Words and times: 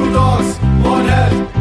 Two 0.00 0.12
dogs, 0.14 0.56
one 0.82 1.04
head. 1.04 1.59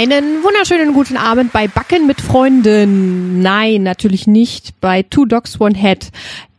Einen 0.00 0.44
wunderschönen 0.44 0.94
guten 0.94 1.16
Abend 1.16 1.50
bei 1.50 1.66
Backen 1.66 2.06
mit 2.06 2.20
Freunden. 2.20 3.42
Nein, 3.42 3.82
natürlich 3.82 4.28
nicht 4.28 4.80
bei 4.80 5.02
Two 5.02 5.24
Dogs 5.24 5.60
One 5.60 5.76
Head. 5.76 6.10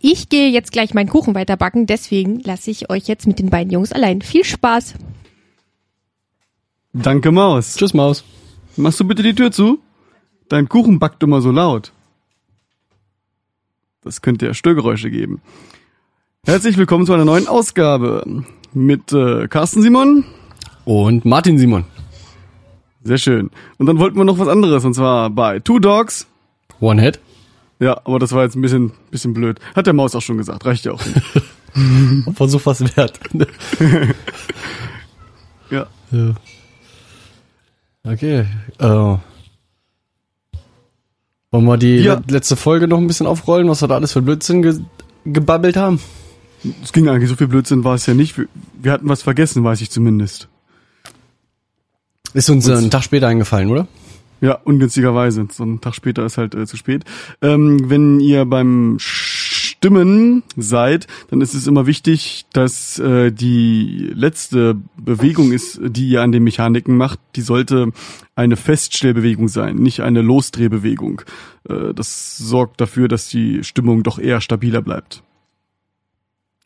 Ich 0.02 0.28
gehe 0.28 0.50
jetzt 0.50 0.74
gleich 0.74 0.94
meinen 0.94 1.08
Kuchen 1.08 1.36
weiterbacken, 1.36 1.86
deswegen 1.86 2.42
lasse 2.42 2.70
ich 2.70 2.90
euch 2.90 3.08
jetzt 3.08 3.28
mit 3.28 3.40
den 3.40 3.50
beiden 3.50 3.72
Jungs 3.72 3.94
allein. 3.94 4.22
Viel 4.22 4.44
Spaß. 4.44 4.96
Danke, 6.92 7.32
Maus. 7.32 7.78
Tschüss, 7.78 7.94
Maus. 7.94 8.26
Machst 8.76 9.00
du 9.00 9.06
bitte 9.06 9.24
die 9.24 9.36
Tür 9.36 9.54
zu? 9.54 9.80
Dein 10.50 10.68
Kuchen 10.68 11.00
backt 11.00 11.24
immer 11.24 11.40
so 11.40 11.52
laut. 11.52 11.94
Das 14.02 14.22
könnte 14.22 14.48
ja 14.48 14.54
Störgeräusche 14.54 15.10
geben. 15.10 15.40
Herzlich 16.46 16.76
willkommen 16.76 17.06
zu 17.06 17.14
einer 17.14 17.24
neuen 17.24 17.48
Ausgabe 17.48 18.44
mit 18.74 19.14
äh, 19.14 19.48
Carsten 19.48 19.82
Simon. 19.82 20.26
Und 20.84 21.24
Martin 21.24 21.58
Simon. 21.58 21.86
Sehr 23.04 23.18
schön. 23.18 23.50
Und 23.78 23.86
dann 23.86 23.98
wollten 24.00 24.18
wir 24.18 24.26
noch 24.26 24.40
was 24.40 24.48
anderes, 24.48 24.84
und 24.86 24.94
zwar 24.94 25.30
bei 25.30 25.60
Two 25.60 25.80
Dogs. 25.80 26.28
One 26.80 27.02
Head. 27.02 27.20
Ja, 27.80 28.02
aber 28.04 28.20
das 28.20 28.32
war 28.34 28.44
jetzt 28.44 28.56
ein 28.56 28.62
bisschen, 28.62 28.92
bisschen 29.10 29.34
blöd. 29.34 29.60
Hat 29.76 29.86
der 29.88 29.94
Maus 29.94 30.14
auch 30.16 30.22
schon 30.22 30.38
gesagt, 30.38 30.66
reicht 30.66 30.84
ja 30.86 30.92
auch. 30.92 31.02
Versuch 32.34 32.62
was 32.66 32.82
wert. 32.98 33.20
ja. 35.70 35.88
ja. 36.12 36.34
Okay. 38.04 38.46
Äh, 38.80 38.86
wollen 41.52 41.66
wir 41.66 41.78
die 41.78 41.98
Ja. 41.98 42.16
le- 42.16 42.24
letzte 42.30 42.56
Folge 42.56 42.88
noch 42.88 42.98
ein 42.98 43.08
bisschen 43.08 43.28
aufrollen, 43.28 43.68
was 43.70 43.82
wir 43.82 43.88
da 43.88 43.96
alles 43.96 44.14
für 44.14 44.22
Blödsinn 44.22 44.62
ge 44.62 44.80
gebabbelt 45.26 45.78
haben? 45.78 46.00
Es 46.84 46.92
ging 46.92 47.08
eigentlich, 47.08 47.30
so 47.30 47.36
viel 47.36 47.48
Blödsinn 47.48 47.84
war 47.84 47.96
es 47.96 48.06
ja 48.06 48.14
nicht. 48.14 48.36
Wir 48.82 48.92
hatten 48.92 49.08
was 49.08 49.22
vergessen, 49.22 49.64
weiß 49.64 49.80
ich 49.82 49.90
zumindest. 49.92 50.48
Ist 52.34 52.50
uns 52.50 52.68
äh, 52.68 52.74
einen 52.74 52.92
Tag 52.92 53.04
später 53.04 53.28
eingefallen, 53.28 53.70
oder? 53.70 53.88
Ja, 54.42 54.60
ungünstigerweise. 54.64 55.48
So 55.52 55.64
ein 55.64 55.82
Tag 55.82 55.96
später 55.96 56.26
ist 56.26 56.38
halt 56.38 56.56
äh, 56.56 56.66
zu 56.66 56.78
spät. 56.78 57.04
Ähm, 57.42 57.90
wenn 57.90 58.20
ihr 58.20 58.46
beim 58.46 58.98
Stimmen 59.00 60.44
seid, 60.56 61.08
dann 61.30 61.42
ist 61.42 61.54
es 61.54 61.68
immer 61.68 61.88
wichtig, 61.88 62.46
dass 62.54 63.00
äh, 63.00 63.32
die 63.32 64.12
letzte 64.14 64.76
Bewegung 64.98 65.52
ist, 65.52 65.80
die 65.84 66.10
ihr 66.10 66.22
an 66.22 66.32
den 66.32 66.44
Mechaniken 66.44 66.98
macht, 66.98 67.20
die 67.36 67.42
sollte 67.42 67.92
eine 68.36 68.56
Feststellbewegung 68.56 69.48
sein, 69.50 69.76
nicht 69.76 70.02
eine 70.02 70.22
Losdrehbewegung. 70.22 71.22
Äh, 71.68 71.94
das 71.94 72.38
sorgt 72.38 72.80
dafür, 72.80 73.08
dass 73.08 73.28
die 73.28 73.64
Stimmung 73.64 74.04
doch 74.04 74.20
eher 74.20 74.42
stabiler 74.42 74.82
bleibt. 74.82 75.24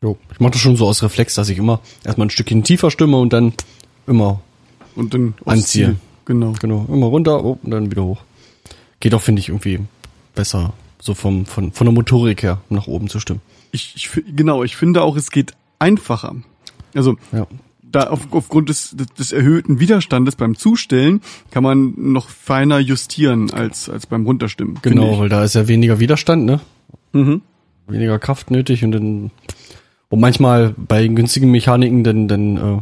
Jo. 0.02 0.18
Ich 0.32 0.40
mache 0.40 0.52
das 0.52 0.60
schon 0.60 0.76
so 0.76 0.86
aus 0.86 1.02
Reflex, 1.02 1.34
dass 1.34 1.48
ich 1.48 1.58
immer 1.58 1.80
erstmal 2.04 2.26
ein 2.26 2.30
Stückchen 2.30 2.62
tiefer 2.62 2.90
stimme 2.90 3.16
und 3.16 3.32
dann 3.32 3.54
immer, 4.06 4.40
Und 4.96 5.14
dann 5.14 5.34
aufs 5.44 5.58
Anziehe. 5.58 5.86
Ziel. 5.86 5.96
Genau. 6.26 6.54
genau, 6.60 6.86
immer 6.88 7.06
runter 7.06 7.44
oh, 7.44 7.58
und 7.62 7.70
dann 7.70 7.90
wieder 7.90 8.04
hoch. 8.04 8.22
Geht 9.00 9.14
auch, 9.14 9.20
finde 9.20 9.40
ich, 9.40 9.48
irgendwie 9.50 9.80
besser, 10.34 10.72
so 11.00 11.14
vom, 11.14 11.44
von, 11.46 11.72
von 11.72 11.86
der 11.86 11.92
Motorik 11.92 12.42
her 12.42 12.60
nach 12.70 12.86
oben 12.86 13.08
zu 13.08 13.20
stimmen. 13.20 13.40
Ich, 13.72 13.92
ich, 13.96 14.10
genau, 14.34 14.62
ich 14.64 14.76
finde 14.76 15.02
auch, 15.02 15.16
es 15.16 15.30
geht 15.30 15.52
einfacher. 15.78 16.34
Also 16.94 17.16
Ja. 17.32 17.46
da 17.82 18.04
auf, 18.04 18.20
aufgrund 18.30 18.68
des, 18.68 18.96
des, 19.18 19.32
erhöhten 19.32 19.80
Widerstandes 19.80 20.36
beim 20.36 20.56
Zustellen 20.56 21.20
kann 21.50 21.62
man 21.62 21.92
noch 21.96 22.28
feiner 22.28 22.78
justieren 22.78 23.50
als, 23.52 23.88
als 23.90 24.06
beim 24.06 24.24
Runterstimmen. 24.24 24.78
Genau, 24.80 25.18
weil 25.18 25.28
da 25.28 25.44
ist 25.44 25.54
ja 25.54 25.68
weniger 25.68 26.00
Widerstand, 26.00 26.46
ne? 26.46 26.60
Mhm. 27.12 27.42
weniger 27.86 28.18
Kraft 28.18 28.50
nötig 28.50 28.82
und 28.84 28.92
dann 28.92 29.30
und 30.08 30.20
manchmal 30.20 30.74
bei 30.76 31.06
günstigen 31.06 31.50
Mechaniken 31.50 32.02
dann 32.04 32.28
dann 32.28 32.56
äh, 32.56 32.80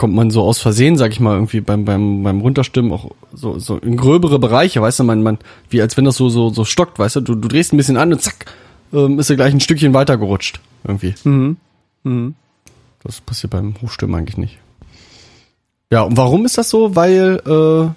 kommt 0.00 0.14
man 0.14 0.30
so 0.30 0.42
aus 0.44 0.58
Versehen, 0.58 0.96
sag 0.96 1.12
ich 1.12 1.20
mal, 1.20 1.34
irgendwie 1.34 1.60
beim 1.60 1.84
beim 1.84 2.22
beim 2.22 2.40
Runterstimmen 2.40 2.90
auch 2.90 3.10
so 3.34 3.58
so 3.58 3.76
in 3.76 3.98
gröbere 3.98 4.38
Bereiche, 4.38 4.80
weißt 4.80 5.00
du, 5.00 5.04
man 5.04 5.22
man 5.22 5.36
wie 5.68 5.82
als 5.82 5.98
wenn 5.98 6.06
das 6.06 6.16
so 6.16 6.30
so 6.30 6.48
so 6.48 6.64
stockt, 6.64 6.98
weißt 6.98 7.16
du, 7.16 7.20
du, 7.20 7.34
du 7.34 7.48
drehst 7.48 7.74
ein 7.74 7.76
bisschen 7.76 7.98
an 7.98 8.10
und 8.10 8.22
zack 8.22 8.46
ähm, 8.94 9.18
ist 9.18 9.28
er 9.28 9.36
gleich 9.36 9.52
ein 9.52 9.60
Stückchen 9.60 9.92
weiter 9.92 10.16
gerutscht 10.16 10.58
irgendwie. 10.84 11.14
Mhm. 11.24 11.58
Mhm. 12.04 12.34
Das 13.02 13.20
passiert 13.20 13.50
beim 13.50 13.74
Hochstimmen 13.82 14.14
eigentlich 14.14 14.38
nicht. 14.38 14.56
Ja, 15.92 16.00
und 16.00 16.16
warum 16.16 16.46
ist 16.46 16.56
das 16.56 16.70
so? 16.70 16.96
Weil 16.96 17.42
äh, 17.46 17.92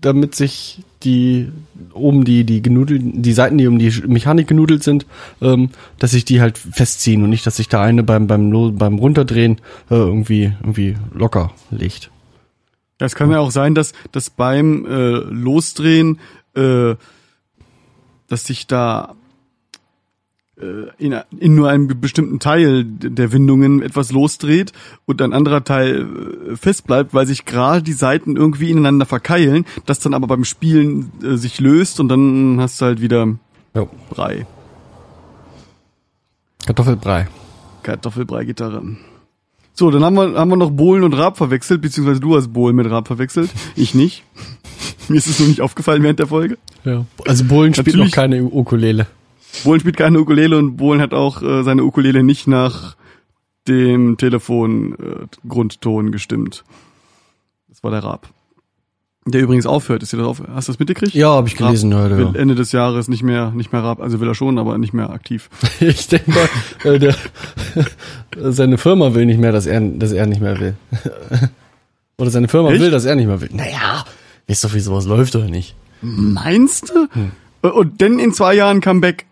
damit 0.00 0.34
sich 0.34 0.82
die 1.02 1.50
oben 1.92 2.24
die 2.24 2.44
die 2.44 2.62
genudelten 2.62 3.22
die 3.22 3.32
Seiten, 3.32 3.58
die 3.58 3.66
um 3.66 3.78
die 3.78 3.90
Mechanik 4.06 4.46
genudelt 4.46 4.82
sind, 4.82 5.06
ähm, 5.40 5.70
dass 5.98 6.10
sich 6.12 6.24
die 6.24 6.40
halt 6.40 6.58
festziehen 6.58 7.22
und 7.22 7.30
nicht, 7.30 7.46
dass 7.46 7.56
sich 7.56 7.68
da 7.68 7.82
eine 7.82 8.02
beim 8.02 8.26
beim 8.26 8.76
beim 8.76 8.98
runterdrehen 8.98 9.56
äh, 9.90 9.94
irgendwie 9.94 10.52
irgendwie 10.62 10.96
locker 11.14 11.52
legt. 11.70 12.10
Ja, 13.00 13.06
es 13.06 13.14
kann 13.14 13.30
ja 13.30 13.40
auch 13.40 13.50
sein, 13.50 13.74
dass, 13.74 13.94
dass 14.12 14.28
beim 14.28 14.84
äh, 14.84 15.16
Losdrehen, 15.30 16.20
äh, 16.54 16.96
dass 18.28 18.44
sich 18.44 18.66
da 18.66 19.14
in, 20.98 21.18
in 21.38 21.54
nur 21.54 21.68
einem 21.68 22.00
bestimmten 22.00 22.38
Teil 22.38 22.84
der 22.84 23.32
Windungen 23.32 23.82
etwas 23.82 24.12
losdreht 24.12 24.72
und 25.06 25.22
ein 25.22 25.32
anderer 25.32 25.64
Teil 25.64 26.06
äh, 26.52 26.56
fest 26.56 26.86
bleibt, 26.86 27.14
weil 27.14 27.26
sich 27.26 27.44
gerade 27.44 27.82
die 27.82 27.92
Seiten 27.92 28.36
irgendwie 28.36 28.70
ineinander 28.70 29.06
verkeilen, 29.06 29.64
das 29.86 30.00
dann 30.00 30.14
aber 30.14 30.26
beim 30.26 30.44
Spielen 30.44 31.10
äh, 31.22 31.36
sich 31.36 31.60
löst 31.60 32.00
und 32.00 32.08
dann 32.08 32.60
hast 32.60 32.80
du 32.80 32.86
halt 32.86 33.00
wieder 33.00 33.26
Ja. 33.74 33.86
Brei. 34.10 34.46
Kartoffelbrei. 36.66 37.28
Kartoffelbrei-Gitarre. 37.82 38.82
So, 39.72 39.90
dann 39.90 40.04
haben 40.04 40.16
wir, 40.16 40.34
haben 40.34 40.50
wir 40.50 40.56
noch 40.56 40.70
Bohlen 40.70 41.04
und 41.04 41.14
Raab 41.14 41.38
verwechselt, 41.38 41.80
beziehungsweise 41.80 42.20
du 42.20 42.36
hast 42.36 42.52
Bohlen 42.52 42.76
mit 42.76 42.90
Raab 42.90 43.06
verwechselt. 43.06 43.50
Ich 43.76 43.94
nicht. 43.94 44.24
Mir 45.08 45.16
ist 45.16 45.26
es 45.26 45.38
nur 45.38 45.48
nicht 45.48 45.60
aufgefallen 45.60 46.02
während 46.02 46.18
der 46.18 46.26
Folge. 46.26 46.58
Ja. 46.84 47.04
Also 47.26 47.44
Bullen 47.44 47.74
spielt 47.74 47.96
noch 47.96 48.10
keine 48.10 48.44
Ukulele. 48.44 49.06
Bohlen 49.64 49.80
spielt 49.80 49.96
keine 49.96 50.20
Ukulele 50.20 50.56
und 50.58 50.76
Bohlen 50.76 51.00
hat 51.00 51.14
auch 51.14 51.42
äh, 51.42 51.62
seine 51.62 51.84
Ukulele 51.84 52.22
nicht 52.22 52.46
nach 52.46 52.96
dem 53.68 54.16
Telefon 54.16 54.94
äh, 54.94 56.10
gestimmt. 56.10 56.64
Das 57.68 57.82
war 57.82 57.90
der 57.90 58.02
Raab. 58.02 58.28
Der 59.26 59.42
übrigens 59.42 59.66
aufhört. 59.66 60.02
Ist 60.02 60.12
dir 60.12 60.16
das 60.16 60.26
auf, 60.26 60.42
hast 60.54 60.68
du 60.68 60.72
das 60.72 60.78
mitgekriegt? 60.78 61.14
Ja, 61.14 61.30
habe 61.30 61.46
ich 61.46 61.56
gelesen 61.56 61.92
Raab 61.92 62.04
heute. 62.04 62.16
will 62.16 62.30
Ja. 62.34 62.40
Ende 62.40 62.54
des 62.54 62.72
Jahres 62.72 63.08
nicht 63.08 63.22
mehr, 63.22 63.50
nicht 63.50 63.72
mehr 63.72 63.82
Raab. 63.82 64.00
Also 64.00 64.18
will 64.18 64.28
er 64.28 64.34
schon, 64.34 64.58
aber 64.58 64.78
nicht 64.78 64.94
mehr 64.94 65.10
aktiv. 65.10 65.50
Ich 65.80 66.08
denke 66.08 66.30
mal, 66.30 66.48
äh, 66.84 66.98
der, 66.98 67.14
seine 68.52 68.78
Firma 68.78 69.14
will 69.14 69.26
nicht 69.26 69.40
mehr, 69.40 69.52
dass 69.52 69.66
er, 69.66 69.80
dass 69.80 70.12
er 70.12 70.26
nicht 70.26 70.40
mehr 70.40 70.58
will. 70.58 70.74
Oder 72.18 72.30
seine 72.30 72.48
Firma 72.48 72.70
Echt? 72.70 72.80
will, 72.80 72.90
dass 72.90 73.04
er 73.04 73.14
nicht 73.14 73.26
mehr 73.26 73.40
will. 73.40 73.50
Naja, 73.52 74.04
weißt 74.48 74.64
doch, 74.64 74.74
wie 74.74 74.80
sowas 74.80 75.06
läuft 75.06 75.34
oder 75.36 75.48
nicht? 75.48 75.74
Meinst 76.02 76.90
du? 76.90 77.08
Hm. 77.12 77.32
Und 77.62 78.02
dann 78.02 78.18
in 78.18 78.34
zwei 78.34 78.54
Jahren 78.54 78.82
Comeback. 78.82 79.24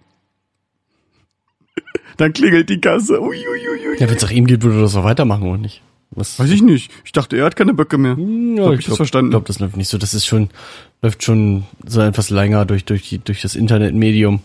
Dann 2.18 2.32
klingelt 2.32 2.68
die 2.68 2.80
Kasse. 2.80 3.20
Ui, 3.22 3.36
ui, 3.36 3.68
ui, 3.68 3.88
ui. 3.88 3.98
Ja, 3.98 4.08
wenn 4.08 4.16
es 4.16 4.22
nach 4.22 4.30
ihm 4.30 4.46
geht, 4.46 4.62
würde 4.62 4.78
er 4.78 4.82
das 4.82 4.96
auch 4.96 5.04
weitermachen, 5.04 5.48
oder 5.48 5.58
nicht? 5.58 5.82
Was? 6.10 6.38
Weiß 6.38 6.50
ich 6.50 6.62
nicht. 6.62 6.90
Ich 7.04 7.12
dachte, 7.12 7.36
er 7.36 7.44
hat 7.44 7.54
keine 7.54 7.74
Böcke 7.74 7.96
mehr. 7.96 8.16
Ja, 8.18 8.66
hab 8.66 8.78
ich 8.78 8.86
das 8.86 8.96
verstanden. 8.96 9.28
Ich 9.28 9.32
glaube, 9.32 9.46
das 9.46 9.60
läuft 9.60 9.76
nicht 9.76 9.88
so. 9.88 9.98
Das 9.98 10.14
ist 10.14 10.26
schon, 10.26 10.50
läuft 11.00 11.22
schon 11.22 11.64
so 11.86 12.00
etwas 12.00 12.30
länger 12.30 12.64
durch, 12.64 12.84
durch, 12.84 13.08
die, 13.08 13.18
durch 13.18 13.40
das 13.42 13.54
Internetmedium, 13.54 14.40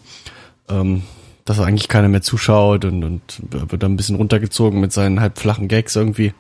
ähm, 0.70 1.02
dass 1.46 1.60
eigentlich 1.60 1.88
keiner 1.88 2.10
mehr 2.10 2.22
zuschaut 2.22 2.86
und, 2.86 3.04
und 3.04 3.42
wird 3.50 3.82
dann 3.82 3.94
ein 3.94 3.98
bisschen 3.98 4.18
runtergezogen 4.18 4.80
mit 4.80 4.94
seinen 4.94 5.20
halb 5.20 5.40
flachen 5.40 5.68
Gags 5.68 5.96
irgendwie. 5.96 6.34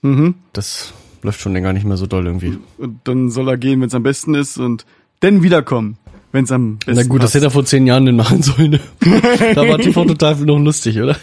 Mhm. 0.00 0.36
Das 0.54 0.94
läuft 1.22 1.40
schon 1.40 1.52
länger 1.52 1.74
nicht 1.74 1.84
mehr 1.84 1.98
so 1.98 2.06
doll 2.06 2.24
irgendwie. 2.24 2.56
Und 2.78 3.00
dann 3.04 3.30
soll 3.30 3.48
er 3.48 3.58
gehen, 3.58 3.80
wenn 3.80 3.88
es 3.88 3.94
am 3.94 4.04
besten 4.04 4.34
ist 4.34 4.56
und 4.56 4.86
dann 5.20 5.42
wiederkommen, 5.42 5.98
wenn 6.32 6.44
es 6.44 6.52
am 6.52 6.76
besten 6.78 6.92
Na 6.94 7.02
gut, 7.04 7.18
das 7.22 7.26
passt. 7.26 7.34
hätte 7.36 7.46
er 7.46 7.50
vor 7.50 7.64
zehn 7.64 7.86
Jahren 7.86 8.06
denn 8.06 8.16
machen 8.16 8.42
sollen. 8.42 8.72
Ne? 8.72 8.80
da 9.54 9.68
war 9.68 9.78
TV 9.78 10.04
total 10.04 10.36
noch 10.36 10.58
lustig, 10.58 10.98
oder? 11.00 11.16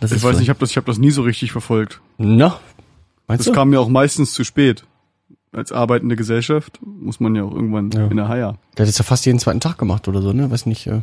Das 0.00 0.12
Ich 0.12 0.22
weiß 0.22 0.34
nicht, 0.36 0.44
ich 0.44 0.48
habe 0.50 0.58
das, 0.60 0.70
ich 0.70 0.76
hab 0.76 0.84
das 0.86 0.98
nie 0.98 1.10
so 1.10 1.22
richtig 1.22 1.52
verfolgt. 1.52 2.00
Na, 2.18 2.58
meinst 3.26 3.40
Das 3.40 3.46
du? 3.46 3.52
kam 3.52 3.70
mir 3.70 3.80
auch 3.80 3.88
meistens 3.88 4.32
zu 4.34 4.44
spät. 4.44 4.84
Als 5.52 5.70
arbeitende 5.70 6.16
Gesellschaft 6.16 6.80
muss 6.84 7.20
man 7.20 7.34
ja 7.36 7.44
auch 7.44 7.52
irgendwann 7.54 7.90
Ja. 7.92 8.06
in 8.08 8.16
der 8.16 8.28
Haier. 8.28 8.58
Der 8.76 8.82
hat 8.84 8.88
das 8.88 8.98
ja 8.98 9.04
fast 9.04 9.24
jeden 9.24 9.38
zweiten 9.38 9.60
Tag 9.60 9.78
gemacht 9.78 10.08
oder 10.08 10.20
so, 10.20 10.32
ne? 10.32 10.50
Weiß 10.50 10.66
nicht, 10.66 10.86
äh, 10.88 11.00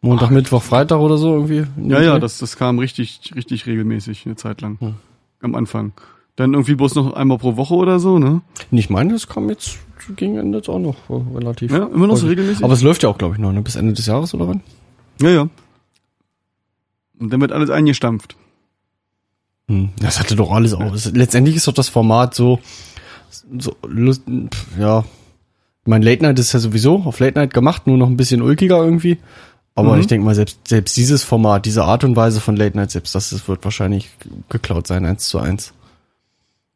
Montag, 0.00 0.32
Mittwoch, 0.32 0.62
Freitag 0.62 0.98
oder 0.98 1.16
so 1.16 1.32
irgendwie. 1.34 1.64
Ja, 1.88 2.02
ja, 2.02 2.18
das, 2.18 2.38
das 2.38 2.56
kam 2.56 2.80
richtig, 2.80 3.30
richtig 3.36 3.66
regelmäßig 3.66 4.26
eine 4.26 4.34
Zeit 4.34 4.60
lang. 4.60 4.76
Hm. 4.80 4.94
Am 5.40 5.54
Anfang. 5.54 5.92
Dann 6.34 6.52
irgendwie 6.54 6.74
bloß 6.74 6.96
noch 6.96 7.12
einmal 7.12 7.38
pro 7.38 7.56
Woche 7.56 7.74
oder 7.74 8.00
so, 8.00 8.18
ne? 8.18 8.40
Ich 8.72 8.90
meine, 8.90 9.12
das 9.12 9.28
kam 9.28 9.48
jetzt 9.48 9.78
gegen 10.16 10.36
Ende 10.38 10.58
jetzt 10.58 10.68
auch 10.68 10.78
noch 10.78 10.96
äh, 11.10 11.36
relativ. 11.36 11.70
Ja, 11.72 11.86
immer 11.86 12.06
noch 12.06 12.16
so 12.16 12.26
regelmäßig? 12.26 12.64
Aber 12.64 12.74
es 12.74 12.82
läuft 12.82 13.02
ja 13.02 13.08
auch, 13.08 13.18
glaube 13.18 13.34
ich, 13.34 13.40
noch, 13.40 13.52
ne? 13.52 13.62
Bis 13.62 13.76
Ende 13.76 13.92
des 13.92 14.06
Jahres 14.06 14.34
oder 14.34 14.48
wann? 14.48 14.60
Ja, 15.20 15.30
ja. 15.30 15.48
Und 17.18 17.32
dann 17.32 17.40
wird 17.40 17.52
alles 17.52 17.70
eingestampft. 17.70 18.36
Hm, 19.68 19.90
Das 20.00 20.18
hatte 20.18 20.34
doch 20.36 20.50
alles 20.50 20.74
auch. 20.74 20.92
Es- 20.94 21.12
Letztendlich 21.12 21.56
ist 21.56 21.66
doch 21.68 21.72
das 21.74 21.88
Format 21.88 22.34
so, 22.34 22.58
so 23.58 23.76
lust, 23.86 24.22
ja. 24.78 25.00
Ich 25.84 25.88
meine, 25.88 26.04
Late 26.04 26.22
Night 26.22 26.38
ist 26.38 26.52
ja 26.52 26.60
sowieso 26.60 26.96
auf 27.04 27.18
Late 27.20 27.38
Night 27.38 27.54
gemacht, 27.54 27.86
nur 27.86 27.96
noch 27.96 28.08
ein 28.08 28.16
bisschen 28.16 28.42
ulkiger 28.42 28.78
irgendwie. 28.84 29.18
Aber 29.74 29.94
Mhm. 29.94 30.00
ich 30.00 30.06
denke 30.06 30.24
mal, 30.24 30.34
selbst, 30.34 30.68
selbst 30.68 30.96
dieses 30.96 31.24
Format, 31.24 31.64
diese 31.64 31.84
Art 31.84 32.04
und 32.04 32.14
Weise 32.14 32.40
von 32.40 32.56
Late 32.56 32.76
Night, 32.76 32.90
selbst 32.90 33.14
das, 33.14 33.30
das 33.30 33.48
wird 33.48 33.64
wahrscheinlich 33.64 34.10
geklaut 34.48 34.86
sein, 34.86 35.04
eins 35.06 35.28
zu 35.28 35.38
eins. 35.38 35.72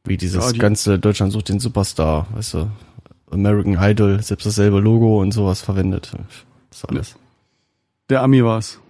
Wie 0.04 0.16
dieses 0.16 0.44
Ja, 0.44 0.52
die- 0.52 0.58
ganze 0.58 0.98
Deutschland 0.98 1.32
sucht 1.32 1.48
den 1.48 1.60
Superstar, 1.60 2.26
weißt 2.34 2.54
du, 2.54 2.70
American 3.30 3.76
Idol, 3.78 4.22
selbst 4.22 4.46
dasselbe 4.46 4.80
Logo 4.80 5.20
und 5.20 5.32
sowas 5.32 5.60
verwendet. 5.60 6.12
Das 6.70 6.84
alles. 6.84 7.16
Der 8.08 8.22
Ami 8.22 8.44
war's. 8.44 8.80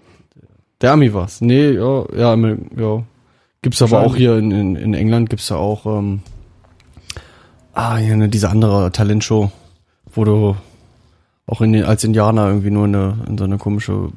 Der 0.81 0.93
Ami 0.93 1.13
war's. 1.13 1.41
Nee, 1.41 1.71
ja, 1.71 2.05
ja, 2.15 2.35
ja. 2.37 3.05
Gibt's 3.63 3.83
aber 3.83 4.01
auch 4.01 4.15
hier 4.15 4.37
in, 4.37 4.51
in, 4.51 4.77
in 4.77 4.95
England 4.95 5.31
gibt's 5.31 5.49
ja 5.49 5.57
auch, 5.57 5.87
ähm, 5.87 6.21
ah, 7.73 7.97
hier 7.97 8.29
diese 8.29 8.51
andere 8.51 8.93
Talentshow, 8.93 9.51
wo 10.13 10.25
du 10.25 10.57
auch 11.47 11.61
in 11.61 11.73
den, 11.73 11.85
als 11.85 12.05
Indianer 12.05 12.49
irgendwie 12.49 12.71
nur 12.71 12.85
eine, 12.85 13.25
in 13.27 13.39
so 13.39 13.45
eine 13.45 13.59
komische 13.59 14.11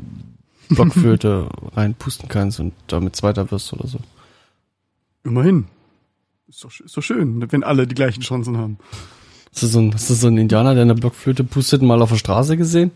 Blockflöte 0.70 1.50
reinpusten 1.76 2.28
kannst 2.30 2.60
und 2.60 2.74
damit 2.88 3.16
Zweiter 3.16 3.50
wirst 3.52 3.74
oder 3.74 3.88
so. 3.88 4.00
Immerhin. 5.24 5.66
Ist 6.48 6.64
doch, 6.64 6.72
ist 6.80 6.98
doch 6.98 7.02
schön, 7.02 7.52
wenn 7.52 7.64
alle 7.64 7.88
die 7.88 7.96
gleichen 7.96 8.22
Chancen 8.22 8.58
haben. 8.58 8.78
Hast 9.54 9.64
du 9.64 9.68
so 9.68 9.80
ein, 9.80 9.94
hast 9.94 10.10
du 10.10 10.14
so 10.14 10.28
einen 10.28 10.38
Indianer, 10.38 10.74
der 10.74 10.84
eine 10.84 10.96
Blockflöte 10.96 11.44
pustet, 11.44 11.82
mal 11.82 12.02
auf 12.02 12.10
der 12.12 12.18
Straße 12.18 12.56
gesehen? 12.58 12.92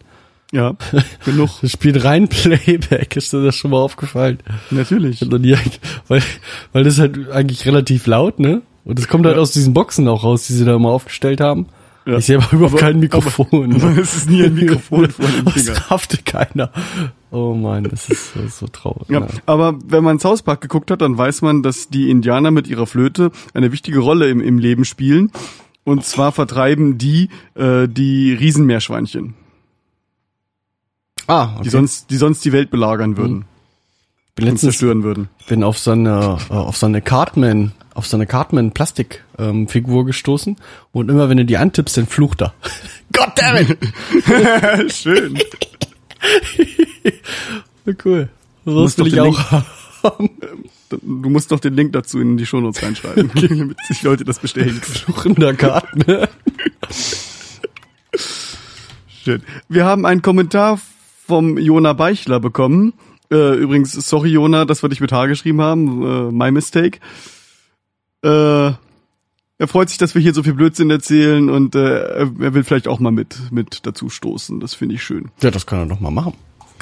Ja, 0.51 0.75
genug. 1.25 1.50
Das 1.61 1.71
spielt 1.71 2.03
rein 2.03 2.27
Playback, 2.27 3.15
ist 3.15 3.33
dir 3.33 3.44
das 3.44 3.55
schon 3.55 3.71
mal 3.71 3.77
aufgefallen? 3.77 4.38
Natürlich. 4.69 5.21
Nie, 5.21 5.55
weil, 6.07 6.21
weil 6.71 6.83
das 6.83 6.94
ist 6.95 7.00
halt 7.00 7.31
eigentlich 7.31 7.65
relativ 7.65 8.05
laut, 8.05 8.39
ne? 8.39 8.61
Und 8.85 9.00
es 9.00 9.07
kommt 9.07 9.25
halt 9.25 9.38
Ja. 9.38 9.41
aus 9.41 9.51
diesen 9.51 9.73
Boxen 9.73 10.07
auch 10.07 10.23
raus, 10.23 10.45
die 10.45 10.53
sie 10.53 10.65
da 10.65 10.75
immer 10.75 10.89
aufgestellt 10.89 11.41
haben. 11.41 11.67
Ja. 12.05 12.17
Ich 12.17 12.25
sehe 12.25 12.38
aber 12.38 12.51
überhaupt 12.51 12.73
Aber- 12.73 12.81
kein 12.81 12.99
Mikrofon. 12.99 13.75
Aber 13.81 13.97
es 13.97 14.13
ist 14.15 14.29
nie 14.29 14.44
ein 14.44 14.53
Mikrofon 14.53 15.09
vor 15.09 15.25
dem 15.25 15.47
Finger. 15.47 15.73
Das 15.73 15.89
raffte 15.89 16.17
keiner. 16.23 16.69
Oh 17.31 17.53
man, 17.56 17.85
das 17.85 18.09
ist 18.09 18.33
so, 18.33 18.41
so 18.47 18.67
traurig. 18.67 19.09
Ja, 19.09 19.21
Ja. 19.21 19.27
aber 19.47 19.79
wenn 19.88 20.03
man 20.03 20.19
South 20.19 20.44
Park 20.44 20.61
geguckt 20.61 20.91
hat, 20.91 21.01
dann 21.01 21.17
weiß 21.17 21.41
man, 21.41 21.63
dass 21.63 21.88
die 21.89 22.11
Indianer 22.11 22.51
mit 22.51 22.67
ihrer 22.67 22.85
Flöte 22.85 23.31
eine 23.56 23.71
wichtige 23.71 23.99
Rolle 23.99 24.29
im, 24.29 24.39
im 24.41 24.59
Leben 24.59 24.85
spielen. 24.85 25.31
Und 25.85 26.06
zwar 26.06 26.31
vertreiben 26.31 26.97
die 26.97 27.30
äh, 27.56 27.88
die 27.88 28.33
Riesenmeerschweinchen, 28.33 29.33
Ah, 31.27 31.53
okay. 31.53 31.63
die 31.63 31.69
sonst 31.69 32.09
die 32.09 32.18
sonst 32.18 32.44
die 32.45 32.51
Welt 32.51 32.69
belagern 32.71 33.18
würden 33.18 33.45
bin 34.35 34.45
und 34.45 34.51
letztens 34.53 34.62
zerstören 34.77 35.03
würden. 35.03 35.30
bin 35.47 35.63
auf 35.63 35.77
so 35.77 35.91
eine 35.91 36.38
äh, 36.50 36.53
auf 36.53 36.77
so 36.77 36.85
eine 36.85 37.01
Cartman 37.01 37.74
auf 37.94 38.07
so 38.07 38.18
eine 38.18 38.25
Cartman 38.25 38.71
Plastik 38.71 39.24
ähm, 39.38 39.68
Figur 39.68 40.06
gestoßen 40.06 40.56
und 40.91 41.09
immer 41.09 41.30
wenn 41.30 41.38
du 41.38 41.45
die 41.45 41.57
antippst, 41.57 41.95
dann 41.97 42.07
flucht 42.07 42.41
er. 42.41 42.53
God 43.13 43.31
damn 43.35 43.57
it! 43.57 44.91
Schön. 44.94 45.38
cool. 48.03 48.30
So 48.65 48.97
will 48.97 49.07
ich 49.07 49.19
auch 49.19 49.63
haben. 50.03 50.29
Du 50.89 51.29
musst 51.29 51.51
noch 51.51 51.59
den 51.59 51.73
Link 51.73 51.94
dazu 51.94 52.19
in 52.19 52.38
die 52.38 52.45
Shownotes 52.45 52.83
reinschreiben, 52.83 53.31
damit 53.35 53.77
sich 53.85 54.03
Leute 54.03 54.25
das 54.25 54.39
bestellen 54.39 54.79
können. 54.81 54.81
Fluchender 54.81 55.53
Cartman. 55.53 56.27
Schön. 59.23 59.41
Wir 59.69 59.85
haben 59.85 60.05
einen 60.05 60.21
Kommentar 60.21 60.79
vom 61.25 61.57
Jona 61.57 61.94
Beichler 61.94 62.39
bekommen. 62.39 62.94
Äh, 63.31 63.55
übrigens, 63.55 63.94
sorry 63.94 64.29
Jona, 64.29 64.65
dass 64.65 64.83
wir 64.83 64.89
dich 64.89 65.00
mit 65.00 65.11
H 65.11 65.27
geschrieben 65.27 65.61
haben. 65.61 66.03
Äh, 66.03 66.31
my 66.31 66.51
mistake. 66.51 66.99
Äh, 68.23 68.73
er 69.59 69.67
freut 69.67 69.89
sich, 69.89 69.97
dass 69.97 70.13
wir 70.13 70.21
hier 70.21 70.33
so 70.33 70.44
viel 70.44 70.56
Blödsinn 70.56 70.89
erzählen 70.89 71.49
und 71.49 71.75
äh, 71.75 71.79
er 71.79 72.31
er 72.39 72.53
will 72.53 72.63
vielleicht 72.63 72.88
auch 72.88 72.99
mal 72.99 73.11
mit, 73.11 73.51
mit 73.51 73.85
dazu 73.85 74.09
stoßen. 74.09 74.59
Das 74.59 74.73
finde 74.73 74.95
ich 74.95 75.03
schön. 75.03 75.31
Ja, 75.41 75.51
das 75.51 75.65
kann 75.65 75.79
er 75.79 75.85
doch 75.85 75.99
mal 75.99 76.11
machen. 76.11 76.33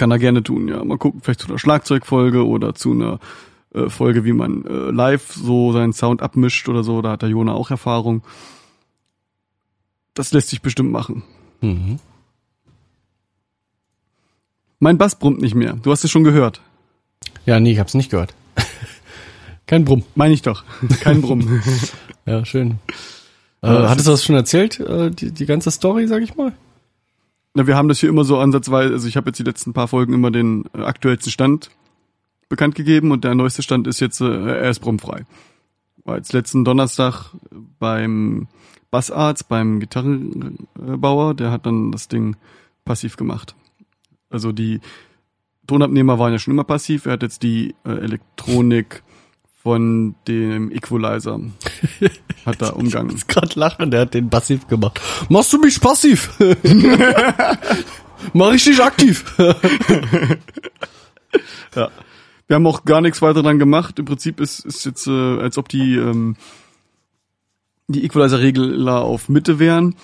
Kann 0.01 0.09
er 0.09 0.17
gerne 0.17 0.41
tun, 0.41 0.67
ja. 0.67 0.83
Mal 0.83 0.97
gucken, 0.97 1.21
vielleicht 1.21 1.41
zu 1.41 1.47
einer 1.47 1.59
Schlagzeugfolge 1.59 2.43
oder 2.43 2.73
zu 2.73 2.91
einer 2.91 3.19
äh, 3.71 3.87
Folge, 3.87 4.25
wie 4.25 4.33
man 4.33 4.65
äh, 4.65 4.89
live 4.89 5.31
so 5.31 5.73
seinen 5.73 5.93
Sound 5.93 6.23
abmischt 6.23 6.67
oder 6.67 6.83
so. 6.83 7.03
Da 7.03 7.11
hat 7.11 7.21
der 7.21 7.29
Jona 7.29 7.53
auch 7.53 7.69
Erfahrung. 7.69 8.23
Das 10.15 10.33
lässt 10.33 10.49
sich 10.49 10.63
bestimmt 10.63 10.91
machen. 10.91 11.21
Mhm. 11.61 11.99
Mein 14.79 14.97
Bass 14.97 15.19
brummt 15.19 15.39
nicht 15.39 15.53
mehr. 15.53 15.73
Du 15.73 15.91
hast 15.91 16.03
es 16.03 16.09
schon 16.09 16.23
gehört. 16.23 16.61
Ja, 17.45 17.59
nee, 17.59 17.73
ich 17.73 17.77
hab's 17.77 17.93
nicht 17.93 18.09
gehört. 18.09 18.33
Kein 19.67 19.85
Brumm. 19.85 20.03
Meine 20.15 20.33
ich 20.33 20.41
doch. 20.41 20.63
Kein 21.01 21.21
Brumm. 21.21 21.61
Ja, 22.25 22.43
schön. 22.43 22.79
Äh, 23.61 23.67
das 23.67 23.89
hattest 23.91 24.07
du 24.07 24.11
das 24.11 24.23
schon 24.23 24.35
erzählt, 24.35 24.79
äh, 24.79 25.11
die, 25.11 25.31
die 25.31 25.45
ganze 25.45 25.69
Story, 25.69 26.07
sag 26.07 26.23
ich 26.23 26.35
mal? 26.35 26.53
Na, 27.53 27.67
wir 27.67 27.75
haben 27.75 27.89
das 27.89 27.99
hier 27.99 28.09
immer 28.09 28.23
so 28.23 28.39
ansatzweise, 28.39 28.93
also 28.93 29.07
ich 29.07 29.17
habe 29.17 29.29
jetzt 29.29 29.37
die 29.37 29.43
letzten 29.43 29.73
paar 29.73 29.87
Folgen 29.87 30.13
immer 30.13 30.31
den 30.31 30.65
äh, 30.73 30.83
aktuellsten 30.83 31.31
Stand 31.31 31.69
bekannt 32.47 32.75
gegeben 32.75 33.11
und 33.11 33.23
der 33.23 33.35
neueste 33.35 33.61
Stand 33.61 33.87
ist 33.87 33.99
jetzt, 33.99 34.21
äh, 34.21 34.25
er 34.25 34.69
ist 34.69 34.79
brummfrei. 34.79 35.25
War 36.03 36.17
jetzt 36.17 36.33
letzten 36.33 36.63
Donnerstag 36.63 37.31
beim 37.79 38.47
Bassarzt, 38.89 39.47
beim 39.47 39.79
Gitarrenbauer, 39.79 41.33
der 41.33 41.51
hat 41.51 41.65
dann 41.65 41.91
das 41.91 42.07
Ding 42.07 42.35
passiv 42.85 43.17
gemacht. 43.17 43.55
Also 44.29 44.51
die 44.51 44.79
Tonabnehmer 45.67 46.19
waren 46.19 46.31
ja 46.31 46.39
schon 46.39 46.53
immer 46.53 46.63
passiv, 46.63 47.05
er 47.05 47.13
hat 47.13 47.23
jetzt 47.23 47.43
die 47.43 47.75
äh, 47.85 47.91
Elektronik 47.91 49.03
von 49.63 50.15
dem 50.27 50.71
Equalizer 50.71 51.39
hat 52.45 52.61
da 52.61 52.69
umgangen. 52.69 53.15
Ich 53.15 53.27
gerade 53.27 53.59
lachen, 53.59 53.91
der 53.91 54.01
hat 54.01 54.13
den 54.13 54.29
passiv 54.29 54.67
gemacht. 54.67 54.99
Machst 55.29 55.53
du 55.53 55.59
mich 55.59 55.79
passiv? 55.79 56.31
Mach 58.33 58.53
ich 58.53 58.63
dich 58.63 58.81
aktiv? 58.81 59.25
Ja. 61.73 61.89
Wir 62.47 62.55
haben 62.55 62.67
auch 62.67 62.83
gar 62.83 62.99
nichts 62.99 63.21
weiter 63.21 63.41
dran 63.43 63.59
gemacht. 63.59 63.97
Im 63.97 64.03
Prinzip 64.03 64.41
ist 64.41 64.65
ist 64.65 64.85
jetzt, 64.85 65.07
äh, 65.07 65.39
als 65.39 65.57
ob 65.57 65.69
die 65.69 65.95
ähm, 65.95 66.35
die 67.87 68.03
Equalizer-Regler 68.03 69.01
auf 69.01 69.29
Mitte 69.29 69.59
wären. 69.59 69.95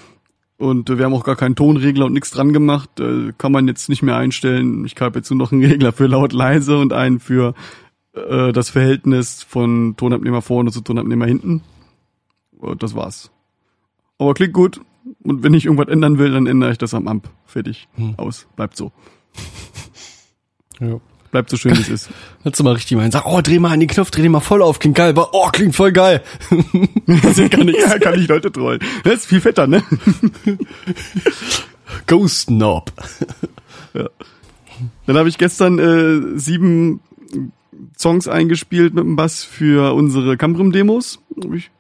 Und 0.57 0.89
äh, 0.89 0.97
wir 0.97 1.03
haben 1.03 1.13
auch 1.13 1.25
gar 1.25 1.35
keinen 1.35 1.55
Tonregler 1.55 2.05
und 2.05 2.13
nichts 2.13 2.31
dran 2.31 2.53
gemacht. 2.53 3.01
Äh, 3.01 3.33
kann 3.37 3.51
man 3.51 3.67
jetzt 3.67 3.89
nicht 3.89 4.01
mehr 4.01 4.15
einstellen. 4.15 4.85
Ich 4.85 4.95
habe 4.99 5.19
jetzt 5.19 5.29
nur 5.29 5.37
noch 5.37 5.51
einen 5.51 5.63
Regler 5.63 5.91
für 5.91 6.07
laut 6.07 6.31
leise 6.31 6.77
und 6.77 6.93
einen 6.93 7.19
für 7.19 7.53
äh, 8.17 8.53
das 8.53 8.69
Verhältnis 8.69 9.43
von 9.43 9.95
Tonabnehmer 9.97 10.41
vorne 10.41 10.71
zu 10.71 10.81
Tonabnehmer 10.81 11.25
hinten. 11.25 11.61
Und 12.57 12.83
das 12.83 12.95
war's. 12.95 13.31
Aber 14.17 14.33
klingt 14.33 14.53
gut. 14.53 14.81
Und 15.23 15.43
wenn 15.43 15.53
ich 15.53 15.65
irgendwas 15.65 15.87
ändern 15.87 16.17
will, 16.17 16.31
dann 16.31 16.47
ändere 16.47 16.71
ich 16.71 16.77
das 16.77 16.93
am 16.93 17.07
Amp. 17.07 17.29
Fertig. 17.45 17.87
Aus. 18.17 18.47
Bleibt 18.55 18.77
so. 18.77 18.91
Ja. 20.79 20.99
Bleibt 21.31 21.49
so 21.49 21.57
schön, 21.57 21.75
wie 21.75 21.81
es 21.81 21.89
ist. 21.89 22.09
Hättest 22.43 22.59
du 22.59 22.63
mal 22.63 22.73
richtig 22.73 22.95
meinen, 22.97 23.11
sag, 23.11 23.25
oh, 23.25 23.41
dreh 23.41 23.59
mal 23.59 23.71
an 23.71 23.79
den 23.79 23.89
Knopf, 23.89 24.11
dreh 24.11 24.21
den 24.21 24.31
mal 24.31 24.39
voll 24.39 24.61
auf, 24.61 24.79
klingt 24.79 24.95
geil. 24.95 25.09
Aber, 25.09 25.33
oh, 25.33 25.49
klingt 25.49 25.75
voll 25.75 25.91
geil. 25.91 26.23
Das 27.05 27.37
ist 27.37 27.51
gar 27.51 27.63
nichts. 27.63 27.83
Ja, 27.83 27.97
kann 27.99 28.19
ich 28.19 28.27
Leute 28.27 28.51
trollen. 28.51 28.79
Das 29.03 29.15
ist 29.15 29.25
viel 29.25 29.41
fetter, 29.41 29.65
ne? 29.65 29.81
Ghost 32.05 32.47
Knob. 32.47 32.91
Dann 35.05 35.17
habe 35.17 35.29
ich 35.29 35.37
gestern 35.37 35.79
äh, 35.79 36.37
sieben 36.37 36.99
Songs 37.97 38.27
eingespielt 38.27 38.93
mit 38.93 39.03
dem 39.03 39.15
Bass 39.15 39.43
für 39.43 39.93
unsere 39.93 40.37
ich- 41.55 41.71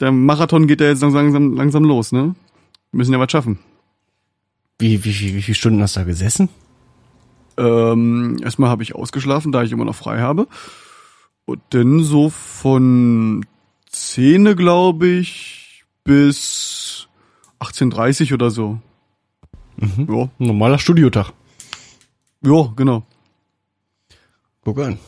Der 0.00 0.12
Marathon 0.12 0.66
geht 0.66 0.80
ja 0.80 0.88
jetzt 0.88 1.02
langsam, 1.02 1.54
langsam 1.56 1.84
los, 1.84 2.12
ne? 2.12 2.34
Wir 2.92 2.98
müssen 2.98 3.12
ja 3.12 3.18
was 3.20 3.30
schaffen. 3.32 3.58
Wie, 4.78 5.04
wie, 5.04 5.20
wie, 5.20 5.34
wie 5.36 5.42
viele 5.42 5.54
Stunden 5.54 5.80
hast 5.80 5.96
du 5.96 6.00
da 6.00 6.04
gesessen? 6.06 6.48
Ähm, 7.56 8.36
erstmal 8.42 8.68
habe 8.68 8.82
ich 8.82 8.94
ausgeschlafen, 8.94 9.52
da 9.52 9.62
ich 9.62 9.72
immer 9.72 9.86
noch 9.86 9.94
frei 9.94 10.20
habe. 10.20 10.46
Und 11.46 11.60
dann 11.70 12.02
so 12.02 12.28
von 12.28 13.46
Zähne, 13.88 14.54
glaube 14.54 15.06
ich, 15.06 15.84
bis 16.04 17.08
18.30 17.60 18.34
oder 18.34 18.50
so. 18.50 18.78
Mhm. 19.76 20.06
Ja, 20.14 20.28
normaler 20.38 20.78
Studiotag. 20.78 21.32
ja, 22.42 22.72
genau. 22.76 23.02
Guck 24.64 24.78
an. 24.80 24.98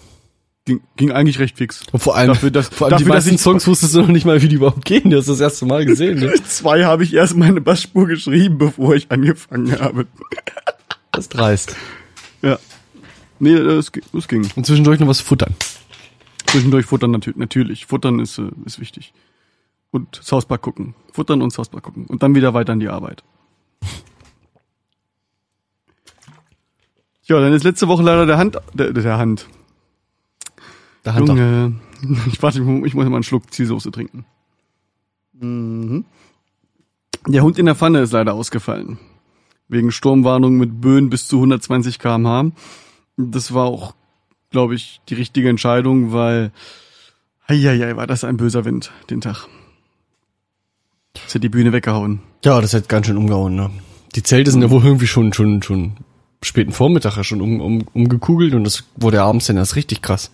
Ging, 0.68 0.80
ging 0.96 1.12
eigentlich 1.12 1.38
recht 1.38 1.56
fix. 1.56 1.82
Und 1.92 2.00
vor 2.00 2.14
allem, 2.14 2.28
Dafür, 2.28 2.50
dass- 2.50 2.68
vor 2.68 2.88
allem 2.88 2.98
die 2.98 3.04
dafür, 3.04 3.14
dass 3.16 3.24
meisten 3.24 3.36
ich- 3.36 3.40
Songs 3.40 3.66
wusstest 3.66 3.94
du 3.94 4.02
noch 4.02 4.08
nicht 4.08 4.26
mal, 4.26 4.42
wie 4.42 4.48
die 4.48 4.56
überhaupt 4.56 4.84
gehen. 4.84 5.08
Du 5.08 5.16
hast 5.16 5.26
das 5.28 5.40
erste 5.40 5.64
Mal 5.64 5.86
gesehen. 5.86 6.18
Ne? 6.20 6.34
Zwei 6.46 6.84
habe 6.84 7.04
ich 7.04 7.14
erst 7.14 7.36
meine 7.36 7.62
Bassspur 7.62 8.06
geschrieben, 8.06 8.58
bevor 8.58 8.94
ich 8.94 9.10
angefangen 9.10 9.78
habe. 9.80 10.06
Das 11.12 11.30
dreist. 11.30 11.74
Ja. 12.42 12.58
Nee, 13.38 13.54
das, 13.56 13.92
gi- 13.92 14.02
das 14.12 14.28
ging. 14.28 14.46
Und 14.56 14.66
zwischendurch 14.66 15.00
noch 15.00 15.08
was 15.08 15.20
futtern. 15.22 15.54
Zwischendurch 16.46 16.84
futtern 16.84 17.12
natür 17.12 17.32
natürlich. 17.36 17.86
Futtern 17.86 18.20
ist, 18.20 18.36
äh, 18.38 18.50
ist 18.66 18.78
wichtig. 18.78 19.14
Und 19.90 20.20
South 20.22 20.44
Park 20.44 20.60
gucken. 20.60 20.94
Futtern 21.12 21.40
und 21.40 21.50
South 21.50 21.70
Park 21.70 21.84
gucken. 21.84 22.04
Und 22.06 22.22
dann 22.22 22.34
wieder 22.34 22.52
weiter 22.52 22.74
an 22.74 22.80
die 22.80 22.88
Arbeit. 22.88 23.22
Ja, 27.24 27.40
dann 27.40 27.52
ist 27.52 27.64
letzte 27.64 27.88
Woche 27.88 28.02
leider 28.02 28.26
der 28.26 28.36
Hand, 28.38 28.58
der, 28.74 28.92
der 28.92 29.18
Hand. 29.18 29.46
Der 31.08 31.14
Hunter. 31.14 31.34
Junge, 31.34 31.72
Ich 32.26 32.42
warte, 32.42 32.58
ich 32.58 32.94
muss 32.94 32.94
mal 32.94 33.14
einen 33.14 33.22
Schluck 33.22 33.50
Zielsoße 33.50 33.90
trinken. 33.90 34.26
Mhm. 35.32 36.04
Der 37.26 37.42
Hund 37.42 37.58
in 37.58 37.64
der 37.64 37.74
Pfanne 37.74 38.00
ist 38.00 38.12
leider 38.12 38.34
ausgefallen. 38.34 38.98
Wegen 39.68 39.90
Sturmwarnung 39.90 40.58
mit 40.58 40.82
Böen 40.82 41.08
bis 41.08 41.26
zu 41.26 41.36
120 41.36 41.98
km/h. 41.98 42.52
Das 43.16 43.54
war 43.54 43.64
auch, 43.64 43.94
glaube 44.50 44.74
ich, 44.74 45.00
die 45.08 45.14
richtige 45.14 45.48
Entscheidung, 45.48 46.12
weil, 46.12 46.52
heieiei, 47.48 47.96
war 47.96 48.06
das 48.06 48.24
ein 48.24 48.36
böser 48.36 48.66
Wind, 48.66 48.92
den 49.08 49.22
Tag. 49.22 49.46
Das 51.14 51.34
hat 51.34 51.42
die 51.42 51.48
Bühne 51.48 51.72
weggehauen. 51.72 52.20
Ja, 52.44 52.60
das 52.60 52.74
hat 52.74 52.88
ganz 52.90 53.06
schön 53.06 53.16
umgehauen, 53.16 53.56
ne? 53.56 53.70
Die 54.14 54.22
Zelte 54.22 54.50
sind 54.50 54.60
ja 54.60 54.70
wohl 54.70 54.84
irgendwie 54.84 55.06
schon, 55.06 55.32
schon, 55.32 55.62
schon 55.62 55.96
späten 56.42 56.72
Vormittag 56.72 57.16
ja 57.16 57.24
schon 57.24 57.40
um, 57.40 57.60
um, 57.62 57.86
umgekugelt 57.94 58.52
und 58.52 58.64
das 58.64 58.84
wurde 58.96 59.22
abends 59.22 59.46
dann 59.46 59.56
erst 59.56 59.74
richtig 59.74 60.02
krass. 60.02 60.30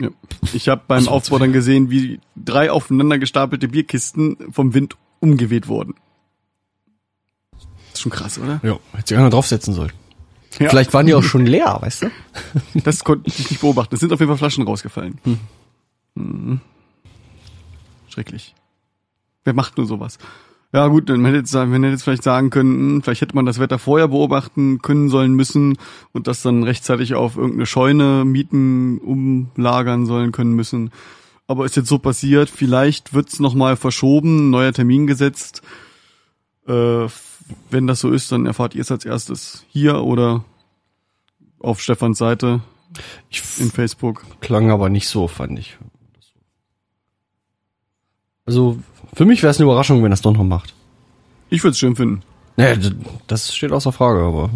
Ja. 0.00 0.08
Ich 0.52 0.68
habe 0.68 0.82
beim 0.86 1.06
war 1.06 1.12
Aufbau 1.12 1.38
dann 1.38 1.52
gesehen, 1.52 1.90
wie 1.90 2.20
drei 2.36 2.70
aufeinander 2.70 3.18
gestapelte 3.18 3.68
Bierkisten 3.68 4.36
vom 4.50 4.74
Wind 4.74 4.96
umgeweht 5.20 5.68
wurden. 5.68 5.94
Das 7.52 7.94
ist 7.94 8.00
schon 8.00 8.12
krass, 8.12 8.38
oder? 8.38 8.60
Ja, 8.62 8.78
hätte 8.92 9.08
sich 9.08 9.18
einer 9.18 9.30
draufsetzen 9.30 9.74
sollen. 9.74 9.92
Ja. 10.58 10.68
Vielleicht 10.68 10.92
waren 10.94 11.06
die 11.06 11.14
auch 11.14 11.22
schon 11.22 11.46
leer, 11.46 11.78
weißt 11.80 12.02
du? 12.02 12.10
Das 12.84 13.04
konnte 13.04 13.28
ich 13.28 13.50
nicht 13.50 13.60
beobachten. 13.60 13.94
Es 13.94 14.00
sind 14.00 14.12
auf 14.12 14.20
jeden 14.20 14.30
Fall 14.30 14.38
Flaschen 14.38 14.64
rausgefallen. 14.64 15.18
Mhm. 16.14 16.60
Schrecklich. 18.08 18.54
Wer 19.44 19.54
macht 19.54 19.76
nur 19.76 19.86
sowas? 19.86 20.18
Ja 20.72 20.86
gut, 20.86 21.08
dann 21.08 21.24
hätte 21.24 21.38
jetzt, 21.38 21.52
man 21.52 21.72
hätte 21.82 21.88
jetzt 21.88 22.04
vielleicht 22.04 22.22
sagen 22.22 22.50
können, 22.50 22.74
hm, 22.74 23.02
vielleicht 23.02 23.22
hätte 23.22 23.34
man 23.34 23.44
das 23.46 23.58
Wetter 23.58 23.78
vorher 23.78 24.06
beobachten 24.06 24.80
können 24.80 25.08
sollen 25.08 25.34
müssen 25.34 25.76
und 26.12 26.28
das 26.28 26.42
dann 26.42 26.62
rechtzeitig 26.62 27.14
auf 27.14 27.36
irgendeine 27.36 27.66
Scheune 27.66 28.24
mieten, 28.24 28.98
umlagern 28.98 30.06
sollen 30.06 30.30
können 30.30 30.52
müssen. 30.54 30.90
Aber 31.48 31.64
ist 31.64 31.74
jetzt 31.74 31.88
so 31.88 31.98
passiert, 31.98 32.48
vielleicht 32.48 33.12
wird's 33.12 33.40
noch 33.40 33.50
nochmal 33.50 33.74
verschoben, 33.74 34.50
neuer 34.50 34.72
Termin 34.72 35.08
gesetzt. 35.08 35.62
Äh, 36.68 37.06
wenn 37.70 37.88
das 37.88 37.98
so 37.98 38.12
ist, 38.12 38.30
dann 38.30 38.46
erfahrt 38.46 38.76
ihr 38.76 38.82
es 38.82 38.92
als 38.92 39.04
erstes 39.04 39.64
hier 39.68 40.04
oder 40.04 40.44
auf 41.58 41.80
Stefans 41.80 42.18
Seite 42.18 42.60
Ich 43.28 43.42
in 43.58 43.72
Facebook. 43.72 44.24
klang 44.40 44.70
aber 44.70 44.88
nicht 44.88 45.08
so, 45.08 45.26
fand 45.26 45.58
ich. 45.58 45.78
Also, 48.46 48.78
für 49.12 49.24
mich 49.24 49.42
wäre 49.42 49.50
es 49.50 49.58
eine 49.58 49.64
Überraschung, 49.64 50.02
wenn 50.02 50.10
das 50.10 50.22
doch 50.22 50.32
noch 50.32 50.44
macht. 50.44 50.74
Ich 51.48 51.62
würde 51.62 51.72
es 51.72 51.78
schön 51.78 51.96
finden. 51.96 52.22
Naja, 52.56 52.76
das 53.26 53.54
steht 53.54 53.72
außer 53.72 53.92
Frage, 53.92 54.20
aber 54.22 54.50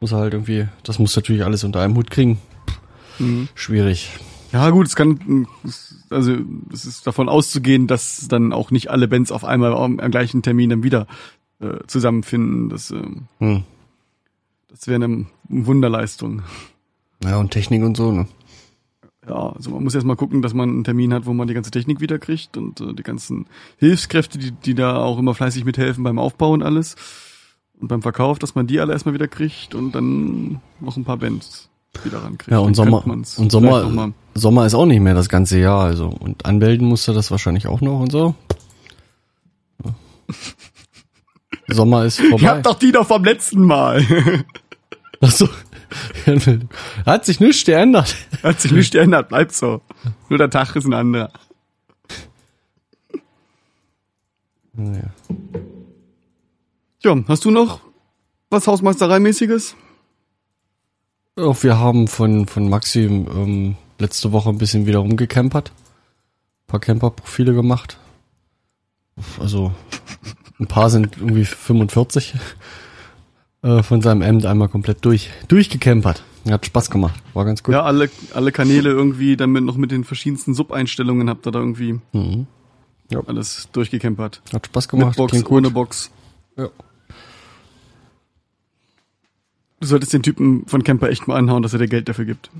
muss 0.00 0.12
halt 0.12 0.32
irgendwie, 0.32 0.66
das 0.82 0.98
muss 0.98 1.14
natürlich 1.14 1.44
alles 1.44 1.62
unter 1.64 1.80
einem 1.82 1.96
Hut 1.96 2.10
kriegen. 2.10 2.38
Schwierig. 3.54 4.10
Ja 4.52 4.70
gut, 4.70 4.86
es 4.86 4.96
kann, 4.96 5.46
also 6.08 6.36
es 6.72 6.86
ist 6.86 7.06
davon 7.06 7.28
auszugehen, 7.28 7.86
dass 7.86 8.26
dann 8.28 8.52
auch 8.52 8.70
nicht 8.70 8.90
alle 8.90 9.06
Bands 9.08 9.30
auf 9.30 9.44
einmal 9.44 9.74
am, 9.74 10.00
am 10.00 10.10
gleichen 10.10 10.42
Termin 10.42 10.70
dann 10.70 10.82
wieder 10.82 11.06
äh, 11.60 11.78
zusammenfinden. 11.86 12.70
Das, 12.70 12.90
ähm, 12.90 13.26
Hm. 13.38 13.64
das 14.68 14.86
wäre 14.88 15.04
eine 15.04 15.26
Wunderleistung. 15.48 16.42
Ja, 17.22 17.36
und 17.36 17.50
Technik 17.50 17.82
und 17.82 17.96
so, 17.96 18.10
ne? 18.10 18.26
Ja, 19.28 19.50
also 19.50 19.70
man 19.70 19.84
muss 19.84 19.94
erst 19.94 20.06
mal 20.06 20.16
gucken, 20.16 20.40
dass 20.40 20.54
man 20.54 20.70
einen 20.70 20.84
Termin 20.84 21.12
hat, 21.12 21.26
wo 21.26 21.32
man 21.34 21.46
die 21.46 21.52
ganze 21.54 21.70
Technik 21.70 22.00
wiederkriegt 22.00 22.56
und 22.56 22.80
äh, 22.80 22.94
die 22.94 23.02
ganzen 23.02 23.46
Hilfskräfte, 23.76 24.38
die, 24.38 24.52
die 24.52 24.74
da 24.74 24.96
auch 24.96 25.18
immer 25.18 25.34
fleißig 25.34 25.64
mithelfen 25.64 26.02
beim 26.04 26.18
Aufbau 26.18 26.52
und 26.52 26.62
alles. 26.62 26.96
Und 27.78 27.88
beim 27.88 28.02
Verkauf, 28.02 28.38
dass 28.38 28.54
man 28.54 28.66
die 28.66 28.80
alle 28.80 28.92
erstmal 28.92 29.14
wieder 29.14 29.28
kriegt 29.28 29.74
und 29.74 29.92
dann 29.92 30.60
noch 30.80 30.96
ein 30.96 31.04
paar 31.04 31.16
Bands 31.18 31.68
wieder 32.04 32.18
rankriegt. 32.22 32.50
Ja, 32.50 32.58
und 32.58 32.78
Dann 32.78 32.86
Sommer, 32.86 33.06
und 33.06 33.52
noch 33.52 33.82
Sommer, 33.82 34.12
Sommer 34.34 34.66
ist 34.66 34.74
auch 34.74 34.86
nicht 34.86 35.00
mehr 35.00 35.14
das 35.14 35.28
ganze 35.28 35.58
Jahr, 35.58 35.80
also. 35.84 36.08
Und 36.08 36.46
anmelden 36.46 36.86
musst 36.86 37.06
du 37.08 37.12
das 37.12 37.30
wahrscheinlich 37.30 37.66
auch 37.66 37.80
noch 37.80 38.00
und 38.00 38.12
so. 38.12 38.34
Ja. 39.84 39.94
Sommer 41.74 42.04
ist 42.04 42.20
Ihr 42.20 42.30
vorbei. 42.30 42.46
habt 42.48 42.66
doch 42.66 42.78
die 42.78 42.92
doch 42.92 43.06
vom 43.06 43.24
letzten 43.24 43.62
Mal. 43.62 44.04
Ach 45.20 45.30
so. 45.30 45.48
Hat 47.06 47.24
sich 47.24 47.40
nichts 47.40 47.64
geändert. 47.64 48.16
Hat 48.42 48.60
sich 48.60 48.72
nichts 48.72 48.92
geändert, 48.92 49.28
bleibt 49.28 49.52
so. 49.52 49.82
Nur 50.28 50.38
der 50.38 50.50
Tag 50.50 50.74
ist 50.76 50.86
ein 50.86 50.94
anderer. 50.94 51.32
Naja. 54.72 55.10
Ja, 57.02 57.16
hast 57.28 57.44
du 57.44 57.50
noch 57.50 57.80
was 58.50 58.66
Hausmeistereimäßiges? 58.66 59.76
Auch 61.36 61.62
wir 61.62 61.78
haben 61.78 62.08
von, 62.08 62.46
von 62.46 62.68
Maxi 62.68 63.04
ähm, 63.04 63.76
letzte 63.98 64.32
Woche 64.32 64.50
ein 64.50 64.58
bisschen 64.58 64.86
wieder 64.86 64.98
rumgecampert. 64.98 65.70
Ein 65.70 66.66
paar 66.66 66.80
Camperprofile 66.80 67.54
gemacht. 67.54 67.98
Also 69.38 69.72
ein 70.58 70.66
paar 70.66 70.90
sind 70.90 71.16
irgendwie 71.16 71.44
45 71.44 72.34
äh, 73.62 73.82
von 73.82 74.00
seinem 74.02 74.22
Amt 74.22 74.46
einmal 74.46 74.68
komplett 74.68 75.04
durch 75.04 75.30
durchgecampert. 75.48 76.22
Hat 76.48 76.64
Spaß 76.66 76.90
gemacht. 76.90 77.20
War 77.34 77.44
ganz 77.44 77.62
gut. 77.62 77.74
Ja, 77.74 77.82
alle, 77.82 78.08
alle 78.34 78.50
Kanäle 78.52 78.88
irgendwie 78.90 79.36
damit 79.36 79.62
noch 79.64 79.76
mit 79.76 79.90
den 79.90 80.04
verschiedensten 80.04 80.54
Sub-Einstellungen 80.54 81.28
habt 81.28 81.46
ihr 81.46 81.50
da 81.52 81.58
irgendwie 81.58 82.00
Mhm. 82.12 82.46
Ja. 83.10 83.20
alles 83.26 83.68
durchgekämpert. 83.72 84.40
Hat 84.52 84.66
Spaß 84.66 84.86
Mit 84.92 85.00
gemacht. 85.00 85.16
Box, 85.16 85.30
klingt 85.32 85.44
gut. 85.46 85.58
ohne 85.58 85.70
Box. 85.70 86.10
Ja. 86.56 86.68
Du 89.80 89.86
solltest 89.86 90.12
den 90.12 90.22
Typen 90.22 90.66
von 90.66 90.82
Camper 90.84 91.08
echt 91.08 91.26
mal 91.26 91.36
anhauen, 91.36 91.62
dass 91.62 91.72
er 91.72 91.78
dir 91.78 91.88
Geld 91.88 92.08
dafür 92.08 92.24
gibt. 92.26 92.50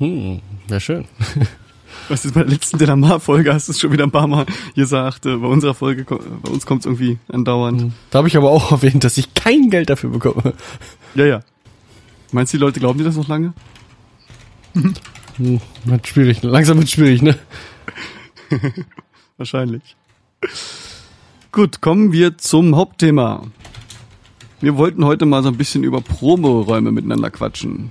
Hm, 0.00 0.40
wäre 0.68 0.80
schön. 0.80 1.04
Was 2.08 2.24
ist 2.24 2.34
bei 2.34 2.42
der 2.42 2.50
letzten 2.50 2.78
Delamar-Folge, 2.78 3.52
hast 3.54 3.68
du 3.68 3.72
es 3.72 3.80
schon 3.80 3.92
wieder 3.92 4.04
ein 4.04 4.10
paar 4.10 4.26
Mal 4.26 4.44
gesagt, 4.74 5.24
äh, 5.26 5.36
bei 5.36 5.46
unserer 5.46 5.74
Folge, 5.74 6.04
bei 6.04 6.50
uns 6.50 6.66
kommt 6.66 6.80
es 6.80 6.86
irgendwie 6.86 7.18
andauernd. 7.28 7.92
Da 8.10 8.18
habe 8.18 8.28
ich 8.28 8.36
aber 8.36 8.50
auch 8.50 8.72
erwähnt, 8.72 9.04
dass 9.04 9.16
ich 9.16 9.32
kein 9.34 9.70
Geld 9.70 9.88
dafür 9.88 10.10
bekomme. 10.10 10.54
Ja, 11.14 11.24
ja. 11.24 11.40
Meinst 12.32 12.52
du, 12.52 12.58
die 12.58 12.62
Leute 12.62 12.80
glauben 12.80 12.98
dir 12.98 13.04
das 13.04 13.16
noch 13.16 13.28
lange? 13.28 13.54
Hm, 14.74 15.60
wird 15.84 16.06
schwierig. 16.06 16.42
Langsam 16.42 16.78
wird 16.78 16.90
schwierig, 16.90 17.22
ne? 17.22 17.38
Wahrscheinlich. 19.36 19.96
Gut, 21.52 21.80
kommen 21.80 22.12
wir 22.12 22.36
zum 22.38 22.76
Hauptthema. 22.76 23.44
Wir 24.60 24.76
wollten 24.76 25.04
heute 25.04 25.26
mal 25.26 25.42
so 25.42 25.48
ein 25.48 25.56
bisschen 25.56 25.84
über 25.84 26.00
Proberäume 26.00 26.90
miteinander 26.92 27.30
quatschen. 27.30 27.90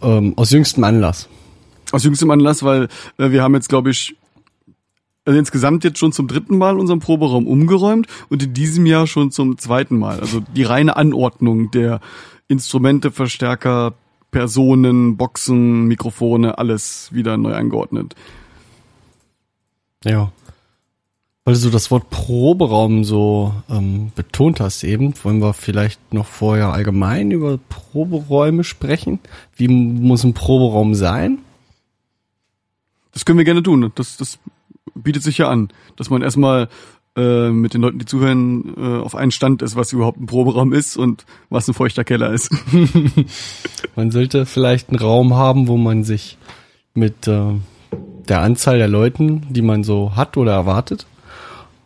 Ähm, 0.00 0.32
aus 0.36 0.50
jüngstem 0.50 0.84
Anlass. 0.84 1.28
Aus 1.92 2.04
jüngstem 2.04 2.30
Anlass, 2.30 2.62
weil 2.62 2.88
äh, 3.18 3.30
wir 3.30 3.42
haben 3.42 3.54
jetzt, 3.54 3.68
glaube 3.68 3.90
ich, 3.90 4.16
also 5.24 5.38
insgesamt 5.38 5.84
jetzt 5.84 5.98
schon 5.98 6.12
zum 6.12 6.26
dritten 6.26 6.58
Mal 6.58 6.78
unseren 6.78 6.98
Proberaum 6.98 7.46
umgeräumt 7.46 8.08
und 8.28 8.42
in 8.42 8.54
diesem 8.54 8.86
Jahr 8.86 9.06
schon 9.06 9.30
zum 9.30 9.56
zweiten 9.56 9.96
Mal. 9.98 10.18
Also 10.18 10.40
die 10.40 10.64
reine 10.64 10.96
Anordnung 10.96 11.70
der 11.70 12.00
Instrumente, 12.48 13.12
Verstärker, 13.12 13.94
Personen, 14.32 15.16
Boxen, 15.16 15.84
Mikrofone, 15.84 16.58
alles 16.58 17.10
wieder 17.12 17.36
neu 17.36 17.54
angeordnet. 17.54 18.16
Ja. 20.04 20.32
Weil 21.44 21.56
du 21.58 21.70
das 21.70 21.90
Wort 21.90 22.08
Proberaum 22.10 23.02
so 23.04 23.52
ähm, 23.68 24.12
betont 24.14 24.60
hast 24.60 24.84
eben, 24.84 25.12
wollen 25.24 25.40
wir 25.40 25.54
vielleicht 25.54 26.14
noch 26.14 26.26
vorher 26.26 26.72
allgemein 26.72 27.30
über 27.30 27.58
Proberäume 27.68 28.64
sprechen? 28.64 29.18
Wie 29.56 29.68
muss 29.68 30.24
ein 30.24 30.34
Proberaum 30.34 30.94
sein? 30.94 31.38
Das 33.12 33.24
können 33.24 33.38
wir 33.38 33.44
gerne 33.44 33.62
tun. 33.62 33.90
Das, 33.94 34.16
das 34.16 34.38
bietet 34.94 35.22
sich 35.22 35.38
ja 35.38 35.48
an, 35.48 35.68
dass 35.96 36.10
man 36.10 36.22
erstmal 36.22 36.68
äh, 37.16 37.50
mit 37.50 37.74
den 37.74 37.82
Leuten, 37.82 37.98
die 37.98 38.06
zuhören, 38.06 38.74
äh, 38.76 38.98
auf 39.00 39.14
einen 39.14 39.30
Stand 39.32 39.60
ist, 39.62 39.76
was 39.76 39.92
überhaupt 39.92 40.18
ein 40.20 40.26
Proberaum 40.26 40.72
ist 40.72 40.96
und 40.96 41.24
was 41.50 41.68
ein 41.68 41.74
feuchter 41.74 42.04
Keller 42.04 42.32
ist. 42.32 42.50
Man 43.96 44.10
sollte 44.10 44.46
vielleicht 44.46 44.88
einen 44.88 44.98
Raum 44.98 45.34
haben, 45.34 45.68
wo 45.68 45.76
man 45.76 46.04
sich 46.04 46.38
mit 46.94 47.26
äh, 47.28 47.42
der 48.28 48.40
Anzahl 48.40 48.78
der 48.78 48.88
Leuten, 48.88 49.42
die 49.50 49.62
man 49.62 49.84
so 49.84 50.16
hat 50.16 50.36
oder 50.36 50.52
erwartet, 50.52 51.06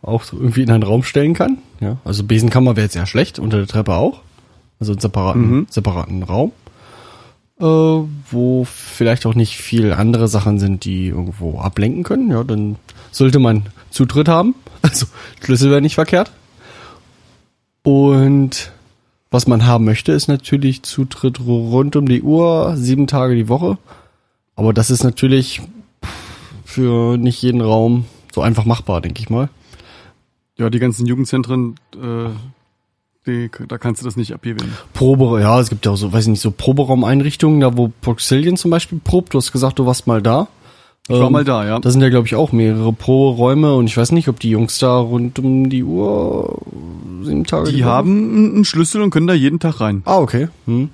auch 0.01 0.23
so 0.23 0.37
irgendwie 0.37 0.61
in 0.63 0.71
einen 0.71 0.83
Raum 0.83 1.03
stellen 1.03 1.33
kann. 1.33 1.57
Ja, 1.81 1.97
also 2.05 2.23
Besenkammer 2.23 2.75
wäre 2.75 2.85
jetzt 2.85 2.95
ja 2.95 3.05
schlecht, 3.05 3.39
unter 3.39 3.57
der 3.57 3.67
Treppe 3.67 3.95
auch. 3.95 4.21
Also 4.79 4.93
einen 4.93 5.01
separaten, 5.01 5.49
Mhm. 5.49 5.67
separaten 5.69 6.23
Raum. 6.23 6.51
Äh, 7.59 7.63
wo 7.63 8.65
vielleicht 8.65 9.25
auch 9.25 9.33
nicht 9.33 9.57
viel 9.57 9.91
andere 9.91 10.27
Sachen 10.27 10.59
sind, 10.59 10.85
die 10.85 11.07
irgendwo 11.07 11.59
ablenken 11.59 12.03
können. 12.03 12.29
Ja, 12.29 12.43
dann 12.43 12.75
sollte 13.11 13.39
man 13.39 13.67
Zutritt 13.89 14.27
haben. 14.27 14.55
Also 14.83 15.07
Schlüssel 15.43 15.71
wäre 15.71 15.81
nicht 15.81 15.95
verkehrt. 15.95 16.31
Und 17.83 18.71
was 19.31 19.47
man 19.47 19.65
haben 19.65 19.85
möchte, 19.85 20.11
ist 20.11 20.27
natürlich 20.27 20.83
Zutritt 20.83 21.39
rund 21.39 21.95
um 21.95 22.07
die 22.07 22.21
Uhr, 22.21 22.75
sieben 22.77 23.07
Tage 23.07 23.35
die 23.35 23.49
Woche. 23.49 23.77
Aber 24.55 24.71
das 24.71 24.89
ist 24.89 25.03
natürlich 25.03 25.61
für 26.63 27.17
nicht 27.17 27.41
jeden 27.41 27.61
Raum 27.61 28.05
so 28.33 28.41
einfach 28.41 28.65
machbar, 28.65 29.01
denke 29.01 29.21
ich 29.21 29.29
mal. 29.29 29.49
Ja, 30.57 30.69
die 30.69 30.79
ganzen 30.79 31.05
Jugendzentren, 31.05 31.75
äh, 31.95 32.29
die, 33.27 33.49
da 33.67 33.77
kannst 33.77 34.01
du 34.01 34.05
das 34.05 34.15
nicht 34.15 34.33
abgewinnen. 34.33 34.73
Probe, 34.93 35.41
ja, 35.41 35.59
es 35.59 35.69
gibt 35.69 35.85
ja 35.85 35.91
auch 35.91 35.97
so, 35.97 36.11
weiß 36.11 36.23
ich 36.23 36.29
nicht, 36.29 36.41
so 36.41 36.51
Proberaumeinrichtungen, 36.51 37.59
da 37.59 37.77
wo 37.77 37.91
Proxillion 38.01 38.57
zum 38.57 38.71
Beispiel 38.71 38.99
probt. 39.03 39.33
Du 39.33 39.37
hast 39.37 39.51
gesagt, 39.51 39.77
du 39.79 39.85
warst 39.85 40.07
mal 40.07 40.21
da. 40.21 40.47
Ich 41.09 41.15
war 41.15 41.27
Ähm, 41.27 41.31
mal 41.31 41.45
da, 41.45 41.65
ja. 41.65 41.79
Da 41.79 41.89
sind 41.89 42.01
ja, 42.01 42.09
glaube 42.09 42.27
ich, 42.27 42.35
auch 42.35 42.51
mehrere 42.51 42.91
Pro-Räume 42.91 43.75
und 43.75 43.85
ich 43.85 43.95
weiß 43.95 44.11
nicht, 44.11 44.27
ob 44.27 44.39
die 44.39 44.49
Jungs 44.49 44.79
da 44.79 44.97
rund 44.97 45.39
um 45.39 45.69
die 45.69 45.83
Uhr 45.83 46.59
sieben 47.23 47.45
Tage 47.45 47.71
Die 47.71 47.85
haben 47.85 48.53
einen 48.55 48.65
Schlüssel 48.65 49.01
und 49.01 49.09
können 49.11 49.27
da 49.27 49.33
jeden 49.33 49.59
Tag 49.59 49.79
rein. 49.79 50.01
Ah, 50.05 50.17
okay. 50.17 50.49
Hm. 50.65 50.89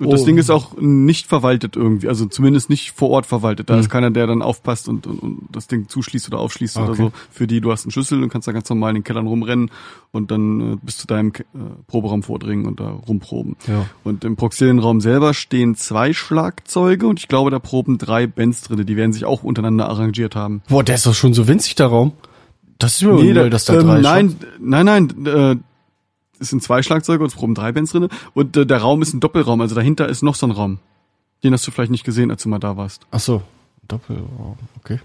Und 0.00 0.12
das 0.12 0.22
Oh. 0.22 0.26
Ding 0.26 0.38
ist 0.38 0.48
auch 0.48 0.76
nicht 0.78 1.26
verwaltet 1.26 1.74
irgendwie, 1.74 2.06
also 2.08 2.26
zumindest 2.26 2.70
nicht 2.70 2.92
vor 2.92 3.10
Ort 3.10 3.26
verwaltet. 3.26 3.68
Da 3.68 3.74
Hm. 3.74 3.80
ist 3.80 3.90
keiner, 3.90 4.12
der 4.12 4.28
dann 4.28 4.42
aufpasst 4.42 4.88
und, 4.88 5.08
und, 5.08 5.18
und 5.18 5.48
das 5.50 5.66
Ding 5.66 5.88
zuschließt 5.88 6.28
oder 6.28 6.38
aufschließt 6.38 6.76
oder 6.76 6.90
Okay. 6.90 7.02
so. 7.02 7.12
Für 7.32 7.48
die, 7.48 7.60
du 7.60 7.72
hast 7.72 7.84
einen 7.84 7.90
Schlüssel 7.90 8.22
und 8.22 8.28
kannst 8.28 8.46
da 8.46 8.52
ganz 8.52 8.68
normal 8.70 8.90
in 8.90 8.98
den 8.98 9.02
Kellern 9.04 9.26
rumrennen 9.26 9.72
und 10.12 10.30
dann 10.30 10.74
äh, 10.74 10.76
bis 10.80 10.98
zu 10.98 11.08
deinem 11.08 11.32
äh, 11.32 11.42
Proberaum 11.88 12.22
vordringen 12.22 12.66
und 12.66 12.78
da 12.78 12.90
rumproben. 12.90 13.56
Ja. 13.66 13.86
Und 14.04 14.24
im 14.24 14.36
Proxilienraum 14.36 15.00
selber 15.00 15.34
stehen 15.34 15.74
zwei 15.74 16.12
Schlagzeuge 16.12 17.08
und 17.08 17.18
ich 17.18 17.26
glaube, 17.26 17.50
da 17.50 17.58
proben 17.58 17.98
drei 17.98 18.28
Bands 18.28 18.62
drinne. 18.62 18.84
Die 18.84 18.96
werden 18.96 19.12
sich 19.12 19.24
auch 19.24 19.42
untereinander 19.42 19.88
arrangiert 19.88 20.36
haben. 20.36 20.62
Boah, 20.68 20.84
der 20.84 20.94
ist 20.94 21.06
doch 21.06 21.14
schon 21.14 21.34
so 21.34 21.48
winzig, 21.48 21.74
der 21.74 21.86
Raum. 21.88 22.12
Das 22.78 22.94
ist 22.94 23.02
mir 23.02 23.14
Nee, 23.14 23.32
da, 23.32 23.48
dass 23.48 23.64
da 23.64 23.74
ähm, 23.74 23.80
drei 23.88 24.00
nein, 24.00 24.36
nein, 24.60 24.86
nein, 24.86 25.26
äh, 25.26 25.56
es 26.40 26.50
sind 26.50 26.62
zwei 26.62 26.82
Schlagzeuge 26.82 27.22
und 27.22 27.30
es 27.30 27.36
proben 27.36 27.54
drei 27.54 27.72
Bands 27.72 27.92
drinne 27.92 28.08
und 28.34 28.56
äh, 28.56 28.66
der 28.66 28.78
Raum 28.78 29.02
ist 29.02 29.14
ein 29.14 29.20
Doppelraum, 29.20 29.60
also 29.60 29.74
dahinter 29.74 30.08
ist 30.08 30.22
noch 30.22 30.34
so 30.34 30.46
ein 30.46 30.52
Raum. 30.52 30.78
Den 31.44 31.52
hast 31.52 31.66
du 31.66 31.70
vielleicht 31.70 31.90
nicht 31.90 32.04
gesehen, 32.04 32.30
als 32.30 32.42
du 32.42 32.48
mal 32.48 32.58
da 32.58 32.76
warst. 32.76 33.06
Ach 33.10 33.20
so, 33.20 33.42
Doppelraum, 33.86 34.56
okay. 34.76 35.00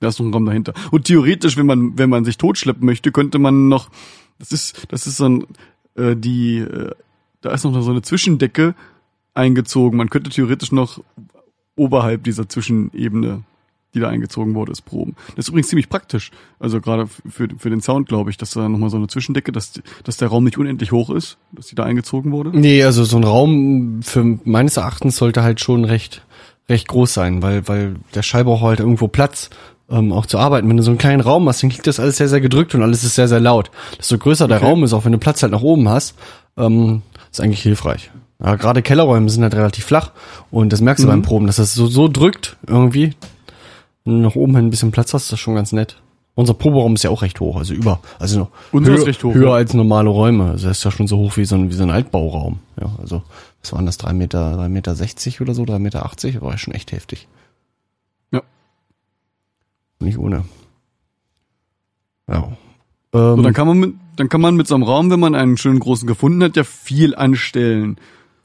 Da 0.00 0.08
ist 0.08 0.18
noch 0.18 0.26
ein 0.26 0.32
Raum 0.32 0.46
dahinter. 0.46 0.72
Und 0.90 1.04
theoretisch, 1.04 1.56
wenn 1.56 1.66
man, 1.66 1.98
wenn 1.98 2.10
man 2.10 2.24
sich 2.24 2.38
totschleppen 2.38 2.84
möchte, 2.84 3.12
könnte 3.12 3.38
man 3.38 3.68
noch, 3.68 3.90
das 4.38 4.50
ist, 4.50 4.86
das 4.88 5.06
ist 5.06 5.18
so 5.18 5.28
ein, 5.28 5.46
äh, 5.94 6.16
die, 6.16 6.58
äh, 6.58 6.92
da 7.42 7.52
ist 7.52 7.64
noch 7.64 7.80
so 7.82 7.90
eine 7.90 8.02
Zwischendecke 8.02 8.74
eingezogen. 9.34 9.96
Man 9.96 10.10
könnte 10.10 10.30
theoretisch 10.30 10.72
noch 10.72 11.02
oberhalb 11.76 12.24
dieser 12.24 12.48
Zwischenebene, 12.48 13.44
die 13.94 14.00
da 14.00 14.08
eingezogen 14.08 14.54
wurde, 14.54 14.72
ist 14.72 14.82
proben. 14.82 15.16
Das 15.36 15.44
ist 15.46 15.48
übrigens 15.48 15.68
ziemlich 15.68 15.88
praktisch. 15.88 16.30
Also 16.58 16.80
gerade 16.80 17.06
für, 17.06 17.48
für 17.58 17.70
den 17.70 17.80
Sound, 17.80 18.08
glaube 18.08 18.30
ich, 18.30 18.36
dass 18.36 18.50
da 18.52 18.68
nochmal 18.68 18.90
so 18.90 18.96
eine 18.96 19.08
Zwischendecke, 19.08 19.50
dass, 19.52 19.72
dass 20.04 20.16
der 20.16 20.28
Raum 20.28 20.44
nicht 20.44 20.58
unendlich 20.58 20.92
hoch 20.92 21.10
ist, 21.10 21.38
dass 21.52 21.66
die 21.66 21.74
da 21.74 21.84
eingezogen 21.84 22.30
wurde. 22.32 22.50
Nee, 22.56 22.84
also 22.84 23.04
so 23.04 23.16
ein 23.16 23.24
Raum 23.24 24.00
für 24.02 24.38
meines 24.44 24.76
Erachtens 24.76 25.16
sollte 25.16 25.42
halt 25.42 25.60
schon 25.60 25.84
recht, 25.84 26.22
recht 26.68 26.86
groß 26.88 27.12
sein, 27.12 27.42
weil, 27.42 27.66
weil 27.68 27.96
der 28.14 28.22
Schall 28.22 28.44
braucht 28.44 28.62
halt 28.62 28.80
irgendwo 28.80 29.08
Platz, 29.08 29.50
ähm, 29.90 30.12
auch 30.12 30.26
zu 30.26 30.38
arbeiten. 30.38 30.68
Wenn 30.68 30.76
du 30.76 30.84
so 30.84 30.90
einen 30.92 30.98
kleinen 30.98 31.20
Raum 31.20 31.48
hast, 31.48 31.62
dann 31.64 31.70
klingt 31.70 31.86
das 31.88 31.98
alles 31.98 32.16
sehr, 32.16 32.28
sehr 32.28 32.40
gedrückt 32.40 32.74
und 32.76 32.82
alles 32.82 33.02
ist 33.02 33.16
sehr, 33.16 33.26
sehr 33.26 33.40
laut. 33.40 33.72
Desto 33.98 34.18
größer 34.18 34.46
der 34.46 34.58
Okay. 34.58 34.66
Raum 34.66 34.84
ist, 34.84 34.92
auch 34.92 35.04
wenn 35.04 35.10
du 35.12 35.18
Platz 35.18 35.42
halt 35.42 35.50
nach 35.52 35.62
oben 35.62 35.88
hast, 35.88 36.14
ähm, 36.56 37.02
ist 37.32 37.40
eigentlich 37.40 37.62
hilfreich. 37.62 38.12
Ja, 38.42 38.54
gerade 38.54 38.80
Kellerräume 38.82 39.28
sind 39.28 39.42
halt 39.42 39.54
relativ 39.54 39.84
flach 39.84 40.12
und 40.50 40.72
das 40.72 40.80
merkst 40.80 41.02
du 41.02 41.08
Mhm. 41.08 41.10
beim 41.12 41.22
Proben, 41.22 41.46
dass 41.46 41.56
das 41.56 41.74
so, 41.74 41.88
so 41.88 42.08
drückt 42.08 42.56
irgendwie. 42.66 43.14
Nach 44.04 44.34
oben 44.34 44.56
hin 44.56 44.66
ein 44.66 44.70
bisschen 44.70 44.90
Platz 44.90 45.14
hast, 45.14 45.24
ist 45.24 45.32
das 45.32 45.40
schon 45.40 45.54
ganz 45.54 45.72
nett. 45.72 46.00
Unser 46.34 46.54
Proberaum 46.54 46.94
ist 46.94 47.02
ja 47.02 47.10
auch 47.10 47.22
recht 47.22 47.40
hoch, 47.40 47.56
also 47.56 47.74
über, 47.74 48.00
also 48.18 48.48
höher, 48.72 48.98
hoch, 48.98 49.34
höher 49.34 49.48
ja. 49.48 49.54
als 49.54 49.74
normale 49.74 50.08
Räume. 50.08 50.52
Also 50.52 50.68
das 50.68 50.78
ist 50.78 50.84
ja 50.84 50.90
schon 50.90 51.06
so 51.06 51.18
hoch 51.18 51.36
wie 51.36 51.44
so 51.44 51.56
ein, 51.56 51.70
wie 51.70 51.74
so 51.74 51.82
ein 51.82 51.90
Altbauraum. 51.90 52.60
Ja, 52.80 52.90
also 52.98 53.22
was 53.60 53.72
waren 53.72 53.84
das, 53.84 53.98
drei 53.98 54.12
Meter, 54.12 54.56
drei 54.56 54.68
Meter 54.68 54.94
sechzig 54.94 55.40
oder 55.40 55.54
so, 55.54 55.64
drei 55.64 55.78
Meter 55.78 56.06
achtzig, 56.06 56.40
war 56.40 56.52
ja 56.52 56.58
schon 56.58 56.72
echt 56.72 56.92
heftig. 56.92 57.28
Ja. 58.30 58.42
Nicht 59.98 60.18
ohne. 60.18 60.44
Ja. 62.28 62.40
So, 62.40 62.56
Ähm, 63.12 63.42
dann 63.42 63.52
kann 63.52 63.66
man 63.66 63.78
mit, 63.78 63.94
dann 64.16 64.28
kann 64.28 64.40
man 64.40 64.54
mit 64.54 64.68
so 64.68 64.74
einem 64.74 64.84
Raum, 64.84 65.10
wenn 65.10 65.20
man 65.20 65.34
einen 65.34 65.56
schönen 65.56 65.80
großen 65.80 66.06
gefunden 66.06 66.42
hat, 66.42 66.56
ja 66.56 66.64
viel 66.64 67.14
anstellen. 67.14 67.96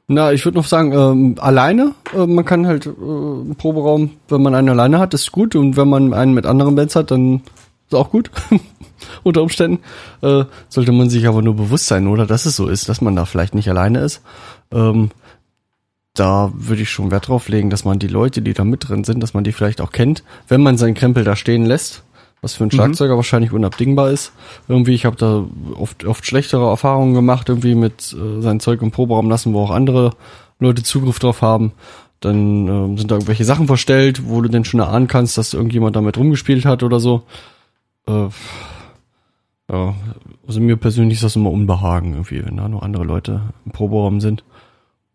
Na, 0.07 0.31
ich 0.31 0.45
würde 0.45 0.57
noch 0.57 0.67
sagen, 0.67 0.91
ähm, 0.93 1.35
alleine, 1.39 1.95
äh, 2.13 2.27
man 2.27 2.45
kann 2.45 2.67
halt 2.67 2.85
äh, 2.85 2.89
einen 2.89 3.55
Proberaum, 3.57 4.11
wenn 4.27 4.43
man 4.43 4.53
einen 4.53 4.69
alleine 4.69 4.99
hat, 4.99 5.15
ist 5.15 5.31
gut 5.31 5.55
und 5.55 5.77
wenn 5.77 5.89
man 5.89 6.13
einen 6.13 6.33
mit 6.33 6.45
anderen 6.45 6.75
Bands 6.75 6.95
hat, 6.95 7.09
dann 7.09 7.41
ist 7.87 7.95
auch 7.95 8.11
gut. 8.11 8.29
Unter 9.23 9.41
Umständen 9.41 9.79
äh, 10.21 10.45
sollte 10.69 10.91
man 10.91 11.09
sich 11.09 11.27
aber 11.27 11.41
nur 11.41 11.55
bewusst 11.55 11.87
sein, 11.87 12.07
oder 12.07 12.27
dass 12.27 12.45
es 12.45 12.55
so 12.55 12.67
ist, 12.67 12.87
dass 12.87 13.01
man 13.01 13.15
da 13.15 13.25
vielleicht 13.25 13.55
nicht 13.55 13.69
alleine 13.69 13.99
ist. 13.99 14.21
Ähm, 14.71 15.09
da 16.13 16.51
würde 16.55 16.83
ich 16.83 16.89
schon 16.89 17.11
Wert 17.11 17.27
drauf 17.27 17.49
legen, 17.49 17.69
dass 17.69 17.83
man 17.83 17.99
die 17.99 18.07
Leute, 18.07 18.41
die 18.41 18.53
da 18.53 18.63
mit 18.63 18.87
drin 18.87 19.03
sind, 19.03 19.21
dass 19.21 19.33
man 19.33 19.43
die 19.43 19.51
vielleicht 19.51 19.81
auch 19.81 19.91
kennt, 19.91 20.23
wenn 20.47 20.61
man 20.61 20.77
seinen 20.77 20.93
Krempel 20.93 21.23
da 21.23 21.35
stehen 21.35 21.65
lässt, 21.65 22.03
was 22.45 22.53
für 22.53 22.63
einen 22.63 22.71
Schlagzeuger 22.71 23.15
wahrscheinlich 23.15 23.51
unabdingbar 23.51 24.11
ist. 24.11 24.31
Irgendwie, 24.67 24.93
ich 24.93 25.05
habe 25.05 25.15
da 25.15 25.43
oft, 25.79 26.05
oft 26.05 26.27
schlechtere 26.27 26.69
Erfahrungen 26.69 27.15
gemacht, 27.15 27.49
irgendwie 27.49 27.73
mit 27.73 28.13
äh, 28.13 28.39
sein 28.39 28.59
Zeug 28.59 28.83
im 28.83 28.91
Proberaum 28.91 29.31
lassen, 29.31 29.53
wo 29.53 29.61
auch 29.63 29.71
andere 29.71 30.11
Leute 30.59 30.83
Zugriff 30.83 31.17
drauf 31.17 31.41
haben. 31.41 31.71
Dann 32.19 32.67
ähm, 32.67 32.97
sind 32.99 33.09
da 33.09 33.15
irgendwelche 33.15 33.45
Sachen 33.45 33.65
verstellt, 33.65 34.29
wo 34.29 34.41
du 34.41 34.47
denn 34.49 34.63
schon 34.63 34.79
erahnen 34.79 35.07
kannst, 35.07 35.39
dass 35.39 35.55
irgendjemand 35.55 35.95
damit 35.95 36.17
rumgespielt 36.19 36.65
hat 36.65 36.83
oder 36.83 36.99
so. 36.99 37.23
Äh, 38.07 38.27
ja, 39.71 39.95
also 40.47 40.61
mir 40.61 40.77
persönlich 40.77 41.15
ist 41.15 41.23
das 41.23 41.35
immer 41.35 41.49
Unbehagen 41.49 42.11
irgendwie, 42.13 42.45
wenn 42.45 42.57
da 42.57 42.69
nur 42.69 42.83
andere 42.83 43.05
Leute 43.05 43.41
im 43.65 43.71
Proberaum 43.71 44.21
sind. 44.21 44.43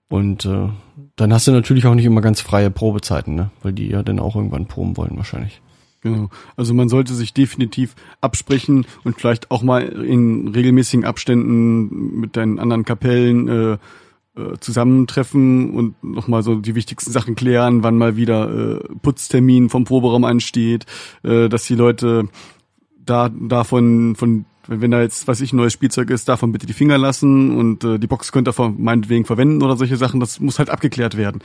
Und 0.09 0.45
äh, 0.47 0.69
dann 1.15 1.33
hast 1.33 1.47
du 1.47 1.53
natürlich 1.53 1.87
auch 1.87 1.95
nicht 1.95 2.07
immer 2.07 2.23
ganz 2.23 2.41
freie 2.41 2.73
Probezeiten, 2.73 3.37
ne? 3.37 3.53
Weil 3.63 3.73
die 3.73 3.87
ja 3.87 4.03
dann 4.03 4.19
auch 4.19 4.35
irgendwann 4.35 4.67
proben 4.67 4.97
wollen 4.97 5.17
wahrscheinlich. 5.17 5.61
Genau. 6.03 6.31
Also 6.57 6.73
man 6.73 6.89
sollte 6.89 7.15
sich 7.15 7.35
definitiv 7.35 7.95
absprechen 8.21 8.87
und 9.05 9.19
vielleicht 9.19 9.51
auch 9.51 9.63
mal 9.63 9.83
in 9.83 10.49
regelmäßigen 10.49 11.05
Abständen 11.05 12.21
mit 12.21 12.37
deinen 12.37 12.59
anderen 12.59 12.85
Kapellen 12.85 13.49
äh, 13.49 13.79
äh, 14.41 14.59
zusammentreffen 14.61 15.75
und 15.75 16.03
nochmal 16.03 16.43
so 16.43 16.55
die 16.55 16.75
wichtigsten 16.75 17.13
Sachen 17.13 17.35
klären, 17.35 17.83
wann 17.83 17.99
mal 17.99 18.17
wieder 18.17 18.79
äh, 18.79 18.81
Putztermin 19.03 19.69
vom 19.69 19.85
Proberaum 19.85 20.25
ansteht, 20.25 20.87
äh, 21.23 21.49
dass 21.49 21.67
die 21.67 21.75
Leute 21.75 22.29
da 23.05 23.29
davon 23.29 24.17
von 24.17 24.47
wenn 24.69 24.93
da 24.93 25.01
jetzt, 25.01 25.27
was 25.27 25.41
ich, 25.41 25.53
ein 25.53 25.57
neues 25.57 25.73
Spielzeug 25.73 26.11
ist, 26.11 26.29
davon 26.29 26.53
bitte 26.53 26.67
die 26.67 26.75
Finger 26.75 26.97
lassen 26.97 27.57
und 27.57 27.83
äh, 27.83 27.99
die 27.99 28.07
Box 28.07 28.31
könnt 28.31 28.47
ihr 28.47 28.75
meinetwegen 28.79 29.25
verwenden 29.25 29.63
oder 29.63 29.77
solche 29.77 29.97
Sachen, 29.97 30.21
das 30.21 30.39
muss 30.39 30.61
halt 30.61 30.71
abgeklärt 30.71 31.17
werden. 31.17 31.43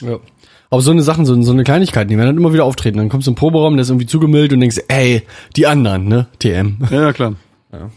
Ja. 0.00 0.18
Aber 0.70 0.82
so 0.82 0.92
eine 0.92 1.02
Sachen, 1.02 1.26
so, 1.26 1.40
so 1.42 1.52
eine 1.52 1.64
Kleinigkeiten, 1.64 2.08
die 2.08 2.16
werden 2.16 2.28
dann 2.28 2.36
immer 2.36 2.52
wieder 2.52 2.64
auftreten. 2.64 2.98
Dann 2.98 3.08
kommst 3.08 3.26
du 3.26 3.32
im 3.32 3.34
Proberaum, 3.34 3.74
der 3.74 3.82
ist 3.82 3.90
irgendwie 3.90 4.06
zugemüllt 4.06 4.52
und 4.52 4.60
denkst, 4.60 4.78
ey, 4.86 5.22
die 5.56 5.66
anderen, 5.66 6.06
ne? 6.06 6.28
TM. 6.38 6.78
Ja, 6.90 7.02
ja 7.02 7.12
klar. 7.12 7.34
Ja. 7.72 7.88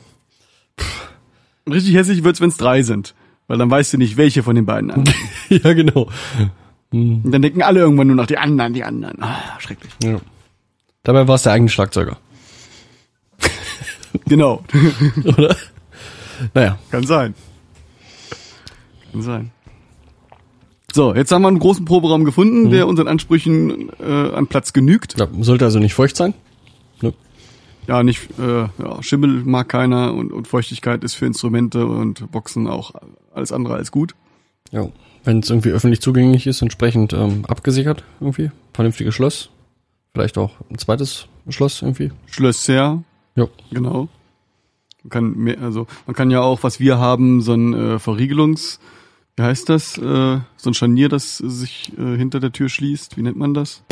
Richtig 1.68 1.96
hässlich 1.96 2.24
wird's, 2.24 2.40
wenn's 2.40 2.58
drei 2.58 2.84
sind. 2.84 3.16
Weil 3.48 3.58
dann 3.58 3.72
weißt 3.72 3.94
du 3.94 3.98
nicht, 3.98 4.18
welche 4.18 4.44
von 4.44 4.56
den 4.56 4.68
beiden 4.68 4.92
an. 4.92 5.04
ja, 5.50 5.74
genau. 5.74 6.10
Und 6.92 7.32
dann 7.32 7.42
denken 7.42 7.64
alle 7.64 7.80
irgendwann 7.80 8.06
nur 8.06 8.16
noch 8.16 8.28
die 8.28 8.38
anderen, 8.38 8.74
die 8.74 8.84
anderen. 8.84 9.22
Ah, 9.24 9.60
schrecklich. 9.60 9.92
Ja. 10.04 10.20
Dabei 11.02 11.28
war 11.28 11.36
es 11.36 11.44
der 11.44 11.54
eigene 11.54 11.70
Schlagzeuger. 11.70 12.18
Genau. 14.28 14.64
Oder? 15.26 15.56
Naja. 16.54 16.78
Kann 16.92 17.06
sein. 17.08 17.34
Kann 19.12 19.22
sein. 19.24 19.52
So, 20.96 21.16
jetzt 21.16 21.32
haben 21.32 21.42
wir 21.42 21.48
einen 21.48 21.58
großen 21.58 21.86
Proberaum 21.86 22.24
gefunden, 22.24 22.70
der 22.70 22.88
unseren 22.88 23.08
Ansprüchen 23.08 23.90
äh, 24.00 24.04
an 24.32 24.46
Platz 24.46 24.74
genügt. 24.74 25.20
Ja, 25.20 25.28
sollte 25.40 25.66
also 25.66 25.80
nicht 25.80 25.96
feucht 25.96 26.16
sein. 26.16 26.36
Ne? 27.02 27.16
Ja, 27.88 28.04
nicht 28.04 28.30
äh, 28.40 28.68
ja, 28.78 29.02
Schimmel 29.02 29.44
mag 29.44 29.70
keiner 29.70 30.14
und, 30.14 30.32
und 30.32 30.48
Feuchtigkeit 30.48 31.04
ist 31.04 31.16
für 31.16 31.26
Instrumente 31.26 31.88
und 31.88 32.32
Boxen 32.32 32.68
auch 32.68 32.92
alles 33.34 33.52
andere 33.52 33.74
als 33.74 33.90
gut. 33.92 34.14
Ja. 34.72 34.88
Wenn 35.24 35.40
es 35.40 35.50
irgendwie 35.50 35.72
öffentlich 35.72 36.00
zugänglich 36.00 36.46
ist, 36.46 36.62
entsprechend 36.62 37.14
ähm, 37.14 37.46
abgesichert 37.48 38.04
irgendwie. 38.20 38.52
Vernünftiges 38.74 39.16
Schloss. 39.16 39.50
Vielleicht 40.14 40.38
auch 40.38 40.52
ein 40.70 40.78
zweites 40.78 41.28
Schloss 41.50 41.82
irgendwie. 41.82 42.12
Schlösser, 42.28 43.04
Ja. 43.36 43.48
genau. 43.72 44.10
Man 45.02 45.10
kann 45.10 45.34
mehr, 45.38 45.60
also 45.60 45.88
man 46.06 46.16
kann 46.16 46.30
ja 46.30 46.42
auch, 46.42 46.62
was 46.62 46.80
wir 46.80 47.00
haben, 47.00 47.42
so 47.42 47.54
ein 47.56 47.74
äh, 47.74 48.00
Verriegelungs, 48.00 48.80
wie 49.36 49.44
heißt 49.44 49.68
das, 49.70 49.98
äh, 49.98 50.02
so 50.58 50.70
ein 50.70 50.74
Scharnier, 50.74 51.10
das 51.10 51.38
sich 51.38 51.92
äh, 51.98 52.18
hinter 52.18 52.40
der 52.40 52.52
Tür 52.52 52.70
schließt. 52.70 53.18
Wie 53.18 53.22
nennt 53.22 53.38
man 53.38 53.54
das? 53.54 53.84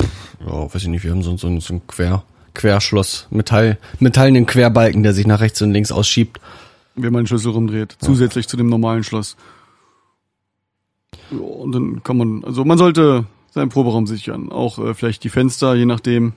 Ja, 0.46 0.74
weiß 0.74 0.84
ich 0.84 0.88
nicht, 0.88 1.04
wir 1.04 1.12
haben 1.12 1.24
so, 1.24 1.36
so, 1.38 1.60
so 1.60 1.74
ein 1.74 1.88
Quer, 1.88 2.24
Querschloss. 2.54 3.28
Metall, 3.32 3.78
metallenen 4.00 4.46
Querbalken, 4.46 5.04
der 5.04 5.14
sich 5.14 5.26
nach 5.26 5.40
rechts 5.40 5.62
und 5.62 5.72
links 5.72 5.92
ausschiebt. 5.92 6.40
wenn 6.96 7.12
man 7.12 7.24
den 7.24 7.28
Schlüssel 7.28 7.52
rumdreht, 7.52 7.98
zusätzlich 8.00 8.48
zu 8.48 8.58
dem 8.58 8.68
normalen 8.68 9.04
Schloss. 9.04 9.36
Ja, 11.32 11.40
und 11.40 11.72
dann 11.72 12.04
kann 12.04 12.18
man, 12.18 12.44
also 12.44 12.64
man 12.66 12.78
sollte 12.78 13.26
seinen 13.50 13.70
Proberaum 13.70 14.08
sichern, 14.08 14.52
auch 14.52 14.78
äh, 14.80 14.94
vielleicht 14.94 15.24
die 15.24 15.30
Fenster, 15.30 15.76
je 15.76 15.86
nachdem. 15.86 16.34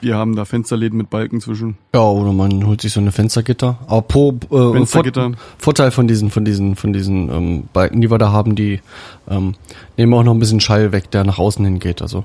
Wir 0.00 0.16
haben 0.16 0.36
da 0.36 0.44
Fensterläden 0.44 0.96
mit 0.98 1.10
Balken 1.10 1.40
zwischen. 1.40 1.76
Ja, 1.94 2.02
oder 2.02 2.32
man 2.32 2.66
holt 2.66 2.80
sich 2.80 2.92
so 2.92 3.00
eine 3.00 3.12
Fenstergitter. 3.12 3.78
Aber 3.86 4.02
pro 4.02 4.38
äh, 4.50 4.72
Fenstergitter. 4.72 5.22
Vor, 5.30 5.32
Vorteil 5.58 5.90
von 5.90 6.08
diesen, 6.08 6.30
von 6.30 6.44
diesen, 6.44 6.76
von 6.76 6.92
diesen 6.92 7.30
ähm, 7.30 7.68
Balken, 7.72 8.00
die 8.00 8.10
wir 8.10 8.18
da 8.18 8.32
haben, 8.32 8.54
die 8.54 8.80
ähm, 9.28 9.54
nehmen 9.96 10.14
auch 10.14 10.22
noch 10.22 10.34
ein 10.34 10.38
bisschen 10.38 10.60
Schall 10.60 10.92
weg, 10.92 11.10
der 11.10 11.24
nach 11.24 11.38
außen 11.38 11.64
hin 11.64 11.78
geht. 11.78 12.02
Also 12.02 12.24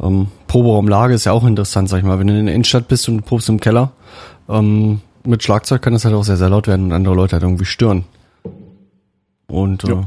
ähm, 0.00 0.28
Proberaumlage 0.48 1.14
ist 1.14 1.24
ja 1.24 1.32
auch 1.32 1.44
interessant, 1.44 1.88
sag 1.88 1.98
ich 1.98 2.04
mal. 2.04 2.18
Wenn 2.18 2.26
du 2.26 2.38
in 2.38 2.46
der 2.46 2.54
Innenstadt 2.54 2.88
bist 2.88 3.08
und 3.08 3.18
du 3.18 3.22
probst 3.22 3.48
im 3.48 3.60
Keller, 3.60 3.92
ähm, 4.48 5.00
mit 5.24 5.42
Schlagzeug 5.42 5.82
kann 5.82 5.92
das 5.92 6.04
halt 6.04 6.14
auch 6.14 6.24
sehr, 6.24 6.36
sehr 6.36 6.50
laut 6.50 6.66
werden 6.66 6.86
und 6.86 6.92
andere 6.92 7.14
Leute 7.14 7.34
halt 7.34 7.42
irgendwie 7.42 7.64
stören. 7.64 8.04
Und 9.46 9.84
äh, 9.84 9.88
Ja. 9.88 10.06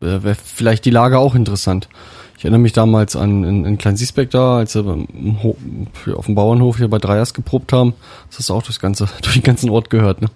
wäre 0.00 0.22
wär 0.22 0.34
vielleicht 0.34 0.84
die 0.84 0.90
Lage 0.90 1.18
auch 1.18 1.34
interessant. 1.34 1.88
Ich 2.36 2.44
erinnere 2.44 2.60
mich 2.60 2.72
damals 2.72 3.16
an 3.16 3.44
in, 3.44 3.64
in 3.64 3.78
Klein 3.78 3.96
Siesbeck 3.96 4.30
da, 4.30 4.58
als 4.58 4.74
wir 4.74 4.84
auf 6.16 6.26
dem 6.26 6.34
Bauernhof 6.34 6.76
hier 6.76 6.88
bei 6.88 6.98
Dreiers 6.98 7.32
geprobt 7.32 7.72
haben. 7.72 7.94
Das 8.28 8.38
hast 8.38 8.50
du 8.50 8.54
auch 8.54 8.62
das 8.62 8.78
ganze, 8.78 9.08
durch 9.22 9.34
den 9.34 9.42
ganzen 9.42 9.70
Ort 9.70 9.90
gehört, 9.90 10.20
ne? 10.20 10.28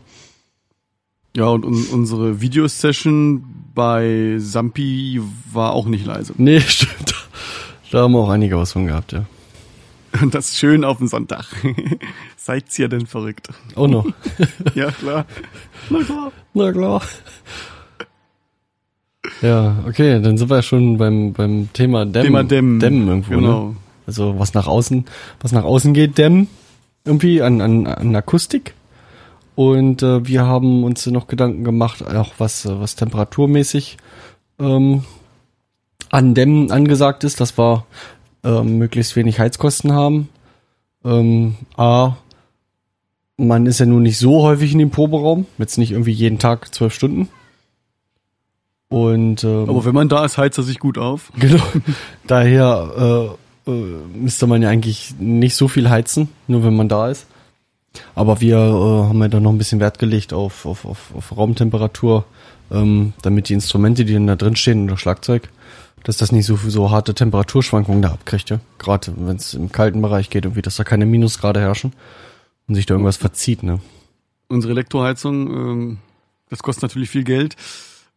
Ja, 1.37 1.47
und 1.47 1.65
un 1.65 1.87
unsere 1.93 2.41
Videosession 2.41 3.45
bei 3.75 4.37
Sampi 4.39 5.21
war 5.53 5.73
auch 5.75 5.87
nicht 5.87 6.05
leise. 6.05 6.33
Nee, 6.39 6.61
stimmt. 6.67 7.15
Da 7.91 8.03
haben 8.03 8.13
wir 8.13 8.21
auch 8.21 8.31
einige 8.31 8.57
was 8.57 8.73
von 8.73 8.87
gehabt, 8.87 9.13
ja. 9.13 9.27
Und 10.21 10.35
das 10.35 10.57
schön 10.57 10.85
auf 10.85 10.99
den 10.99 11.07
Sonntag. 11.07 11.45
Seid's 12.37 12.77
ja 12.79 12.89
denn 12.89 13.07
verrückt? 13.07 13.49
Oh 13.77 13.87
no. 13.87 14.07
Ja, 14.75 14.91
klar. 14.91 15.25
Na 15.89 16.03
klar. 16.03 16.33
Na 16.53 16.73
klar. 16.73 17.03
Ja, 19.43 19.85
okay, 19.87 20.21
dann 20.23 20.39
sind 20.39 20.49
wir 20.51 20.63
schon 20.63 20.97
beim, 20.99 21.33
beim 21.33 21.69
Thema 21.73 22.07
Dämmen. 22.07 22.25
Thema 22.27 22.45
Dämmen. 22.45 22.81
Dämmen 22.81 23.09
irgendwo, 23.09 23.35
Genau. 23.35 23.69
ne? 23.71 23.77
Also 24.07 24.39
was 24.39 24.55
nach 24.55 24.67
außen, 24.67 25.05
was 25.41 25.53
nach 25.53 25.65
außen 25.65 25.93
geht, 25.95 26.19
Dämmen. 26.19 26.49
Irgendwie 27.05 27.43
an, 27.43 27.61
an, 27.61 27.87
an 27.87 28.15
Akustik. 28.17 28.75
Und 29.55 30.03
äh, 30.03 30.27
wir 30.27 30.47
haben 30.47 30.85
uns 30.85 31.07
noch 31.07 31.27
Gedanken 31.27 31.65
gemacht, 31.65 32.03
auch 32.07 32.33
was, 32.39 32.65
äh, 32.65 32.81
was 32.81 32.97
temperaturmäßig 32.97 33.99
ähm, 34.59 35.05
an 36.11 36.35
Dämmen 36.35 36.71
angesagt 36.71 37.25
ist, 37.25 37.41
dass 37.41 37.59
wir 37.59 37.85
ähm, 38.43 38.79
möglichst 38.79 39.17
wenig 39.17 39.39
Heizkosten 39.39 39.93
haben. 39.93 40.29
Ähm, 41.05 41.57
A, 41.77 42.17
man 43.37 43.67
ist 43.67 43.81
ja 43.81 43.87
nun 43.87 44.03
nicht 44.03 44.19
so 44.19 44.43
häufig 44.43 44.73
in 44.73 44.79
dem 44.79 44.91
Proberaum, 44.91 45.47
jetzt 45.59 45.79
nicht 45.79 45.93
irgendwie 45.93 46.13
jeden 46.13 46.39
Tag 46.39 46.75
zwölf 46.75 46.95
Stunden. 46.95 47.29
Und 48.91 49.45
ähm, 49.45 49.69
Aber 49.69 49.85
wenn 49.85 49.95
man 49.95 50.09
da 50.09 50.25
ist, 50.25 50.37
heizt 50.37 50.59
er 50.59 50.65
sich 50.65 50.81
gut 50.81 50.99
auf. 50.99 51.31
genau, 51.39 51.63
daher 52.27 53.37
äh, 53.67 53.71
äh, 53.71 53.85
müsste 54.13 54.49
man 54.49 54.63
ja 54.63 54.69
eigentlich 54.69 55.15
nicht 55.19 55.55
so 55.55 55.69
viel 55.69 55.89
heizen, 55.89 56.29
nur 56.49 56.65
wenn 56.65 56.75
man 56.75 56.89
da 56.89 57.09
ist. 57.09 57.27
Aber 58.17 58.41
wir 58.41 58.57
äh, 58.57 59.09
haben 59.09 59.21
ja 59.21 59.29
da 59.29 59.39
noch 59.39 59.53
ein 59.53 59.59
bisschen 59.59 59.79
Wert 59.79 60.01
gelegt 60.01 60.33
auf, 60.33 60.67
auf, 60.67 60.85
auf, 60.85 61.15
auf 61.15 61.37
Raumtemperatur, 61.37 62.25
ähm, 62.73 63.13
damit 63.23 63.49
die 63.49 63.55
Instrumente, 63.55 64.05
die 64.05 64.13
dann 64.13 64.27
da 64.27 64.35
drin 64.35 64.57
stehen, 64.57 64.83
und 64.83 64.89
das 64.89 65.01
Schlagzeug, 65.01 65.49
dass 66.03 66.17
das 66.17 66.33
nicht 66.33 66.47
so 66.47 66.57
so 66.57 66.91
harte 66.91 67.15
Temperaturschwankungen 67.15 68.03
da 68.03 68.11
abkriegt, 68.11 68.51
ja. 68.51 68.59
Gerade 68.79 69.13
wenn 69.17 69.37
es 69.37 69.55
im 69.55 69.71
kalten 69.71 70.03
Bereich 70.03 70.31
geht, 70.31 70.47
irgendwie, 70.47 70.63
dass 70.63 70.77
da 70.77 70.85
keine 70.85 71.07
Minusgrade 71.07 71.61
herrschen 71.61 71.93
und 72.67 72.75
sich 72.75 72.87
da 72.87 72.95
irgendwas 72.95 73.19
verzieht, 73.19 73.63
ne? 73.63 73.81
Unsere 74.49 74.73
Elektroheizung, 74.73 75.47
ähm, 75.49 75.99
das 76.49 76.61
kostet 76.65 76.83
natürlich 76.83 77.11
viel 77.11 77.23
Geld. 77.23 77.55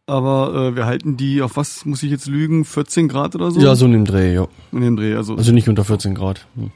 Aber 0.06 0.54
äh, 0.54 0.76
wir 0.76 0.84
halten 0.84 1.16
die 1.16 1.40
auf 1.40 1.56
was, 1.56 1.84
muss 1.86 2.02
ich 2.02 2.10
jetzt 2.10 2.26
lügen, 2.26 2.64
14 2.64 3.08
Grad 3.08 3.34
oder 3.34 3.50
so? 3.50 3.60
Ja, 3.60 3.74
so 3.74 3.86
in 3.86 3.92
dem 3.92 4.04
Dreh, 4.04 4.34
ja. 4.34 4.46
In 4.72 4.82
dem 4.82 4.96
Dreh, 4.96 5.14
also, 5.14 5.34
Also 5.34 5.52
nicht 5.52 5.68
unter 5.68 5.84
14 5.84 6.14
Grad. 6.14 6.46
Hm. 6.56 6.70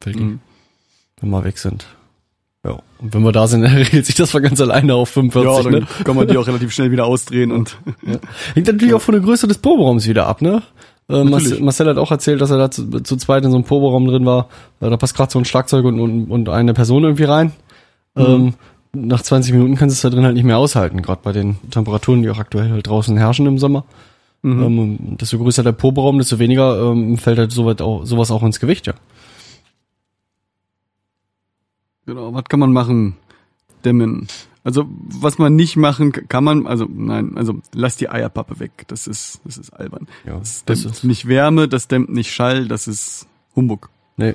Fällt 0.00 0.16
Mhm. 0.16 0.40
Wenn 1.20 1.30
wir 1.30 1.42
weg 1.42 1.58
sind. 1.58 1.86
Ja. 2.64 2.78
Und 2.98 3.14
wenn 3.14 3.22
wir 3.22 3.32
da 3.32 3.48
sind, 3.48 3.62
dann 3.62 3.72
regelt 3.76 4.06
sich 4.06 4.14
das 4.14 4.30
von 4.30 4.42
ganz 4.42 4.60
alleine 4.60 4.94
auf 4.94 5.08
45, 5.08 5.64
ja, 5.64 5.70
dann 5.70 5.80
ne? 5.80 5.88
kann 6.04 6.14
man 6.14 6.28
die 6.28 6.36
auch 6.36 6.46
relativ 6.46 6.72
schnell 6.72 6.92
wieder 6.92 7.06
ausdrehen 7.06 7.50
und 7.50 7.78
Hängt 8.54 8.66
natürlich 8.66 8.94
auch 8.94 9.02
von 9.02 9.12
der 9.12 9.22
Größe 9.22 9.48
des 9.48 9.58
Proberaums 9.58 10.06
wieder 10.06 10.26
ab, 10.26 10.42
ne? 10.42 10.62
Äh. 11.08 11.24
Marcel 11.24 11.88
hat 11.88 11.96
auch 11.96 12.10
erzählt, 12.10 12.40
dass 12.40 12.50
er 12.50 12.58
da 12.58 12.70
zu, 12.70 13.00
zu 13.00 13.16
zweit 13.16 13.44
in 13.44 13.50
so 13.50 13.56
einem 13.56 13.64
Proberaum 13.64 14.06
drin 14.06 14.26
war. 14.26 14.48
Äh, 14.80 14.90
da 14.90 14.96
passt 14.96 15.16
gerade 15.16 15.32
so 15.32 15.38
ein 15.38 15.46
Schlagzeug 15.46 15.84
und, 15.84 15.98
und, 15.98 16.30
und 16.30 16.48
eine 16.48 16.74
Person 16.74 17.04
irgendwie 17.04 17.24
rein. 17.24 17.52
Mhm. 18.14 18.24
Ähm, 18.24 18.54
nach 19.06 19.22
20 19.22 19.52
Minuten 19.52 19.76
kannst 19.76 19.94
du 19.94 19.96
es 19.98 20.02
da 20.02 20.10
drin 20.14 20.24
halt 20.24 20.34
nicht 20.34 20.44
mehr 20.44 20.58
aushalten, 20.58 21.02
gerade 21.02 21.20
bei 21.22 21.32
den 21.32 21.56
Temperaturen, 21.70 22.22
die 22.22 22.30
auch 22.30 22.38
aktuell 22.38 22.70
halt 22.70 22.86
draußen 22.86 23.16
herrschen 23.16 23.46
im 23.46 23.58
Sommer. 23.58 23.84
Mhm. 24.42 24.62
Ähm, 24.62 24.98
desto 25.18 25.38
größer 25.38 25.62
der 25.62 25.72
Proberaum, 25.72 26.18
desto 26.18 26.38
weniger 26.38 26.90
ähm, 26.92 27.18
fällt 27.18 27.38
halt 27.38 27.52
soweit 27.52 27.82
auch, 27.82 28.04
sowas 28.04 28.30
auch 28.30 28.42
ins 28.42 28.60
Gewicht, 28.60 28.86
ja. 28.86 28.94
Genau, 32.06 32.32
was 32.32 32.44
kann 32.44 32.60
man 32.60 32.72
machen? 32.72 33.16
Dämmen. 33.84 34.28
Also, 34.64 34.86
was 34.88 35.38
man 35.38 35.54
nicht 35.56 35.76
machen 35.76 36.12
kann 36.12 36.44
man, 36.44 36.66
also 36.66 36.86
nein, 36.90 37.36
also 37.36 37.60
lass 37.74 37.96
die 37.96 38.08
Eierpappe 38.10 38.58
weg. 38.60 38.84
Das 38.88 39.06
ist, 39.06 39.40
das 39.44 39.56
ist 39.56 39.70
albern. 39.70 40.06
Ja, 40.26 40.38
Das 40.38 40.64
das 40.64 40.82
dämmt 40.82 40.94
ist- 40.96 41.04
nicht 41.04 41.26
Wärme, 41.28 41.68
das 41.68 41.88
dämmt 41.88 42.10
nicht 42.10 42.32
Schall, 42.32 42.66
das 42.68 42.86
ist 42.88 43.26
Humbug. 43.56 43.88
Nee. 44.16 44.34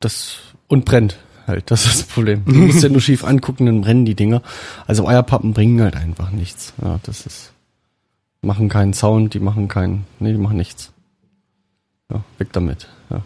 Das 0.00 0.38
und 0.68 0.84
brennt 0.84 1.18
halt, 1.48 1.70
das 1.70 1.86
ist 1.86 2.00
das 2.00 2.06
Problem. 2.06 2.44
Du 2.44 2.54
musst 2.54 2.82
ja 2.82 2.88
nur 2.88 3.00
schief 3.00 3.24
angucken, 3.24 3.66
dann 3.66 3.80
brennen 3.80 4.04
die 4.04 4.14
Dinger. 4.14 4.42
Also 4.86 5.06
Eierpappen 5.06 5.52
bringen 5.52 5.80
halt 5.80 5.96
einfach 5.96 6.30
nichts. 6.30 6.74
Ja, 6.82 7.00
das 7.02 7.26
ist 7.26 7.52
machen 8.42 8.68
keinen 8.68 8.92
Sound, 8.92 9.34
die 9.34 9.40
machen 9.40 9.68
keinen, 9.68 10.04
nee, 10.20 10.32
die 10.32 10.38
machen 10.38 10.56
nichts. 10.56 10.92
Ja, 12.10 12.22
weg 12.38 12.48
damit. 12.52 12.88
Ja. 13.10 13.22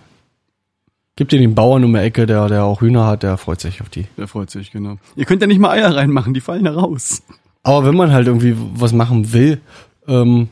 Gib 1.16 1.28
dir 1.28 1.38
den 1.38 1.54
Bauern 1.54 1.85
um 1.85 1.92
die 1.92 2.00
Ecke, 2.00 2.26
der 2.26 2.48
der 2.48 2.64
auch 2.64 2.80
Hühner 2.80 3.06
hat, 3.06 3.22
der 3.22 3.37
freut 3.37 3.61
sich 3.61 3.80
auf 3.80 3.88
die. 3.88 4.06
Der 4.16 4.28
freut 4.28 4.50
sich, 4.50 4.72
genau. 4.72 4.96
Ihr 5.14 5.24
könnt 5.24 5.42
ja 5.42 5.46
nicht 5.46 5.61
mal 5.61 5.70
Eier 5.70 5.94
reinmachen, 5.94 6.35
die 6.35 6.40
fallen 6.40 6.64
da 6.64 6.72
raus. 6.72 7.22
Aber 7.62 7.87
wenn 7.87 7.94
man 7.94 8.12
halt 8.12 8.26
irgendwie 8.26 8.56
was 8.56 8.92
machen 8.92 9.32
will, 9.32 9.61
ähm, 10.08 10.48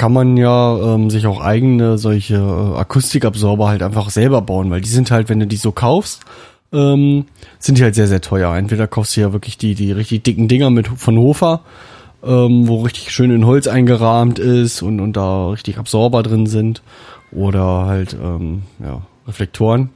kann 0.00 0.14
man 0.14 0.38
ja 0.38 0.78
ähm, 0.78 1.10
sich 1.10 1.26
auch 1.26 1.42
eigene 1.42 1.98
solche 1.98 2.36
äh, 2.36 2.78
Akustikabsorber 2.78 3.68
halt 3.68 3.82
einfach 3.82 4.08
selber 4.08 4.40
bauen, 4.40 4.70
weil 4.70 4.80
die 4.80 4.88
sind 4.88 5.10
halt, 5.10 5.28
wenn 5.28 5.40
du 5.40 5.46
die 5.46 5.58
so 5.58 5.72
kaufst, 5.72 6.22
ähm, 6.72 7.26
sind 7.58 7.76
die 7.76 7.82
halt 7.82 7.94
sehr, 7.94 8.06
sehr 8.06 8.22
teuer. 8.22 8.56
Entweder 8.56 8.86
kaufst 8.86 9.14
du 9.14 9.20
ja 9.20 9.34
wirklich 9.34 9.58
die, 9.58 9.74
die 9.74 9.92
richtig 9.92 10.24
dicken 10.24 10.48
Dinger 10.48 10.70
mit 10.70 10.88
von 10.88 11.18
Hofer, 11.18 11.60
ähm, 12.24 12.66
wo 12.66 12.80
richtig 12.80 13.10
schön 13.10 13.30
in 13.30 13.44
Holz 13.44 13.66
eingerahmt 13.66 14.38
ist 14.38 14.80
und, 14.80 15.00
und 15.00 15.18
da 15.18 15.50
richtig 15.50 15.76
Absorber 15.76 16.22
drin 16.22 16.46
sind. 16.46 16.80
Oder 17.30 17.84
halt, 17.84 18.14
ähm, 18.14 18.62
ja, 18.82 19.02
Reflektoren. 19.28 19.90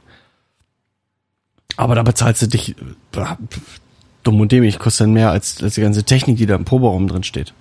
Aber 1.77 1.95
da 1.95 2.03
bezahlst 2.03 2.43
du 2.43 2.47
dich 2.47 2.75
äh, 3.15 3.25
dumm 4.21 4.39
und 4.39 4.51
dämlich, 4.51 4.77
kostet 4.77 5.05
dann 5.05 5.13
mehr 5.13 5.31
als, 5.31 5.63
als 5.63 5.73
die 5.73 5.81
ganze 5.81 6.03
Technik, 6.03 6.37
die 6.37 6.45
da 6.45 6.53
im 6.53 6.63
Proberaum 6.63 7.07
drin 7.07 7.23
steht. 7.23 7.55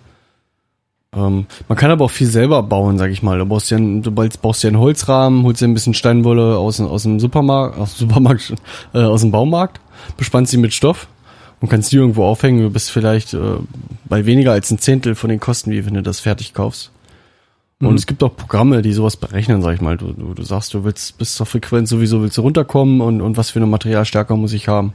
Ähm, 1.16 1.46
man 1.68 1.78
kann 1.78 1.90
aber 1.90 2.04
auch 2.06 2.10
viel 2.10 2.26
selber 2.26 2.62
bauen, 2.62 2.98
sag 2.98 3.10
ich 3.10 3.22
mal. 3.22 3.38
Du 3.38 3.46
baust 3.46 3.70
ja, 3.70 3.76
einen- 3.76 4.02
du 4.02 4.10
baust 4.10 4.62
ja 4.62 4.68
einen 4.68 4.78
Holzrahmen, 4.78 5.44
holst 5.44 5.60
dir 5.60 5.66
ein 5.68 5.74
bisschen 5.74 5.94
Steinwolle 5.94 6.56
aus, 6.58 6.78
dem- 6.78 6.86
aus 6.88 7.04
dem 7.04 7.20
Supermarkt, 7.20 7.78
aus 7.78 7.96
dem 7.96 8.08
Supermarkt, 8.08 8.54
äh, 8.94 8.98
aus 8.98 9.20
dem 9.20 9.30
Baumarkt, 9.30 9.80
bespannst 10.16 10.50
sie 10.50 10.58
mit 10.58 10.74
Stoff 10.74 11.06
und 11.60 11.68
kannst 11.68 11.92
die 11.92 11.96
irgendwo 11.96 12.24
aufhängen. 12.24 12.60
Du 12.62 12.70
bist 12.70 12.90
vielleicht 12.90 13.32
äh, 13.34 13.38
bei 14.06 14.26
weniger 14.26 14.52
als 14.52 14.70
ein 14.70 14.78
Zehntel 14.78 15.14
von 15.14 15.30
den 15.30 15.40
Kosten, 15.40 15.70
wie 15.70 15.86
wenn 15.86 15.94
du 15.94 16.02
das 16.02 16.20
fertig 16.20 16.52
kaufst. 16.54 16.90
Und 17.80 17.96
es 17.96 18.06
gibt 18.06 18.22
auch 18.22 18.34
Programme, 18.34 18.80
die 18.82 18.92
sowas 18.94 19.16
berechnen, 19.16 19.60
sag 19.60 19.74
ich 19.74 19.80
mal. 19.82 19.96
Du, 19.98 20.12
du, 20.12 20.32
du 20.32 20.42
sagst, 20.42 20.72
du 20.72 20.84
willst 20.84 21.18
bis 21.18 21.34
zur 21.34 21.44
Frequenz 21.44 21.90
sowieso 21.90 22.22
willst 22.22 22.38
du 22.38 22.40
runterkommen 22.42 23.00
und, 23.02 23.20
und 23.20 23.36
was 23.36 23.50
für 23.50 23.58
eine 23.58 23.66
Materialstärke 23.66 24.34
muss 24.36 24.52
ich 24.54 24.68
haben. 24.68 24.94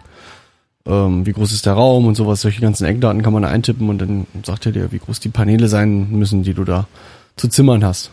Ähm, 0.90 1.24
wie 1.28 1.34
groß 1.34 1.52
ist 1.52 1.68
der 1.68 1.74
Raum 1.74 2.08
und 2.08 2.16
sowas, 2.16 2.42
solche 2.42 2.62
ganzen 2.62 2.86
Eckdaten 2.86 3.22
kann 3.22 3.32
man 3.34 3.46
eintippen 3.46 3.90
und 3.90 4.00
dann 4.00 4.26
sagt 4.44 4.66
er 4.66 4.72
dir, 4.72 4.92
wie 4.92 4.98
groß 4.98 5.20
die 5.20 5.30
Paneele 5.30 5.68
sein 5.68 6.10
müssen, 6.10 6.42
die 6.42 6.56
du 6.56 6.64
da 6.64 6.88
zu 7.36 7.48
zimmern 7.48 7.84
hast. 7.86 8.10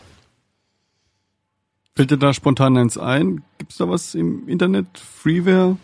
Fällt 1.95 2.11
dir 2.11 2.17
da 2.19 2.33
spontan 2.33 2.77
eins 2.77 2.97
ein? 2.99 3.41
Gibt's 3.57 3.77
da 3.77 3.89
was 3.89 4.13
im 4.13 4.47
Internet? 4.47 4.85
Freeware? 4.99 5.77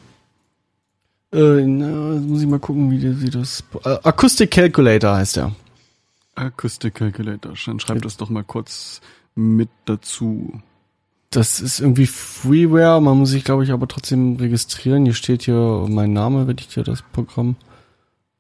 Äh, 1.34 1.66
na, 1.66 2.20
muss 2.20 2.42
ich 2.44 2.48
mal 2.48 2.60
gucken, 2.60 2.92
wie, 2.92 3.00
die- 3.00 3.20
wie 3.22 3.30
das. 3.32 3.64
Äh, 3.84 3.98
Acoustic 4.04 4.52
Calculator 4.52 5.16
heißt 5.16 5.38
der. 5.38 5.52
Acoustic 6.36 6.94
Calculator. 6.94 7.54
Dann 7.66 7.80
schreib 7.80 8.04
das 8.04 8.18
doch 8.18 8.30
mal 8.30 8.44
kurz 8.44 9.02
mit 9.34 9.70
dazu. 9.86 10.62
Das 11.34 11.60
ist 11.60 11.80
irgendwie 11.80 12.06
Freeware, 12.06 13.02
man 13.02 13.18
muss 13.18 13.32
sich, 13.32 13.44
glaube 13.44 13.64
ich, 13.64 13.72
aber 13.72 13.88
trotzdem 13.88 14.36
registrieren. 14.36 15.06
Hier 15.06 15.16
steht 15.16 15.42
hier 15.42 15.88
mein 15.90 16.14
Name, 16.14 16.48
wenn 16.48 16.58
ich 16.60 16.72
hier 16.72 16.84
das 16.84 17.02
Programm 17.12 17.56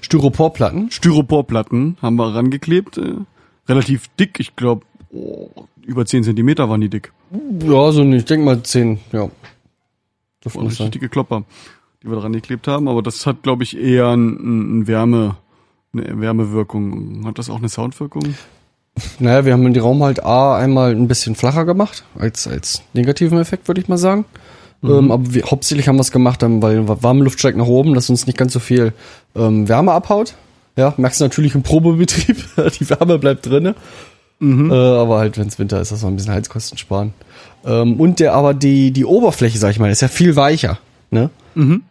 Styroporplatten. 0.00 0.90
Styroporplatten 0.90 1.96
haben 2.00 2.16
wir 2.16 2.34
rangeklebt, 2.34 2.98
äh, 2.98 3.14
relativ 3.68 4.08
dick, 4.18 4.38
ich 4.40 4.56
glaube 4.56 4.84
oh, 5.12 5.48
über 5.84 6.06
10 6.06 6.24
Zentimeter 6.24 6.68
waren 6.68 6.80
die 6.80 6.88
dick. 6.88 7.12
Ja, 7.64 7.92
so 7.92 8.04
nicht. 8.04 8.20
Ich 8.20 8.24
denke 8.26 8.44
mal 8.44 8.62
10, 8.62 8.98
ja. 9.12 9.28
Dürfte 10.44 10.58
Waren 10.58 10.68
richtig 10.68 10.90
dicke 10.90 11.08
Klopper, 11.08 11.44
die 12.02 12.08
wir 12.08 12.16
dran 12.16 12.32
geklebt 12.32 12.66
haben, 12.68 12.88
aber 12.88 13.02
das 13.02 13.26
hat, 13.26 13.42
glaube 13.42 13.62
ich, 13.62 13.78
eher 13.78 14.08
ein, 14.08 14.80
ein 14.80 14.86
Wärme, 14.86 15.36
eine 15.92 16.20
Wärmewirkung. 16.20 17.24
Hat 17.26 17.38
das 17.38 17.48
auch 17.48 17.58
eine 17.58 17.68
Soundwirkung? 17.68 18.34
Naja, 19.18 19.44
wir 19.44 19.52
haben 19.52 19.72
den 19.72 19.82
Raum 19.82 20.02
halt 20.02 20.22
A 20.22 20.56
einmal 20.58 20.90
ein 20.90 21.08
bisschen 21.08 21.34
flacher 21.34 21.64
gemacht, 21.64 22.04
als, 22.18 22.46
als 22.46 22.82
negativen 22.92 23.38
Effekt, 23.38 23.68
würde 23.68 23.80
ich 23.80 23.88
mal 23.88 23.98
sagen. 23.98 24.24
Ähm, 24.84 25.10
aber 25.10 25.34
wir, 25.34 25.44
hauptsächlich 25.44 25.88
haben 25.88 25.96
wir 25.96 26.02
es 26.02 26.10
gemacht, 26.10 26.42
ähm, 26.42 26.62
weil 26.62 26.88
warme 26.88 27.24
Luft 27.24 27.38
steigt 27.38 27.56
nach 27.56 27.66
oben, 27.66 27.94
dass 27.94 28.10
uns 28.10 28.26
nicht 28.26 28.38
ganz 28.38 28.52
so 28.52 28.58
viel 28.58 28.92
ähm, 29.36 29.68
Wärme 29.68 29.92
abhaut. 29.92 30.34
Ja, 30.76 30.94
merkst 30.96 31.20
du 31.20 31.24
natürlich 31.24 31.54
im 31.54 31.62
Probebetrieb, 31.62 32.36
die 32.80 32.90
Wärme 32.90 33.18
bleibt 33.18 33.46
drinne. 33.46 33.74
Äh, 34.70 34.74
aber 34.74 35.18
halt, 35.18 35.38
wenn 35.38 35.46
es 35.46 35.58
Winter 35.58 35.80
ist, 35.80 35.92
dass 35.92 36.02
wir 36.02 36.08
ein 36.08 36.16
bisschen 36.16 36.32
Heizkosten 36.32 36.78
sparen. 36.78 37.14
Ähm, 37.64 38.00
und 38.00 38.18
der, 38.18 38.34
aber 38.34 38.54
die, 38.54 38.90
die 38.90 39.04
Oberfläche, 39.04 39.58
sag 39.58 39.70
ich 39.70 39.78
mal, 39.78 39.90
ist 39.90 40.02
ja 40.02 40.08
viel 40.08 40.34
weicher, 40.34 40.78
ne? 41.10 41.30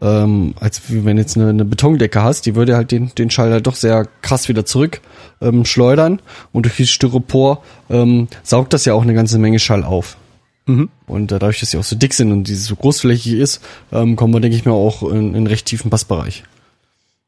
Ähm, 0.01 0.55
als 0.59 0.81
wenn 0.89 1.17
jetzt 1.17 1.37
eine, 1.37 1.49
eine 1.49 1.65
Betondecke 1.65 2.21
hast, 2.21 2.45
die 2.45 2.55
würde 2.55 2.75
halt 2.75 2.91
den, 2.91 3.11
den 3.15 3.29
Schall 3.29 3.51
halt 3.51 3.67
doch 3.67 3.75
sehr 3.75 4.07
krass 4.21 4.49
wieder 4.49 4.65
zurück 4.65 5.01
ähm, 5.39 5.65
schleudern. 5.65 6.19
Und 6.51 6.65
durch 6.65 6.75
die 6.75 6.87
Styropor 6.87 7.63
ähm, 7.89 8.27
saugt 8.43 8.73
das 8.73 8.85
ja 8.85 8.95
auch 8.95 9.03
eine 9.03 9.13
ganze 9.13 9.37
Menge 9.37 9.59
Schall 9.59 9.83
auf. 9.83 10.17
Und 10.65 11.31
äh, 11.31 11.39
dadurch, 11.39 11.59
dass 11.59 11.71
sie 11.71 11.77
auch 11.77 11.83
so 11.83 11.95
dick 11.95 12.13
sind 12.13 12.31
und 12.31 12.45
dieses 12.45 12.65
so 12.65 12.75
großflächig 12.75 13.33
ist, 13.33 13.61
ähm, 13.91 14.15
kommen 14.15 14.33
wir, 14.33 14.39
denke 14.39 14.55
ich 14.55 14.63
mal, 14.65 14.71
auch 14.71 15.01
in, 15.03 15.29
in 15.29 15.35
einen 15.35 15.47
recht 15.47 15.65
tiefen 15.65 15.89
Bassbereich. 15.89 16.43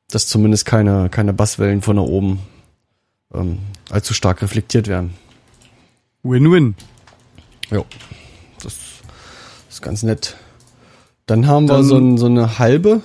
Dass 0.10 0.28
zumindest 0.28 0.66
keine, 0.66 1.10
keine 1.10 1.34
Basswellen 1.34 1.82
von 1.82 1.96
da 1.98 2.04
oben 2.04 2.40
ähm, 3.34 3.58
allzu 3.90 4.14
stark 4.14 4.42
reflektiert 4.42 4.88
werden. 4.88 5.14
Win-win. 6.22 6.76
Ja, 7.70 7.84
das 8.62 8.78
ist 9.70 9.82
ganz 9.82 10.04
nett. 10.04 10.38
Dann 11.26 11.48
haben 11.48 11.68
wir 11.68 11.76
Dann- 11.76 11.84
so, 11.84 11.98
ein, 11.98 12.18
so 12.18 12.28
eine 12.28 12.60
halbe, 12.60 13.02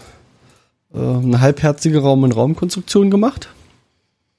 äh, 0.95 0.99
eine 0.99 1.41
halbherzige 1.41 2.01
Raum-in-Raum-Konstruktion 2.01 3.11
gemacht. 3.11 3.49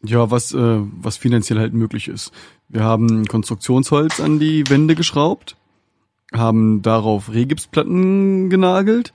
Ja, 0.04 0.32
was, 0.32 0.54
äh, 0.54 0.58
was 1.02 1.18
finanziell 1.18 1.60
halt 1.60 1.74
möglich 1.74 2.08
ist. 2.08 2.32
Wir 2.70 2.84
haben 2.84 3.26
Konstruktionsholz 3.26 4.22
an 4.22 4.40
die 4.40 4.70
Wände 4.70 4.96
geschraubt, 4.96 5.58
haben 6.34 6.82
darauf 6.82 7.32
Rehgipsplatten 7.32 8.50
genagelt 8.50 9.14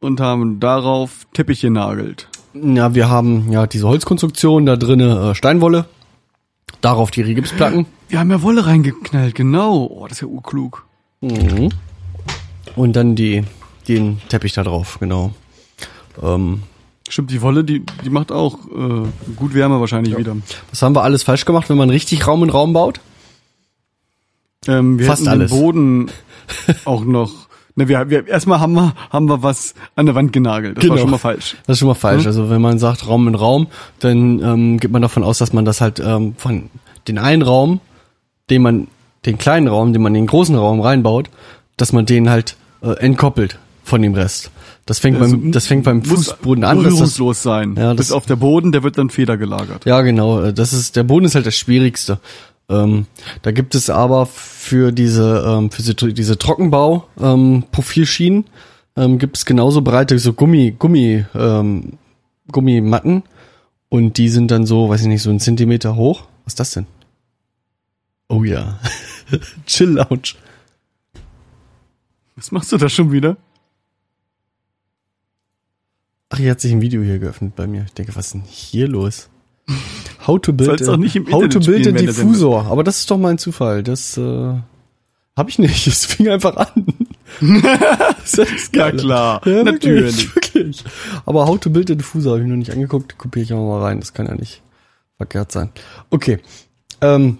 und 0.00 0.20
haben 0.20 0.60
darauf 0.60 1.26
Teppich 1.32 1.60
genagelt. 1.60 2.28
Ja, 2.54 2.94
wir 2.94 3.08
haben 3.08 3.52
ja 3.52 3.66
diese 3.66 3.86
Holzkonstruktion, 3.86 4.66
da 4.66 4.76
drinne 4.76 5.30
äh, 5.30 5.34
Steinwolle, 5.34 5.86
darauf 6.80 7.10
die 7.10 7.22
Rigipsplatten. 7.22 7.86
Wir 8.08 8.18
haben 8.18 8.30
ja 8.30 8.42
Wolle 8.42 8.66
reingeknallt, 8.66 9.34
genau. 9.34 9.86
Oh, 9.86 10.06
das 10.08 10.18
ist 10.18 10.22
ja 10.22 10.28
urklug. 10.28 10.86
Mhm. 11.20 11.68
Und 12.74 12.96
dann 12.96 13.14
die, 13.14 13.44
den 13.86 14.20
Teppich 14.28 14.54
da 14.54 14.62
drauf, 14.62 14.98
genau. 15.00 15.32
Ähm, 16.22 16.62
Stimmt, 17.08 17.30
die 17.30 17.40
Wolle, 17.40 17.64
die, 17.64 17.84
die 18.04 18.10
macht 18.10 18.32
auch 18.32 18.58
äh, 18.66 19.32
gut 19.36 19.54
Wärme 19.54 19.80
wahrscheinlich 19.80 20.16
wieder. 20.16 20.36
was 20.70 20.82
haben 20.82 20.94
wir 20.94 21.02
alles 21.02 21.22
falsch 21.22 21.44
gemacht, 21.44 21.70
wenn 21.70 21.78
man 21.78 21.90
richtig 21.90 22.26
Raum 22.26 22.42
in 22.44 22.50
Raum 22.50 22.72
baut? 22.72 23.00
Ähm, 24.66 24.98
wir 24.98 25.06
Fast 25.06 25.26
alles. 25.26 25.50
den 25.50 25.58
Boden 25.58 26.10
auch 26.84 27.04
noch. 27.04 27.30
Ne, 27.76 27.86
wir, 27.88 28.10
wir 28.10 28.26
erstmal 28.26 28.58
haben 28.60 28.72
wir 28.74 28.92
haben 29.10 29.26
wir 29.28 29.42
was 29.42 29.74
an 29.94 30.06
der 30.06 30.14
Wand 30.14 30.32
genagelt. 30.32 30.76
Das 30.78 30.84
war 30.84 30.90
Genau. 30.96 31.00
schon 31.02 31.10
mal 31.12 31.18
falsch. 31.18 31.56
Das 31.66 31.74
ist 31.74 31.78
schon 31.78 31.88
mal 31.88 31.94
falsch. 31.94 32.26
Also 32.26 32.50
wenn 32.50 32.60
man 32.60 32.78
sagt 32.78 33.06
Raum 33.06 33.28
in 33.28 33.34
Raum, 33.36 33.68
dann 34.00 34.40
ähm, 34.42 34.80
geht 34.80 34.90
man 34.90 35.00
davon 35.02 35.22
aus, 35.22 35.38
dass 35.38 35.52
man 35.52 35.64
das 35.64 35.80
halt 35.80 36.00
ähm, 36.00 36.34
von 36.36 36.70
den 37.06 37.18
einen 37.18 37.42
Raum, 37.42 37.80
den 38.50 38.62
man, 38.62 38.88
den 39.26 39.38
kleinen 39.38 39.68
Raum, 39.68 39.92
den 39.92 40.02
man 40.02 40.14
in 40.14 40.22
den 40.22 40.26
großen 40.28 40.56
Raum 40.56 40.80
reinbaut, 40.80 41.30
dass 41.76 41.92
man 41.92 42.04
den 42.04 42.28
halt 42.30 42.56
äh, 42.82 42.90
entkoppelt 42.98 43.58
von 43.84 44.02
dem 44.02 44.14
Rest. 44.14 44.50
Das 44.84 44.98
fängt 44.98 45.20
Also, 45.20 45.36
beim, 45.36 45.52
das 45.52 45.66
fängt 45.66 45.84
beim 45.84 45.98
muss 45.98 46.08
Fußboden 46.08 46.64
an. 46.64 46.78
Das, 46.78 46.86
berührungslos 46.88 47.42
sein. 47.42 47.74
Ja, 47.76 47.90
das- 47.90 47.96
Bis 48.08 48.12
auf 48.12 48.26
der 48.26 48.36
Boden, 48.36 48.72
der 48.72 48.82
wird 48.82 48.98
dann 48.98 49.10
federgelagert. 49.10 49.84
ja, 49.84 50.00
genau. 50.00 50.50
Das 50.50 50.72
ist 50.72 50.96
der 50.96 51.04
Boden 51.04 51.26
ist 51.26 51.34
halt 51.36 51.46
das 51.46 51.54
Schwierigste. 51.56 52.18
Ähm, 52.68 53.06
da 53.42 53.50
gibt 53.50 53.74
es 53.74 53.88
aber 53.88 54.26
für 54.26 54.92
diese 54.92 55.44
ähm, 55.46 55.70
für 55.70 55.82
diese, 55.82 55.94
diese 55.94 56.36
Trockenbau 56.38 57.08
ähm, 57.18 57.64
Profilschienen 57.72 58.44
ähm, 58.96 59.18
gibt 59.18 59.38
es 59.38 59.46
genauso 59.46 59.80
breite 59.80 60.18
so 60.18 60.34
Gummi 60.34 60.74
Gummi 60.78 61.24
ähm, 61.34 61.98
Gummimatten 62.52 63.22
und 63.88 64.18
die 64.18 64.28
sind 64.28 64.50
dann 64.50 64.66
so, 64.66 64.88
weiß 64.88 65.02
ich 65.02 65.06
nicht, 65.06 65.22
so 65.22 65.30
einen 65.30 65.40
Zentimeter 65.40 65.96
hoch. 65.96 66.26
Was 66.44 66.52
ist 66.52 66.60
das 66.60 66.70
denn? 66.72 66.86
Oh 68.28 68.44
ja, 68.44 68.78
Chill 69.66 69.90
Lounge. 69.90 70.34
Was 72.36 72.52
machst 72.52 72.70
du 72.72 72.76
da 72.76 72.88
schon 72.88 73.10
wieder? 73.10 73.36
Ach, 76.28 76.38
hier 76.38 76.50
hat 76.50 76.60
sich 76.60 76.72
ein 76.72 76.82
Video 76.82 77.02
hier 77.02 77.18
geöffnet 77.18 77.56
bei 77.56 77.66
mir. 77.66 77.84
Ich 77.84 77.94
denke, 77.94 78.14
was 78.14 78.26
ist 78.26 78.34
denn 78.34 78.42
hier 78.42 78.86
los? 78.86 79.30
How 80.26 80.40
to 80.40 80.52
build, 80.52 80.68
Sollst 80.68 80.88
auch 80.88 80.96
nicht 80.96 81.16
im 81.16 81.30
how 81.32 81.48
to 81.48 81.58
build 81.58 81.58
a 81.58 81.62
spielen, 81.62 81.94
der 81.94 82.06
Diffusor. 82.06 82.66
Aber 82.66 82.84
das 82.84 82.98
ist 82.98 83.10
doch 83.10 83.18
mal 83.18 83.30
ein 83.30 83.38
Zufall. 83.38 83.82
Das 83.82 84.16
äh, 84.18 84.20
habe 85.36 85.50
ich 85.50 85.58
nicht. 85.58 85.86
Es 85.86 86.04
fing 86.04 86.28
einfach 86.28 86.56
an. 86.56 86.86
das 88.20 88.34
ist 88.34 88.74
Ja, 88.74 88.90
klar. 88.90 89.40
Ja, 89.46 89.64
Natürlich. 89.64 90.34
Wirklich, 90.34 90.54
wirklich. 90.54 90.84
Aber 91.24 91.46
How 91.46 91.58
to 91.58 91.70
build 91.70 91.90
a 91.90 91.94
Diffusor 91.94 92.32
habe 92.32 92.42
ich 92.42 92.48
noch 92.48 92.56
nicht 92.56 92.72
angeguckt. 92.72 93.16
Kopiere 93.18 93.44
ich 93.44 93.52
auch 93.52 93.66
mal 93.66 93.82
rein. 93.82 94.00
Das 94.00 94.12
kann 94.12 94.26
ja 94.26 94.34
nicht 94.34 94.62
verkehrt 95.16 95.52
sein. 95.52 95.70
Okay. 96.10 96.38
Ähm, 97.00 97.38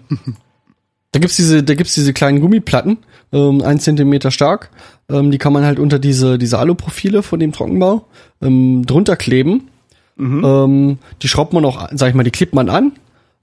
da 1.11 1.19
gibt's 1.19 1.37
diese, 1.37 1.63
da 1.63 1.73
gibt's 1.73 1.95
diese 1.95 2.13
kleinen 2.13 2.39
Gummiplatten, 2.39 2.99
ähm, 3.31 3.61
ein 3.61 3.79
Zentimeter 3.79 4.31
stark. 4.31 4.69
Ähm, 5.09 5.31
die 5.31 5.37
kann 5.39 5.53
man 5.53 5.63
halt 5.65 5.79
unter 5.79 5.97
diese, 5.97 6.37
diese 6.37 6.59
Aluprofile 6.59 7.23
von 7.23 7.39
dem 7.39 7.51
Trockenbau 7.51 8.05
ähm, 8.41 8.85
drunter 8.85 9.15
kleben. 9.15 9.68
Ähm, 10.19 10.97
die 11.21 11.27
schraubt 11.27 11.53
man 11.53 11.65
auch, 11.65 11.87
sag 11.93 12.09
ich 12.09 12.15
mal, 12.15 12.23
die 12.23 12.31
klebt 12.31 12.53
man 12.53 12.69
an. 12.69 12.91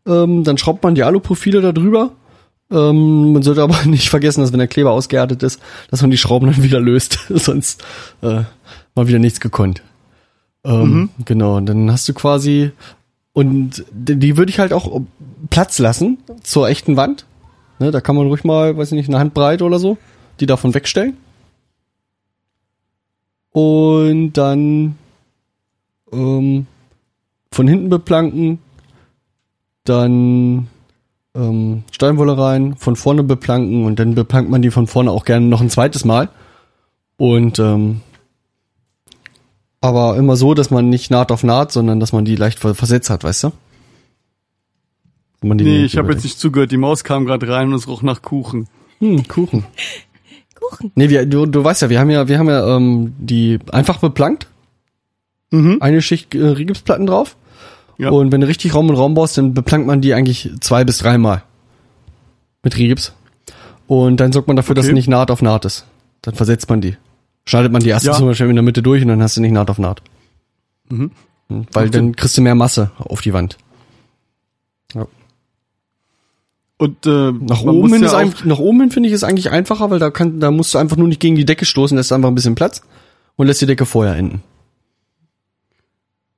Ähm, 0.06 0.44
dann 0.44 0.58
schraubt 0.58 0.82
man 0.84 0.94
die 0.94 1.02
Aluprofile 1.02 1.60
da 1.60 1.72
drüber. 1.72 2.12
Ähm, 2.70 3.32
man 3.32 3.42
sollte 3.42 3.62
aber 3.62 3.82
nicht 3.86 4.08
vergessen, 4.08 4.40
dass 4.40 4.52
wenn 4.52 4.58
der 4.58 4.68
Kleber 4.68 4.90
ausgehärtet 4.92 5.42
ist, 5.42 5.60
dass 5.90 6.02
man 6.02 6.10
die 6.10 6.16
Schrauben 6.18 6.50
dann 6.50 6.62
wieder 6.62 6.80
löst. 6.80 7.18
Sonst 7.30 7.82
äh, 8.22 8.42
mal 8.94 9.08
wieder 9.08 9.18
nichts 9.18 9.40
gekonnt. 9.40 9.82
Ähm, 10.64 11.10
Genau, 11.24 11.56
und 11.56 11.66
dann 11.66 11.90
hast 11.90 12.08
du 12.08 12.14
quasi 12.14 12.72
und 13.32 13.84
die 13.92 14.16
die 14.16 14.36
würde 14.36 14.50
ich 14.50 14.58
halt 14.58 14.72
auch 14.72 15.00
Platz 15.50 15.78
lassen 15.78 16.18
zur 16.42 16.68
echten 16.68 16.96
Wand. 16.96 17.26
Ne, 17.78 17.90
da 17.90 18.00
kann 18.00 18.16
man 18.16 18.26
ruhig 18.26 18.44
mal, 18.44 18.76
weiß 18.76 18.88
ich 18.88 18.96
nicht, 18.96 19.08
eine 19.08 19.18
Handbreite 19.18 19.64
oder 19.64 19.78
so, 19.78 19.98
die 20.40 20.46
davon 20.46 20.74
wegstellen. 20.74 21.16
Und 23.52 24.32
dann 24.32 24.96
ähm, 26.12 26.66
von 27.52 27.68
hinten 27.68 27.88
beplanken, 27.88 28.58
dann 29.84 30.68
ähm, 31.34 31.84
Steinwolle 31.92 32.36
rein, 32.36 32.76
von 32.76 32.96
vorne 32.96 33.22
beplanken 33.22 33.84
und 33.84 33.98
dann 33.98 34.14
beplankt 34.14 34.50
man 34.50 34.62
die 34.62 34.70
von 34.70 34.86
vorne 34.86 35.10
auch 35.10 35.24
gerne 35.24 35.46
noch 35.46 35.60
ein 35.60 35.70
zweites 35.70 36.04
Mal. 36.04 36.28
Und 37.18 37.58
ähm, 37.58 38.00
aber 39.80 40.16
immer 40.16 40.36
so, 40.36 40.54
dass 40.54 40.70
man 40.70 40.88
nicht 40.88 41.10
Naht 41.10 41.30
auf 41.30 41.44
Naht, 41.44 41.70
sondern 41.72 42.00
dass 42.00 42.12
man 42.12 42.24
die 42.24 42.36
leicht 42.36 42.58
ver- 42.58 42.74
versetzt 42.74 43.10
hat, 43.10 43.24
weißt 43.24 43.44
du? 43.44 43.52
Man 45.42 45.58
die 45.58 45.64
Nee, 45.64 45.84
ich 45.84 45.96
habe 45.96 46.12
jetzt 46.12 46.24
nicht 46.24 46.38
zugehört. 46.40 46.72
Die 46.72 46.76
Maus 46.76 47.04
kam 47.04 47.24
gerade 47.26 47.48
rein 47.48 47.68
und 47.68 47.74
es 47.74 47.86
roch 47.88 48.02
nach 48.02 48.22
Kuchen. 48.22 48.68
Hm, 48.98 49.28
Kuchen. 49.28 49.64
Kuchen. 50.60 50.90
Nee, 50.94 51.08
wir, 51.10 51.26
du, 51.26 51.46
du 51.46 51.62
weißt 51.62 51.82
ja, 51.82 51.90
wir 51.90 52.00
haben 52.00 52.10
ja, 52.10 52.26
wir 52.26 52.38
haben 52.38 52.48
ja 52.48 52.76
ähm, 52.76 53.14
die 53.18 53.58
einfach 53.70 53.98
beplankt, 53.98 54.48
Mhm. 55.50 55.78
eine 55.80 56.02
Schicht 56.02 56.34
äh, 56.34 56.44
Rigipsplatten 56.46 57.06
drauf. 57.06 57.36
Ja. 57.98 58.10
Und 58.10 58.30
wenn 58.32 58.40
du 58.42 58.46
richtig 58.48 58.74
Raum 58.74 58.88
und 58.90 58.96
Raum 58.96 59.14
baust, 59.14 59.38
dann 59.38 59.54
beplankt 59.54 59.86
man 59.86 60.00
die 60.00 60.12
eigentlich 60.14 60.50
zwei 60.60 60.84
bis 60.84 60.98
dreimal 60.98 61.42
mit 62.62 62.76
Rigips. 62.76 63.14
Und 63.86 64.18
dann 64.18 64.32
sorgt 64.32 64.48
man 64.48 64.56
dafür, 64.56 64.74
dass 64.74 64.84
Okay. 64.86 64.92
es 64.92 64.96
nicht 64.96 65.08
Naht 65.08 65.30
auf 65.30 65.40
Naht 65.42 65.64
ist. 65.64 65.86
Dann 66.22 66.34
versetzt 66.34 66.68
man 66.68 66.80
die. 66.80 66.96
Schneidet 67.46 67.70
man 67.72 67.80
die 67.82 67.88
erste 67.90 68.08
Ja. 68.08 68.14
zum 68.14 68.26
Beispiel 68.26 68.48
in 68.48 68.56
der 68.56 68.64
Mitte 68.64 68.82
durch 68.82 69.02
und 69.02 69.08
dann 69.08 69.22
hast 69.22 69.36
du 69.36 69.40
nicht 69.40 69.52
Naht 69.52 69.70
auf 69.70 69.78
Naht. 69.78 70.02
Mhm. 70.90 71.12
Hm, 71.48 71.66
Weil 71.72 71.84
Macht 71.84 71.94
dann 71.94 72.16
kriegst 72.16 72.36
du 72.36 72.42
mehr 72.42 72.56
Masse 72.56 72.90
auf 72.98 73.20
die 73.20 73.32
Wand. 73.32 73.56
Ja. 74.94 75.06
Und 76.78 77.06
äh, 77.06 77.32
Nach 77.32 77.62
oben 77.62 77.92
hin 77.92 78.02
ja 78.02 78.08
ist 78.08 78.14
eigentlich, 78.14 78.44
nach 78.44 78.58
oben 78.58 78.80
hin 78.80 78.90
finde 78.90 79.08
ich 79.08 79.14
es 79.14 79.24
eigentlich 79.24 79.50
einfacher, 79.50 79.88
weil 79.90 79.98
da 80.00 80.10
kann, 80.10 80.40
da 80.40 80.50
musst 80.50 80.74
du 80.74 80.78
einfach 80.78 80.96
nur 80.96 81.08
nicht 81.08 81.20
gegen 81.20 81.36
die 81.36 81.46
Decke 81.46 81.64
stoßen, 81.64 81.96
lässt 81.96 82.12
einfach 82.12 82.28
ein 82.28 82.34
bisschen 82.34 82.54
Platz 82.56 82.82
und 83.36 83.46
lässt 83.46 83.60
die 83.62 83.66
Decke 83.66 83.86
vorher 83.86 84.16
enden. 84.16 84.42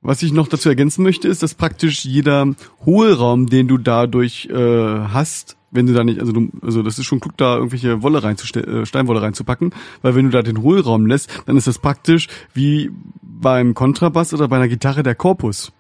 Was 0.08 0.22
ich 0.22 0.32
noch 0.32 0.48
dazu 0.48 0.70
ergänzen 0.70 1.02
möchte, 1.02 1.28
ist, 1.28 1.42
dass 1.42 1.52
praktisch 1.54 2.02
jeder 2.06 2.54
Hohlraum, 2.86 3.46
den 3.46 3.68
du 3.68 3.76
dadurch 3.76 4.46
äh, 4.50 4.54
hast, 4.54 5.58
wenn 5.70 5.84
du 5.86 5.92
da 5.92 6.02
nicht, 6.02 6.18
also 6.18 6.32
du, 6.32 6.48
also 6.62 6.82
das 6.82 6.98
ist 6.98 7.04
schon 7.04 7.20
klug, 7.20 7.36
da 7.36 7.56
irgendwelche 7.56 8.00
Wolle 8.00 8.22
reinzustellen, 8.22 8.84
äh, 8.84 8.86
Steinwolle 8.86 9.20
reinzupacken, 9.20 9.74
weil 10.00 10.14
wenn 10.14 10.24
du 10.24 10.30
da 10.30 10.40
den 10.40 10.62
Hohlraum 10.62 11.04
lässt, 11.04 11.28
dann 11.44 11.58
ist 11.58 11.66
das 11.66 11.78
praktisch 11.78 12.28
wie 12.54 12.90
beim 13.20 13.74
Kontrabass 13.74 14.32
oder 14.32 14.48
bei 14.48 14.56
einer 14.56 14.68
Gitarre 14.68 15.02
der 15.02 15.14
Korpus. 15.14 15.72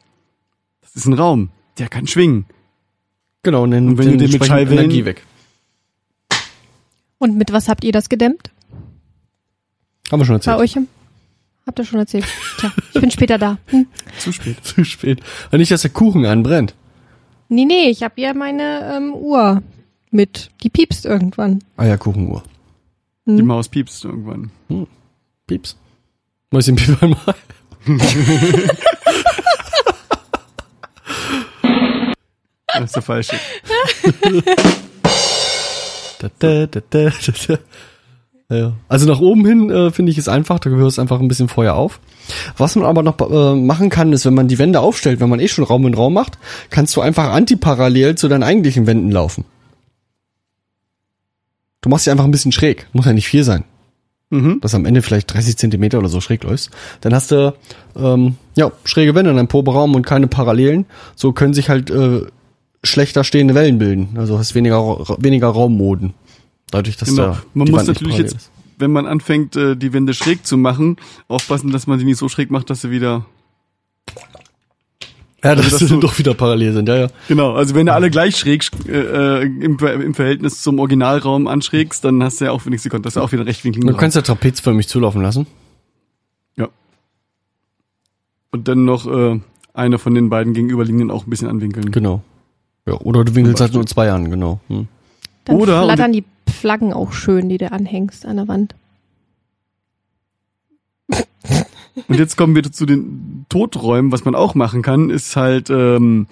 Das 0.82 0.94
ist 0.94 1.06
ein 1.06 1.14
Raum, 1.14 1.48
der 1.78 1.88
kann 1.88 2.06
schwingen. 2.06 2.44
Genau, 3.42 3.62
und 3.62 3.70
dann 3.70 3.88
Und 3.88 3.96
wenn 3.96 4.10
du 4.10 4.16
den 4.18 4.30
mit 4.30 4.44
Schallwellen- 4.44 4.84
Energie 4.84 5.06
weg. 5.06 5.24
Und 7.16 7.38
mit 7.38 7.50
was 7.50 7.70
habt 7.70 7.82
ihr 7.82 7.92
das 7.92 8.10
gedämmt? 8.10 8.50
Haben 10.12 10.20
wir 10.20 10.26
schon 10.26 10.34
Bei 10.38 10.52
erzählt. 10.52 10.58
euch? 10.58 10.76
Habt 11.68 11.78
ihr 11.80 11.84
schon 11.84 12.00
erzählt? 12.00 12.24
Tja, 12.58 12.72
ich 12.94 12.98
bin 12.98 13.10
später 13.10 13.36
da. 13.36 13.58
Hm. 13.66 13.86
Zu 14.18 14.32
spät. 14.32 14.56
Zu 14.64 14.86
spät. 14.86 15.20
Und 15.52 15.58
nicht, 15.58 15.70
dass 15.70 15.82
der 15.82 15.90
Kuchen 15.90 16.24
anbrennt. 16.24 16.74
Nee, 17.50 17.66
nee, 17.66 17.90
ich 17.90 18.02
habe 18.02 18.14
hier 18.16 18.32
meine 18.32 18.96
ähm, 18.96 19.12
Uhr 19.12 19.62
mit. 20.10 20.50
Die 20.62 20.70
piepst 20.70 21.04
irgendwann. 21.04 21.58
Eierkuchenuhr. 21.76 22.42
Die 23.26 23.42
Maus 23.42 23.68
piepst 23.68 24.02
irgendwann. 24.06 24.50
Pieps. 25.46 25.76
Mäuschen 26.50 26.76
piep 26.76 27.02
einmal. 27.02 27.34
Das 32.74 32.84
ist 32.84 32.96
der 32.96 33.02
falsche. 33.02 33.36
Da, 36.20 36.28
da, 36.38 36.66
da, 36.66 36.80
da, 36.80 37.10
da, 37.10 37.32
da. 37.48 37.58
Ja. 38.50 38.72
Also 38.88 39.06
nach 39.06 39.20
oben 39.20 39.44
hin 39.44 39.70
äh, 39.70 39.90
finde 39.90 40.10
ich 40.10 40.16
es 40.16 40.26
einfach, 40.26 40.58
da 40.58 40.70
gehört 40.70 40.90
es 40.90 40.98
einfach 40.98 41.20
ein 41.20 41.28
bisschen 41.28 41.48
Feuer 41.48 41.74
auf. 41.74 42.00
Was 42.56 42.76
man 42.76 42.86
aber 42.86 43.02
noch 43.02 43.18
äh, 43.20 43.54
machen 43.54 43.90
kann, 43.90 44.12
ist, 44.12 44.24
wenn 44.24 44.34
man 44.34 44.48
die 44.48 44.58
Wände 44.58 44.80
aufstellt, 44.80 45.20
wenn 45.20 45.28
man 45.28 45.40
eh 45.40 45.48
schon 45.48 45.64
Raum 45.64 45.86
in 45.86 45.94
Raum 45.94 46.14
macht, 46.14 46.38
kannst 46.70 46.96
du 46.96 47.02
einfach 47.02 47.32
antiparallel 47.32 48.14
zu 48.14 48.28
deinen 48.28 48.42
eigentlichen 48.42 48.86
Wänden 48.86 49.10
laufen. 49.10 49.44
Du 51.82 51.90
machst 51.90 52.04
sie 52.04 52.10
einfach 52.10 52.24
ein 52.24 52.30
bisschen 52.30 52.52
schräg, 52.52 52.88
muss 52.92 53.06
ja 53.06 53.12
nicht 53.12 53.28
viel 53.28 53.44
sein. 53.44 53.64
Mhm. 54.30 54.60
dass 54.60 54.74
am 54.74 54.84
Ende 54.84 55.00
vielleicht 55.00 55.32
30 55.32 55.56
Zentimeter 55.56 55.98
oder 55.98 56.10
so 56.10 56.20
schräg 56.20 56.44
läufst, 56.44 56.70
dann 57.00 57.14
hast 57.14 57.30
du 57.30 57.54
ähm, 57.96 58.36
ja 58.56 58.70
schräge 58.84 59.14
Wände 59.14 59.30
in 59.30 59.36
deinem 59.36 59.48
Proberaum 59.48 59.94
und 59.94 60.04
keine 60.04 60.26
Parallelen. 60.26 60.84
So 61.16 61.32
können 61.32 61.54
sich 61.54 61.70
halt 61.70 61.88
äh, 61.88 62.26
schlechter 62.84 63.24
stehende 63.24 63.54
Wellen 63.54 63.78
bilden. 63.78 64.16
Also 64.18 64.38
hast 64.38 64.54
weniger 64.54 64.98
weniger 65.18 65.48
Raummoden. 65.48 66.12
Dadurch, 66.70 66.96
dass 66.96 67.08
Genau. 67.10 67.22
der, 67.32 67.42
Man 67.54 67.66
die 67.66 67.72
muss 67.72 67.86
natürlich 67.86 68.18
jetzt, 68.18 68.34
ist. 68.36 68.50
wenn 68.78 68.92
man 68.92 69.06
anfängt, 69.06 69.56
äh, 69.56 69.76
die 69.76 69.92
Wände 69.92 70.14
schräg 70.14 70.46
zu 70.46 70.56
machen, 70.56 70.96
aufpassen, 71.28 71.70
dass 71.70 71.86
man 71.86 71.98
sie 71.98 72.04
nicht 72.04 72.18
so 72.18 72.28
schräg 72.28 72.50
macht, 72.50 72.68
dass 72.70 72.82
sie 72.82 72.90
wieder 72.90 73.24
ja, 75.44 75.54
dass 75.54 75.70
dass 75.70 75.78
sie 75.78 76.00
doch 76.00 76.18
wieder 76.18 76.34
parallel 76.34 76.72
sind. 76.72 76.88
Ja, 76.88 76.96
ja. 76.96 77.06
Genau, 77.28 77.52
also 77.54 77.74
wenn 77.76 77.86
du 77.86 77.92
alle 77.94 78.10
gleich 78.10 78.36
schräg 78.36 78.68
äh, 78.88 78.90
äh, 78.92 79.42
im, 79.44 79.78
im 79.78 80.14
Verhältnis 80.14 80.62
zum 80.62 80.80
Originalraum 80.80 81.46
anschrägst, 81.46 82.04
dann 82.04 82.22
hast 82.24 82.40
du 82.40 82.46
ja 82.46 82.50
auch 82.50 82.66
wenigstens 82.66 82.90
gekonnt, 82.90 83.06
das 83.06 83.12
ist 83.12 83.16
ja 83.16 83.22
auch 83.22 83.30
wieder 83.30 83.46
rechtwinklig. 83.46 83.84
Du 83.86 83.94
kannst 83.96 84.16
ja 84.16 84.22
trapezförmig 84.22 84.88
zulaufen 84.88 85.22
lassen. 85.22 85.46
ja. 86.56 86.68
Und 88.50 88.66
dann 88.66 88.84
noch 88.84 89.06
äh, 89.06 89.40
eine 89.74 89.98
von 89.98 90.14
den 90.14 90.28
beiden 90.28 90.54
gegenüberliegenden 90.54 91.10
auch 91.10 91.24
ein 91.26 91.30
bisschen 91.30 91.48
anwinkeln. 91.48 91.92
Genau. 91.92 92.22
Ja, 92.86 92.94
oder 92.94 93.24
du 93.24 93.34
winkelst 93.36 93.60
halt 93.60 93.74
nur 93.74 93.86
zwei 93.86 94.10
an, 94.10 94.30
genau. 94.30 94.58
Hm. 94.68 94.88
Dann 95.44 95.56
Oder- 95.56 95.84
flattern 95.84 96.12
die 96.12 96.24
Flaggen 96.48 96.92
auch 96.92 97.12
schön, 97.12 97.48
die 97.48 97.58
du 97.58 97.70
anhängst 97.70 98.26
an 98.26 98.36
der 98.36 98.48
Wand. 98.48 98.74
Und 102.06 102.18
jetzt 102.18 102.36
kommen 102.36 102.54
wir 102.54 102.62
zu 102.62 102.86
den 102.86 103.46
Toträumen. 103.48 104.12
Was 104.12 104.24
man 104.24 104.34
auch 104.34 104.54
machen 104.54 104.82
kann, 104.82 105.10
ist 105.10 105.34
halt 105.36 105.68
ähm, 105.70 106.26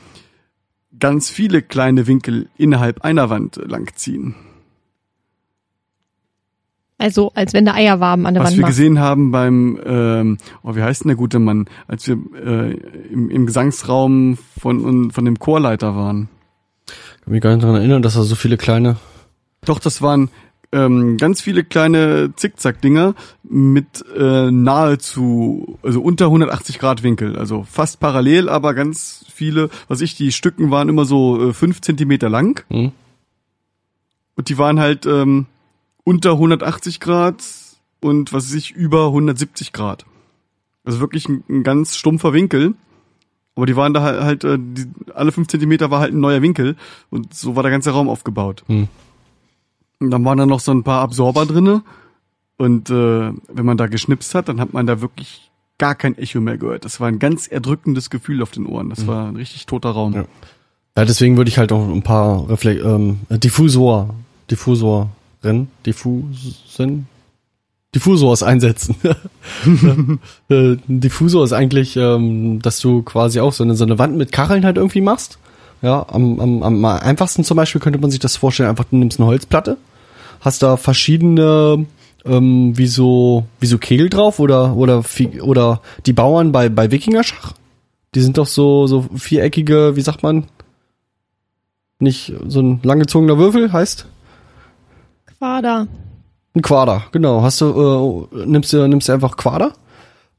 ganz 0.98 1.28
viele 1.28 1.62
kleine 1.62 2.06
Winkel 2.06 2.48
innerhalb 2.56 3.02
einer 3.02 3.30
Wand 3.30 3.60
langziehen. 3.64 4.34
Also 6.98 7.30
als 7.34 7.52
wenn 7.52 7.66
du 7.66 7.74
Eierwaben 7.74 8.24
an 8.26 8.34
der 8.34 8.42
Was 8.42 8.50
Wand 8.50 8.56
wir 8.58 8.62
machst. 8.62 8.76
gesehen 8.76 8.98
haben 8.98 9.30
beim, 9.30 9.78
ähm, 9.84 10.38
oh, 10.62 10.76
wie 10.76 10.82
heißt 10.82 11.04
denn 11.04 11.08
der 11.08 11.16
gute 11.16 11.38
Mann, 11.38 11.66
als 11.88 12.08
wir 12.08 12.16
äh, 12.34 12.72
im, 13.12 13.28
im 13.28 13.46
Gesangsraum 13.46 14.38
von, 14.58 15.10
von 15.10 15.24
dem 15.24 15.38
Chorleiter 15.38 15.94
waren. 15.94 16.28
Kann 17.22 17.32
mich 17.32 17.42
gar 17.42 17.50
nicht 17.50 17.62
daran 17.62 17.76
erinnern, 17.76 18.02
dass 18.02 18.16
er 18.16 18.22
so 18.22 18.34
viele 18.34 18.56
kleine. 18.56 18.96
Doch, 19.66 19.78
das 19.78 20.00
waren 20.00 20.30
ähm, 20.72 21.16
ganz 21.16 21.40
viele 21.40 21.64
kleine 21.64 22.32
Zickzack-Dinger 22.34 23.14
mit 23.42 24.04
äh, 24.16 24.50
nahezu, 24.50 25.78
also 25.82 26.00
unter 26.00 26.26
180 26.26 26.78
Grad 26.78 27.02
Winkel. 27.02 27.36
Also 27.36 27.64
fast 27.70 28.00
parallel, 28.00 28.48
aber 28.48 28.74
ganz 28.74 29.24
viele, 29.32 29.70
was 29.88 30.00
ich, 30.00 30.16
die 30.16 30.32
Stücken 30.32 30.70
waren 30.70 30.88
immer 30.88 31.04
so 31.04 31.50
äh, 31.50 31.52
fünf 31.52 31.80
Zentimeter 31.80 32.28
lang. 32.28 32.64
Hm? 32.70 32.92
Und 34.34 34.48
die 34.48 34.58
waren 34.58 34.80
halt 34.80 35.06
ähm, 35.06 35.46
unter 36.04 36.32
180 36.32 37.00
Grad 37.00 37.42
und 38.00 38.32
was 38.32 38.46
weiß 38.46 38.54
ich, 38.54 38.72
über 38.72 39.06
170 39.06 39.72
Grad. 39.72 40.04
Also 40.84 41.00
wirklich 41.00 41.28
ein, 41.28 41.42
ein 41.48 41.62
ganz 41.62 41.96
stumpfer 41.96 42.32
Winkel. 42.32 42.74
Aber 43.54 43.64
die 43.64 43.76
waren 43.76 43.94
da 43.94 44.02
halt, 44.02 44.20
halt 44.22 44.44
äh, 44.44 44.58
die, 44.60 44.86
alle 45.14 45.32
fünf 45.32 45.48
Zentimeter 45.48 45.90
war 45.90 46.00
halt 46.00 46.12
ein 46.12 46.20
neuer 46.20 46.42
Winkel 46.42 46.76
und 47.08 47.32
so 47.32 47.56
war 47.56 47.62
der 47.62 47.72
ganze 47.72 47.90
Raum 47.90 48.08
aufgebaut. 48.08 48.64
Hm. 48.66 48.88
Und 49.98 50.10
dann 50.10 50.24
waren 50.24 50.38
da 50.38 50.46
noch 50.46 50.60
so 50.60 50.72
ein 50.72 50.82
paar 50.82 51.00
Absorber 51.00 51.46
drinne 51.46 51.82
und 52.58 52.90
äh, 52.90 52.92
wenn 52.92 53.66
man 53.66 53.76
da 53.76 53.86
geschnipst 53.86 54.34
hat, 54.34 54.48
dann 54.48 54.60
hat 54.60 54.72
man 54.72 54.86
da 54.86 55.00
wirklich 55.00 55.50
gar 55.78 55.94
kein 55.94 56.16
Echo 56.16 56.40
mehr 56.40 56.56
gehört. 56.56 56.84
Das 56.84 57.00
war 57.00 57.08
ein 57.08 57.18
ganz 57.18 57.46
erdrückendes 57.46 58.08
Gefühl 58.08 58.42
auf 58.42 58.50
den 58.50 58.66
Ohren. 58.66 58.88
Das 58.88 59.06
war 59.06 59.28
ein 59.28 59.36
richtig 59.36 59.66
toter 59.66 59.90
Raum. 59.90 60.14
Ja. 60.14 60.24
Ja, 60.96 61.04
deswegen 61.04 61.36
würde 61.36 61.50
ich 61.50 61.58
halt 61.58 61.72
auch 61.72 61.86
ein 61.86 62.02
paar 62.02 62.48
Refle 62.48 62.78
ähm, 62.78 63.20
Diffusor, 63.28 64.14
Diffusoren, 64.50 65.10
Diffusen, 65.84 67.06
Diffusors 67.94 68.42
einsetzen. 68.42 68.96
äh, 70.48 70.54
ein 70.88 71.00
Diffusor 71.00 71.44
ist 71.44 71.52
eigentlich, 71.52 71.98
ähm, 71.98 72.62
dass 72.62 72.80
du 72.80 73.02
quasi 73.02 73.40
auch 73.40 73.52
so 73.52 73.62
eine, 73.62 73.74
so 73.74 73.84
eine 73.84 73.98
Wand 73.98 74.16
mit 74.16 74.32
Kacheln 74.32 74.64
halt 74.64 74.78
irgendwie 74.78 75.02
machst. 75.02 75.38
Ja, 75.82 76.06
am, 76.10 76.40
am, 76.40 76.62
am 76.62 76.84
einfachsten 76.84 77.44
zum 77.44 77.56
Beispiel 77.56 77.80
könnte 77.80 77.98
man 77.98 78.10
sich 78.10 78.20
das 78.20 78.36
vorstellen, 78.36 78.70
einfach 78.70 78.84
du 78.90 78.96
nimmst 78.96 79.20
eine 79.20 79.28
Holzplatte, 79.28 79.76
hast 80.40 80.62
da 80.62 80.76
verschiedene 80.76 81.86
ähm, 82.24 82.76
wie 82.76 82.86
so 82.86 83.44
wie 83.60 83.66
so 83.66 83.78
Kegel 83.78 84.08
drauf 84.08 84.40
oder 84.40 84.74
oder 84.76 85.04
oder 85.42 85.80
die 86.06 86.12
Bauern 86.12 86.50
bei 86.52 86.68
bei 86.68 86.90
Wikingerschach, 86.90 87.52
die 88.14 88.20
sind 88.20 88.38
doch 88.38 88.46
so 88.46 88.86
so 88.86 89.06
viereckige, 89.14 89.96
wie 89.96 90.00
sagt 90.00 90.22
man, 90.22 90.44
nicht 91.98 92.32
so 92.48 92.60
ein 92.60 92.80
langgezogener 92.82 93.38
Würfel 93.38 93.72
heißt 93.72 94.06
Quader. 95.38 95.86
ein 96.54 96.62
Quader, 96.62 97.02
genau. 97.12 97.42
Hast 97.42 97.60
du 97.60 98.28
äh, 98.32 98.46
nimmst 98.46 98.72
du 98.72 98.86
nimmst 98.88 99.08
du 99.08 99.12
einfach 99.12 99.36
Quader, 99.36 99.72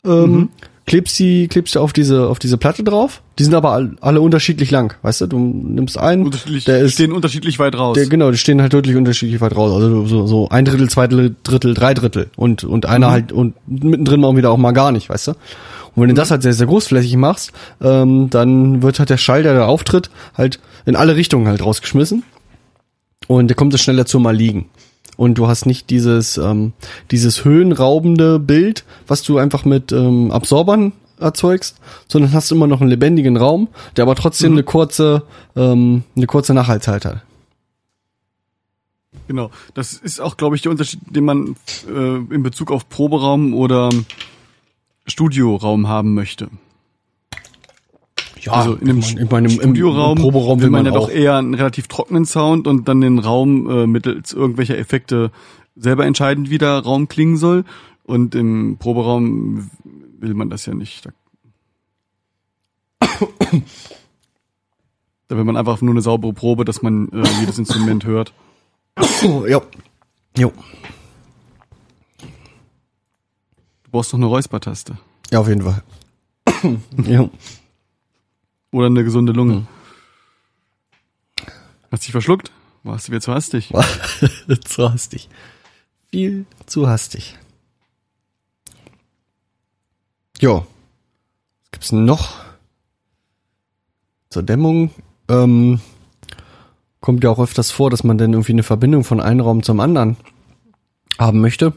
ähm, 0.04 0.32
Mhm. 0.32 0.50
Klebst 0.88 1.20
die 1.20 1.48
klebst 1.48 1.76
du 1.76 1.80
auf 1.82 1.94
diese 1.94 2.28
auf 2.28 2.40
diese 2.40 2.58
Platte 2.58 2.84
drauf. 2.84 3.22
Die 3.38 3.44
sind 3.44 3.54
aber 3.54 3.74
all, 3.74 3.96
alle 4.02 4.22
unterschiedlich 4.22 4.72
lang, 4.72 4.96
weißt 5.04 5.22
du? 5.22 5.28
Du 5.28 5.38
nimmst 5.38 5.98
einen, 6.00 6.24
Unterschiedlich, 6.26 6.66
der 6.66 6.80
ist 6.80 6.94
stehen 6.94 7.12
unterschiedlich 7.12 7.60
weit 7.60 7.78
raus. 7.78 7.94
der, 7.96 8.08
genau, 8.08 8.32
die 8.32 8.38
stehen 8.38 8.62
halt 8.62 8.74
deutlich 8.74 8.96
unterschiedlich 8.96 9.40
weit 9.42 9.56
raus. 9.56 9.72
Also 9.74 10.06
so, 10.08 10.26
so 10.26 10.50
ein 10.50 10.66
Drittel, 10.66 10.90
zwei 10.90 11.06
Drittel, 11.08 11.74
drei 11.76 11.94
Drittel 11.94 12.32
und 12.36 12.64
und 12.64 12.86
Mhm. 12.86 12.90
einer 12.92 13.12
halt 13.12 13.32
und 13.32 13.54
mittendrin 13.68 14.22
mal 14.22 14.36
wieder 14.36 14.50
auch 14.50 14.58
mal 14.58 14.72
gar 14.72 14.92
nicht, 14.92 15.10
weißt 15.10 15.28
du? 15.28 15.32
Und 15.32 16.02
wenn 16.04 16.10
du 16.10 16.16
das 16.16 16.32
halt 16.32 16.42
sehr 16.42 16.54
sehr 16.54 16.68
großflächig 16.68 17.16
machst, 17.18 17.52
ähm, 17.82 18.30
dann 18.30 18.82
wird 18.82 18.98
halt 19.00 19.10
der 19.10 19.18
Schall, 19.18 19.44
der 19.44 19.54
da 19.54 19.66
auftritt, 19.66 20.10
halt 20.36 20.60
in 20.86 20.96
alle 20.96 21.16
Richtungen 21.16 21.48
halt 21.48 21.64
rausgeschmissen 21.64 22.24
und 23.28 23.48
der 23.50 23.56
kommt 23.56 23.74
es 23.74 23.82
schneller 23.82 24.06
zum 24.06 24.24
mal 24.24 24.36
liegen. 24.36 24.70
Und 25.18 25.36
du 25.38 25.48
hast 25.48 25.66
nicht 25.66 25.90
dieses 25.90 26.38
ähm, 26.38 26.74
dieses 27.12 27.44
höhenraubende 27.44 28.40
Bild, 28.40 28.86
was 29.08 29.24
du 29.24 29.38
einfach 29.38 29.66
mit 29.66 29.92
ähm, 29.92 30.32
Absorbern 30.32 30.94
erzeugst, 31.20 31.78
sondern 32.08 32.32
hast 32.32 32.52
immer 32.52 32.68
noch 32.68 32.80
einen 32.80 32.92
lebendigen 32.92 33.36
Raum, 33.36 33.68
der 33.96 34.04
aber 34.04 34.16
trotzdem 34.16 34.54
eine 34.54 34.64
kurze 34.64 35.24
ähm, 35.56 36.04
eine 36.16 36.28
kurze 36.28 36.54
Nachhaltigkeit 36.54 37.06
hat. 37.06 37.24
Genau. 39.28 39.52
Das 39.74 39.94
ist 39.94 40.22
auch, 40.22 40.38
glaube 40.38 40.56
ich, 40.56 40.62
der 40.62 40.72
Unterschied, 40.72 41.00
den 41.10 41.26
man 41.26 41.56
äh, 41.88 42.18
in 42.34 42.44
Bezug 42.44 42.72
auf 42.72 42.88
Proberaum 42.88 43.54
oder 43.54 43.90
Studioraum 45.06 45.88
haben 45.88 46.14
möchte. 46.14 46.50
Ja, 48.48 48.54
also 48.54 48.74
in 48.76 48.88
dem 48.88 49.00
ich 49.00 49.30
meine, 49.30 49.48
im, 49.48 49.54
Studioraum 49.54 50.18
im 50.18 50.24
Proberaum 50.24 50.62
will 50.62 50.70
man, 50.70 50.86
ja 50.86 50.92
doch 50.92 51.10
eher 51.10 51.36
einen 51.36 51.54
relativ 51.54 51.88
trockenen 51.88 52.26
Sound 52.26 52.68
und 52.68 52.88
dann 52.88 53.02
den 53.02 53.20
Raum 53.20 53.70
äh, 53.70 53.88
mittels 53.88 54.34
irgendwelcher 54.34 54.78
Effekte 54.78 55.32
selber 55.76 56.06
entscheiden, 56.06 56.50
wie 56.50 56.58
der 56.58 56.80
Raum 56.80 57.08
klingen 57.08 57.38
soll. 57.38 57.64
Und 58.04 58.36
im 58.36 58.78
Proberaum 58.80 59.70
will 60.20 60.34
man 60.34 60.50
das 60.50 60.66
ja 60.66 60.74
nicht. 60.74 61.06
Da 61.06 61.12
Da 65.28 65.36
will 65.36 65.44
man 65.44 65.58
einfach 65.58 65.82
nur 65.82 65.94
eine 65.94 66.02
saubere 66.02 66.32
Probe, 66.34 66.64
dass 66.64 66.82
man 66.82 67.10
äh, 67.10 67.24
jedes 67.40 67.60
Instrument 67.60 68.06
hört. 68.06 68.34
Ja. 69.48 69.62
Jo. 70.38 70.54
Du 73.84 73.92
brauchst 73.92 74.14
noch 74.14 74.20
eine 74.20 74.28
Räuspertaste. 74.28 74.98
Ja, 75.32 75.40
auf 75.40 75.48
jeden 75.48 75.64
Fall. 75.64 75.84
ja. 77.06 77.30
Oder 78.72 78.88
eine 78.88 79.04
gesunde 79.04 79.32
Lunge. 79.32 79.54
Hm. 79.54 79.68
Hast 81.92 82.04
dich 82.04 82.12
verschluckt? 82.12 82.52
Warst 82.84 83.08
du 83.08 83.12
wieder 83.12 83.22
zu 83.22 83.34
hastig? 83.34 83.72
zu 84.66 84.92
hastig. 84.92 85.30
Viel 86.10 86.46
zu 86.66 86.88
hastig. 86.88 87.38
Ja. 90.40 90.60
Was 90.60 91.72
gibt's 91.72 91.90
denn 91.90 92.06
noch? 92.06 92.36
Zur 94.30 94.44
Dämmung. 94.44 94.92
Ähm, 95.30 95.80
kommt 97.02 97.24
ja 97.24 97.30
auch 97.30 97.40
öfters 97.40 97.72
vor, 97.72 97.90
dass 97.90 98.04
man 98.04 98.18
dann 98.18 98.34
irgendwie 98.34 98.54
eine 98.54 98.64
Verbindung 98.64 99.04
von 99.04 99.20
einem 99.20 99.42
Raum 99.42 99.64
zum 99.64 99.80
anderen 99.80 100.18
haben 101.18 101.42
möchte. 101.42 101.74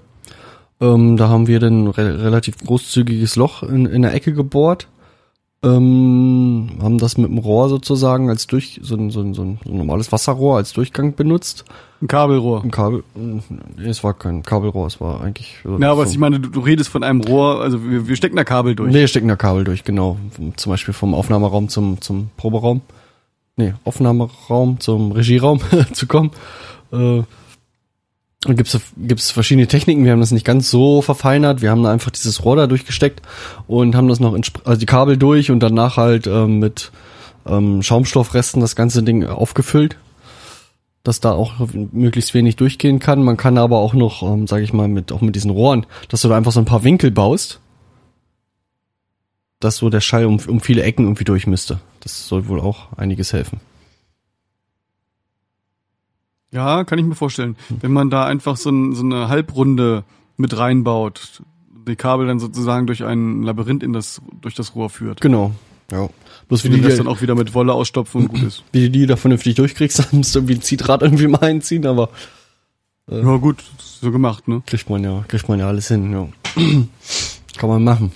Ähm, 0.80 1.16
da 1.16 1.28
haben 1.28 1.46
wir 1.46 1.60
dann 1.60 1.84
ein 1.84 1.88
re 1.88 2.22
relativ 2.22 2.58
großzügiges 2.58 3.36
Loch 3.36 3.62
in, 3.62 3.86
in 3.86 4.02
der 4.02 4.14
Ecke 4.14 4.32
gebohrt. 4.32 4.88
Ähm, 5.62 6.70
haben 6.80 6.96
das 6.96 7.18
mit 7.18 7.28
dem 7.28 7.36
Rohr 7.36 7.68
sozusagen 7.68 8.30
als 8.30 8.46
durch 8.46 8.80
so 8.82 8.96
ein, 8.96 9.10
so, 9.10 9.20
ein, 9.20 9.34
so 9.34 9.42
ein 9.42 9.58
normales 9.64 10.10
Wasserrohr 10.10 10.56
als 10.56 10.72
Durchgang 10.72 11.14
benutzt. 11.14 11.66
Ein 12.00 12.08
Kabelrohr. 12.08 12.64
Ein 12.64 12.70
Kabel, 12.70 13.04
nee, 13.14 13.86
es 13.86 14.02
war 14.02 14.14
kein 14.14 14.42
Kabelrohr, 14.42 14.86
es 14.86 15.02
war 15.02 15.20
eigentlich. 15.20 15.56
Ja, 15.78 15.90
aber 15.90 16.06
so, 16.06 16.12
ich 16.12 16.18
meine, 16.18 16.40
du, 16.40 16.48
du 16.48 16.60
redest 16.60 16.88
von 16.88 17.04
einem 17.04 17.20
Rohr, 17.20 17.60
also 17.60 17.84
wir, 17.84 18.08
wir 18.08 18.16
stecken 18.16 18.36
da 18.36 18.44
Kabel 18.44 18.74
durch. 18.74 18.90
Nee, 18.90 19.06
stecken 19.06 19.28
da 19.28 19.36
Kabel 19.36 19.64
durch, 19.64 19.84
genau. 19.84 20.16
Zum 20.56 20.70
Beispiel 20.70 20.94
vom 20.94 21.12
Aufnahmeraum 21.12 21.68
zum, 21.68 22.00
zum 22.00 22.30
Proberaum. 22.38 22.80
Nee, 23.56 23.74
Aufnahmeraum 23.84 24.80
zum 24.80 25.12
Regieraum 25.12 25.60
zu 25.92 26.06
kommen. 26.06 26.30
Äh, 26.90 27.22
und 28.46 28.56
gibt's 28.56 28.78
gibt's 28.96 29.30
verschiedene 29.30 29.66
Techniken. 29.66 30.04
Wir 30.04 30.12
haben 30.12 30.20
das 30.20 30.30
nicht 30.30 30.46
ganz 30.46 30.70
so 30.70 31.02
verfeinert. 31.02 31.60
Wir 31.60 31.70
haben 31.70 31.82
da 31.82 31.92
einfach 31.92 32.10
dieses 32.10 32.44
Rohr 32.44 32.56
da 32.56 32.66
durchgesteckt 32.66 33.20
und 33.66 33.94
haben 33.94 34.08
das 34.08 34.20
noch 34.20 34.34
in, 34.34 34.42
also 34.64 34.80
die 34.80 34.86
Kabel 34.86 35.18
durch 35.18 35.50
und 35.50 35.60
danach 35.60 35.98
halt 35.98 36.26
ähm, 36.26 36.58
mit 36.58 36.90
ähm, 37.46 37.82
Schaumstoffresten 37.82 38.60
das 38.62 38.76
ganze 38.76 39.02
Ding 39.02 39.26
aufgefüllt, 39.26 39.96
dass 41.02 41.20
da 41.20 41.32
auch 41.32 41.52
möglichst 41.92 42.32
wenig 42.32 42.56
durchgehen 42.56 42.98
kann. 42.98 43.22
Man 43.22 43.36
kann 43.36 43.58
aber 43.58 43.78
auch 43.78 43.92
noch, 43.92 44.22
ähm, 44.22 44.46
sage 44.46 44.64
ich 44.64 44.72
mal, 44.72 44.88
mit 44.88 45.12
auch 45.12 45.20
mit 45.20 45.36
diesen 45.36 45.50
Rohren, 45.50 45.84
dass 46.08 46.22
du 46.22 46.28
da 46.28 46.36
einfach 46.36 46.52
so 46.52 46.60
ein 46.60 46.66
paar 46.66 46.84
Winkel 46.84 47.10
baust, 47.10 47.60
dass 49.60 49.76
so 49.76 49.90
der 49.90 50.00
Schall 50.00 50.24
um, 50.24 50.40
um 50.48 50.60
viele 50.60 50.82
Ecken 50.82 51.04
irgendwie 51.04 51.24
durch 51.24 51.46
müsste. 51.46 51.80
Das 52.00 52.26
soll 52.26 52.48
wohl 52.48 52.60
auch 52.60 52.96
einiges 52.96 53.34
helfen. 53.34 53.60
Ja, 56.52 56.84
kann 56.84 56.98
ich 56.98 57.04
mir 57.04 57.14
vorstellen. 57.14 57.56
Wenn 57.68 57.92
man 57.92 58.10
da 58.10 58.24
einfach 58.24 58.56
so, 58.56 58.70
ein, 58.70 58.94
so 58.94 59.04
eine 59.04 59.28
Halbrunde 59.28 60.04
mit 60.36 60.56
reinbaut, 60.56 61.42
die 61.86 61.96
Kabel 61.96 62.26
dann 62.26 62.40
sozusagen 62.40 62.86
durch 62.86 63.04
ein 63.04 63.42
Labyrinth 63.42 63.82
in 63.82 63.92
das, 63.92 64.20
durch 64.40 64.54
das 64.54 64.74
Rohr 64.74 64.90
führt. 64.90 65.20
Genau. 65.20 65.52
Ja. 65.92 66.08
Bloß 66.48 66.64
wie 66.64 66.72
Wie 66.72 66.76
du 66.76 66.82
das 66.82 66.94
die, 66.94 66.98
dann 66.98 67.08
auch 67.08 67.20
wieder 67.20 67.34
mit 67.34 67.54
Wolle 67.54 67.72
ausstopfen 67.72 68.22
und 68.22 68.28
gut 68.28 68.42
ist. 68.42 68.64
wie 68.72 68.82
du 68.82 68.90
die 68.90 69.06
da 69.06 69.16
vernünftig 69.16 69.54
durchkriegst, 69.54 69.98
dann 70.10 70.18
musst 70.18 70.34
du 70.34 70.40
irgendwie 70.40 70.54
ein 70.54 70.62
Ziedrad 70.62 71.02
irgendwie 71.02 71.28
mal 71.28 71.40
einziehen, 71.42 71.86
aber 71.86 72.10
Ja 73.08 73.36
gut, 73.36 73.62
so 73.78 74.10
gemacht, 74.10 74.48
ne? 74.48 74.62
kriegt 74.66 74.90
man 74.90 75.04
ja, 75.04 75.24
kriegt 75.28 75.48
man 75.48 75.58
ja 75.58 75.68
alles 75.68 75.88
hin, 75.88 76.12
ja. 76.12 76.28
Kann 77.56 77.68
man 77.68 77.84
machen. 77.84 78.12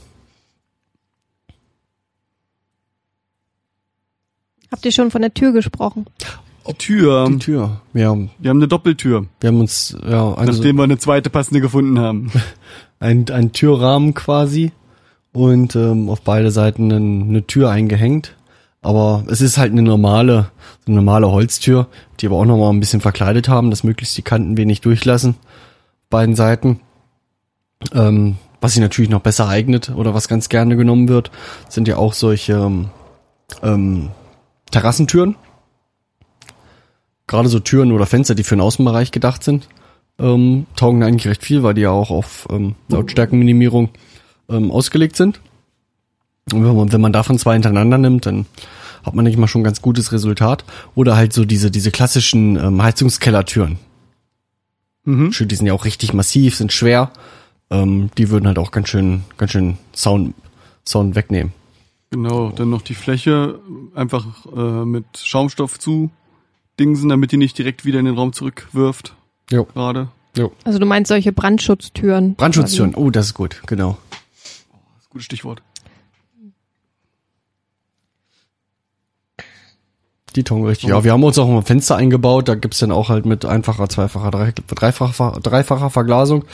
Habt 4.70 4.85
ihr 4.85 4.93
schon 4.93 5.11
von 5.11 5.22
der 5.22 5.32
Tür 5.32 5.53
gesprochen? 5.53 6.07
Die 6.67 6.75
Tür, 6.75 7.27
Die 7.29 7.39
Tür. 7.39 7.81
Wir 7.93 8.09
haben, 8.09 8.31
wir 8.39 8.51
haben 8.51 8.59
eine 8.59 8.69
Doppeltür, 8.69 9.27
wir 9.41 9.49
haben 9.49 9.61
uns, 9.61 9.97
ja, 10.09 10.33
also 10.35 10.53
nachdem 10.53 10.77
wir 10.77 10.85
eine 10.85 10.99
zweite 10.99 11.31
passende 11.31 11.61
gefunden 11.61 11.99
haben. 11.99 12.33
ein, 13.01 13.27
ein 13.31 13.53
Türrahmen 13.53 14.15
quasi 14.15 14.73
und 15.33 15.77
ähm, 15.77 16.09
auf 16.09 16.23
beide 16.23 16.51
Seiten 16.51 16.91
eine, 16.93 17.25
eine 17.25 17.47
Tür 17.47 17.71
eingehängt. 17.71 18.35
Aber 18.81 19.25
es 19.29 19.41
ist 19.41 19.57
halt 19.57 19.73
eine 19.73 19.83
normale, 19.83 20.51
eine 20.87 20.97
normale 20.97 21.31
Holztür, 21.31 21.87
die 22.21 22.27
aber 22.27 22.37
auch 22.37 22.45
nochmal 22.45 22.71
ein 22.71 22.81
bisschen 22.81 23.01
verkleidet 23.01 23.49
haben, 23.49 23.71
dass 23.71 23.83
möglichst 23.83 24.17
die 24.17 24.23
Kanten 24.23 24.57
wenig 24.57 24.83
durchlassen. 24.83 25.37
Beiden 26.11 26.35
Seiten. 26.35 26.81
Ähm, 27.93 28.37
was 28.61 28.73
sich 28.73 28.81
natürlich 28.81 29.11
noch 29.11 29.21
besser 29.21 29.49
eignet 29.49 29.91
oder 29.95 30.15
was 30.15 30.29
ganz 30.29 30.49
gerne 30.49 30.77
genommen 30.77 31.09
wird, 31.09 31.31
sind 31.69 31.89
ja 31.89 31.97
auch 31.97 32.15
solche 32.15 32.55
ähm, 32.55 32.91
ähm, 33.62 34.11
Terrassentüren. 34.71 35.37
Gerade 37.27 37.49
so 37.49 37.59
Türen 37.59 37.93
oder 37.93 38.07
Fenster, 38.07 38.35
die 38.35 38.45
für 38.45 38.57
den 38.57 38.61
Außenbereich 38.61 39.11
gedacht 39.11 39.43
sind, 39.43 39.68
ähm, 40.18 40.66
taugen 40.77 41.03
eigentlich 41.03 41.27
recht 41.27 41.43
viel, 41.43 41.62
weil 41.62 41.75
die 41.75 41.83
ja 41.83 41.91
auch 41.91 42.11
auf 42.11 42.47
ähm, 42.51 42.75
Lautstärkenminimierung 42.89 43.91
ähm, 44.49 44.70
ausgelegt 44.70 45.16
sind. 45.16 45.41
Und 46.53 46.64
wenn 46.64 46.77
man, 46.77 46.93
wenn 46.93 47.01
man 47.01 47.12
davon 47.12 47.39
zwei 47.39 47.55
hintereinander 47.55 47.99
nimmt, 47.99 48.27
dann 48.27 48.47
hat 49.05 49.14
man 49.14 49.25
nicht 49.25 49.39
mal 49.39 49.49
schon 49.49 49.62
ein 49.62 49.64
ganz 49.64 49.83
gutes 49.83 50.12
Resultat. 50.12 50.64
Oder 50.95 51.16
halt 51.16 51.33
so 51.33 51.45
diese, 51.45 51.70
diese 51.70 51.91
klassischen 51.91 52.57
ähm, 52.57 52.83
Heizungskellertüren. 52.83 53.79
Mhm. 55.05 55.33
Schön, 55.33 55.49
Die 55.49 55.57
sind 55.57 55.66
ja 55.66 55.72
auch 55.72 55.85
richtig 55.85 56.12
massiv, 56.12 56.57
sind 56.57 56.72
schwer. 56.72 57.11
Ähm, 57.70 58.11
die 58.18 58.31
würden 58.31 58.47
halt 58.47 58.59
auch 58.59 58.70
ganz 58.70 58.89
schön, 58.89 59.25
ganz 59.37 59.53
schön 59.53 59.79
Sound, 59.95 60.35
Sound 60.87 61.14
wegnehmen. 61.14 61.53
Genau, 62.11 62.51
dann 62.51 62.70
noch 62.70 62.83
die 62.83 62.95
Fläche 62.95 63.59
einfach 63.95 64.27
äh, 64.55 64.85
mit 64.85 65.05
Schaumstoff 65.16 65.79
zu 65.79 66.11
dingsen, 66.79 67.09
damit 67.09 67.33
die 67.33 67.37
nicht 67.37 67.57
direkt 67.59 67.85
wieder 67.85 67.99
in 67.99 68.07
den 68.07 68.14
Raum 68.14 68.33
zurückwirft. 68.33 69.14
Jo. 69.51 69.64
Gerade. 69.64 70.09
Jo. 70.37 70.53
Also 70.64 70.79
du 70.79 70.87
meinst 70.87 71.09
solche 71.09 71.33
Brandschutztüren? 71.33 72.35
Brandschutztüren, 72.35 72.95
oh, 72.95 73.11
das 73.11 73.27
ist 73.27 73.35
gut, 73.35 73.62
genau. 73.66 73.97
Gutes 75.11 75.27
Stichwort. 75.27 75.62
Die 80.35 80.43
taugen 80.43 80.66
richtig. 80.66 80.89
Ja, 80.89 81.05
wir 81.05 81.12
haben 81.12 81.22
uns 81.22 81.39
auch 81.39 81.49
ein 81.49 81.62
Fenster 81.62 81.95
eingebaut, 81.95 82.49
da 82.49 82.57
gibt's 82.57 82.81
dann 82.81 82.91
auch 82.91 83.09
halt 83.09 83.25
mit 83.25 83.45
einfacher, 83.45 83.89
zweifacher, 83.89 84.33
drei, 84.33 84.53
dreifacher, 84.66 85.39
dreifacher 85.41 85.91
Verglasung. 85.91 86.45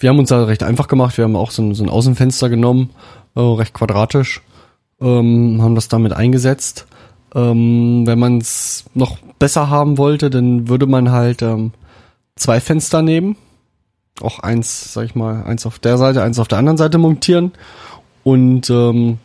Wir 0.00 0.10
haben 0.10 0.18
uns 0.18 0.30
da 0.30 0.42
recht 0.42 0.64
einfach 0.64 0.88
gemacht, 0.88 1.16
wir 1.16 1.24
haben 1.24 1.36
auch 1.36 1.52
so 1.52 1.62
ein, 1.62 1.74
so 1.74 1.84
ein 1.84 1.88
Außenfenster 1.88 2.48
genommen, 2.48 2.90
äh, 3.36 3.40
recht 3.40 3.74
quadratisch, 3.74 4.42
ähm, 5.00 5.62
haben 5.62 5.76
das 5.76 5.86
damit 5.86 6.12
eingesetzt. 6.12 6.88
Ähm, 7.34 8.06
wenn 8.06 8.18
man 8.18 8.38
es 8.38 8.84
noch 8.94 9.18
besser 9.38 9.70
haben 9.70 9.98
wollte, 9.98 10.30
dann 10.30 10.68
würde 10.68 10.86
man 10.86 11.10
halt 11.10 11.42
ähm, 11.42 11.72
zwei 12.36 12.60
Fenster 12.60 13.02
nehmen. 13.02 13.36
Auch 14.20 14.40
eins, 14.40 14.92
sag 14.92 15.04
ich 15.04 15.14
mal, 15.14 15.44
eins 15.44 15.66
auf 15.66 15.78
der 15.78 15.96
Seite, 15.96 16.22
eins 16.22 16.38
auf 16.38 16.48
der 16.48 16.58
anderen 16.58 16.78
Seite 16.78 16.98
montieren. 16.98 17.52
Und 18.24 18.68
ähm, 18.70 19.18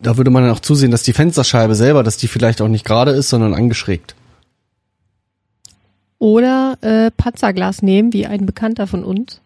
da 0.00 0.16
würde 0.16 0.30
man 0.30 0.42
dann 0.42 0.52
auch 0.52 0.60
zusehen, 0.60 0.90
dass 0.90 1.02
die 1.02 1.12
Fensterscheibe 1.12 1.74
selber, 1.74 2.02
dass 2.02 2.16
die 2.16 2.28
vielleicht 2.28 2.60
auch 2.60 2.68
nicht 2.68 2.84
gerade 2.84 3.12
ist, 3.12 3.28
sondern 3.28 3.54
angeschrägt. 3.54 4.14
Oder 6.18 6.78
äh, 6.80 7.10
Panzerglas 7.10 7.82
nehmen, 7.82 8.12
wie 8.12 8.26
ein 8.26 8.46
Bekannter 8.46 8.86
von 8.86 9.04
uns. 9.04 9.40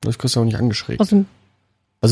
Das 0.00 0.18
kriegst 0.18 0.36
du 0.36 0.40
auch 0.40 0.44
nicht 0.44 0.58
angeschrägt. 0.58 1.00
Aus 1.00 1.08
dem, 1.08 1.26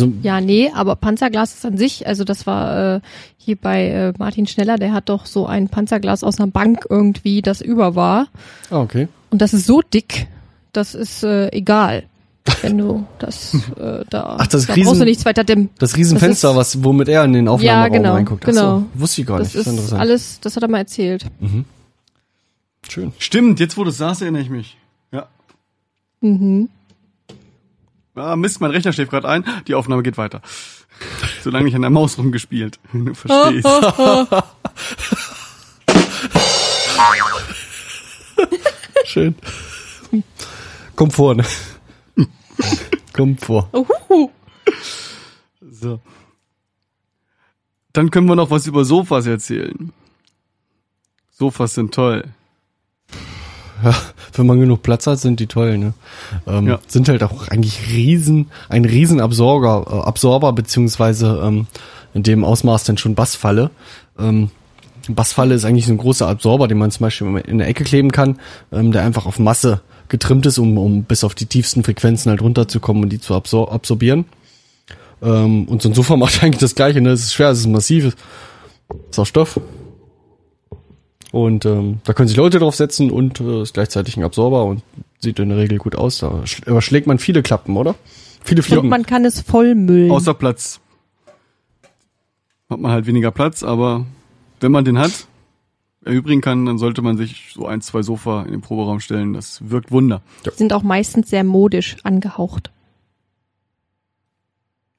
Also, 0.03 0.12
ja, 0.22 0.40
nee, 0.40 0.70
aber 0.74 0.97
Panzerglas 0.97 1.55
ist 1.55 1.64
an 1.66 1.76
sich, 1.78 2.07
also 2.07 2.24
das 2.24 2.47
war 2.47 2.97
äh, 2.97 3.01
hier 3.36 3.57
bei 3.57 3.88
äh, 3.88 4.12
Martin 4.18 4.47
Schneller, 4.47 4.76
der 4.76 4.92
hat 4.92 5.09
doch 5.09 5.26
so 5.26 5.47
ein 5.47 5.68
Panzerglas 5.68 6.22
aus 6.24 6.38
einer 6.40 6.51
Bank 6.51 6.86
irgendwie, 6.88 7.42
das 7.42 7.61
über 7.61 7.95
war. 7.95 8.28
ah, 8.70 8.80
okay. 8.80 9.09
Und 9.30 9.40
das 9.42 9.53
ist 9.55 9.66
so 9.66 9.80
dick, 9.82 10.28
das 10.72 10.95
ist 10.95 11.22
äh, 11.24 11.49
egal. 11.53 12.05
Wenn 12.61 12.76
du 12.76 13.07
das 13.18 13.55
äh, 13.78 14.05
da, 14.11 14.36
Ach, 14.38 14.47
das 14.47 14.66
da 14.66 14.74
Riesen- 14.74 14.86
brauchst 14.88 15.01
du 15.01 15.05
nichts 15.07 15.24
weiter 15.24 15.45
dimmen. 15.45 15.70
Das 15.78 15.97
Riesenfenster, 15.97 16.49
Das 16.49 16.57
was, 16.76 16.84
womit 16.84 17.09
er 17.09 17.24
in 17.24 17.32
den 17.32 17.49
Aufnahmeraum 17.49 17.82
Ja, 17.82 17.88
genau, 17.88 18.12
reinguckt. 18.14 18.45
Ach 18.45 18.49
genau. 18.51 18.78
So, 18.80 18.86
wusste 19.01 19.20
ich 19.22 19.26
gar 19.26 19.38
Das 19.38 19.55
nicht. 19.55 19.66
ist 19.66 19.92
alles, 19.95 20.40
das 20.40 20.55
hat 20.55 20.62
er 20.62 20.68
mal 20.68 20.78
erzählt. 20.78 21.24
Schön. 22.88 23.12
Stimmt, 23.18 23.61
jetzt 23.61 23.76
wo 23.78 23.84
du 23.84 23.90
es 23.90 23.97
sagst, 23.97 24.20
erinnere 24.22 24.42
ich 24.42 24.51
mich. 24.51 24.76
Ja. 25.11 25.26
Mhm. 26.20 26.68
Ah, 28.15 28.37
Mist, 28.37 28.61
mein 28.61 28.71
Rechner 28.71 28.93
schläft 28.93 29.11
gerade 29.11 29.29
ein. 29.29 29.45
Die 29.67 29.75
Aufnahme 29.75 30.03
geht 30.03 30.17
weiter. 30.17 30.41
Solange 31.43 31.65
nicht 31.65 31.75
an 31.75 31.83
der 31.83 31.91
Maus 31.91 32.19
rumgespielt. 32.19 32.79
Du 32.93 33.15
verstehst. 33.15 33.67
Schön. 39.05 39.35
Komfort, 40.97 41.37
ne? 41.37 41.45
Komfort. 43.12 43.69
Uhuhu. 43.73 44.31
So. 45.61 46.01
Dann 47.93 48.11
können 48.11 48.29
wir 48.29 48.37
noch 48.37 48.51
was 48.51 48.67
über 48.67 48.85
Sofas 48.85 49.27
erzählen. 49.27 49.93
Sofas 51.31 51.75
sind 51.75 51.95
toll. 51.95 52.25
Ja, 53.85 53.95
wenn 54.32 54.47
man 54.47 54.61
genug 54.61 54.82
Platz 54.82 55.07
hat, 55.07 55.18
sind 55.18 55.41
die 55.41 55.47
toll, 55.47 55.76
ne? 55.78 55.95
Ähm, 56.47 56.66
Ja. 56.68 56.78
Sind 56.87 57.09
halt 57.09 57.22
auch 57.22 57.49
eigentlich 57.49 57.89
riesen, 57.89 58.51
ein 58.68 58.85
riesen 58.85 59.20
Absorber, 59.20 59.87
äh, 59.91 60.09
Absorber 60.09 60.53
beziehungsweise 60.53 61.41
ähm, 61.45 61.66
in 62.14 62.22
dem 62.22 62.45
Ausmaß 62.45 62.85
dann 62.85 62.97
schon 62.97 63.14
Bassfalle. 63.14 63.70
Ähm, 64.18 64.51
Bassfalle 65.09 65.55
ist 65.55 65.64
eigentlich 65.64 65.87
so 65.87 65.93
ein 65.93 65.99
großer 65.99 66.26
Absorber, 66.26 66.66
den 66.68 66.78
man 66.78 66.91
zum 66.91 67.05
Beispiel 67.05 67.37
in 67.47 67.59
der 67.59 67.68
Ecke 67.68 67.85
kleben 67.85 68.11
kann, 68.11 68.39
ähm, 68.72 68.91
der 68.93 69.03
einfach 69.03 69.26
auf 69.26 69.39
Masse 69.39 69.80
getrimmt 70.09 70.47
ist, 70.47 70.59
um, 70.59 70.78
um 70.78 71.05
bis 71.05 71.24
auf 71.24 71.35
die 71.35 71.47
tiefsten 71.47 71.85
Frequenzen 71.85 72.30
halt 72.30 72.41
runterzukommen 72.41 73.03
und 73.03 73.11
die 73.11 73.20
zu 73.20 73.35
absor 73.35 73.72
absorbieren. 73.72 74.24
Ähm, 75.22 75.64
und 75.64 75.82
so 75.82 75.89
ein 75.89 75.95
Sofa 75.95 76.16
macht 76.16 76.43
eigentlich 76.43 76.61
das 76.61 76.74
gleiche, 76.74 77.01
ne? 77.01 77.11
Es 77.11 77.22
ist 77.24 77.35
schwer, 77.35 77.51
es 77.51 77.61
ist 77.61 77.66
massiv, 77.66 78.16
ist 79.11 79.18
auch 79.18 79.26
Stoff. 79.26 79.61
Und 81.35 81.64
ähm, 81.66 81.99
da 82.05 82.12
können 82.12 82.28
sich 82.28 82.37
Leute 82.37 82.61
draufsetzen 82.61 83.11
und 83.11 83.41
äh, 83.41 83.62
ist 83.62 83.74
gleichzeitig 83.74 84.16
ein 84.16 84.22
Absorber 84.22 84.66
und 84.66 84.82
sieht 85.18 85.41
in 85.41 85.49
der 85.49 85.59
Regel 85.59 85.78
gut 85.78 85.97
aus. 85.97 86.18
Da 86.18 86.28
sch- 86.45 86.64
überschlägt 86.64 87.09
man 87.09 87.18
viele 87.18 87.43
Klappen, 87.43 87.76
oder? 87.76 87.97
Viele 88.45 88.61
Und 88.61 88.66
Fliegen. 88.66 88.89
man 88.89 89.05
kann 89.05 89.24
es 89.24 89.41
vollmüllen. 89.41 90.12
Außer 90.12 90.32
Platz. 90.35 90.78
Hat 92.70 92.78
man 92.78 92.93
halt 92.93 93.07
weniger 93.07 93.32
Platz, 93.32 93.64
aber 93.64 94.07
wenn 94.61 94.70
man 94.70 94.85
den 94.85 94.97
hat, 94.97 95.26
erübrigen 96.05 96.41
kann, 96.41 96.66
dann 96.66 96.78
sollte 96.78 97.03
man 97.03 97.16
sich 97.16 97.51
so 97.53 97.66
ein, 97.66 97.80
zwei 97.80 98.03
Sofa 98.03 98.45
in 98.45 98.53
den 98.53 98.61
Proberaum 98.61 99.01
stellen. 99.01 99.32
Das 99.32 99.59
wirkt 99.68 99.91
Wunder. 99.91 100.22
Sind 100.55 100.72
auch 100.72 100.85
meistens 100.85 101.30
sehr 101.30 101.43
modisch 101.43 101.97
angehaucht. 102.05 102.70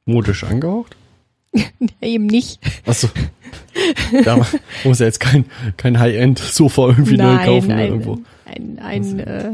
Modisch 0.03 0.43
angehaucht? 0.43 0.97
Eben 2.01 2.25
nicht. 2.27 2.59
Achso. 2.86 3.07
Da 4.23 4.45
muss 4.83 4.99
ja 4.99 5.05
jetzt 5.05 5.19
kein, 5.19 5.45
kein 5.77 5.99
High-End-Sofa 5.99 6.87
irgendwie 6.89 7.17
neu 7.17 7.33
Nein, 7.35 7.45
kaufen. 7.45 7.71
ein, 7.71 7.79
irgendwo. 7.79 8.19
ein, 8.45 8.79
ein 8.79 9.19
äh, 9.19 9.51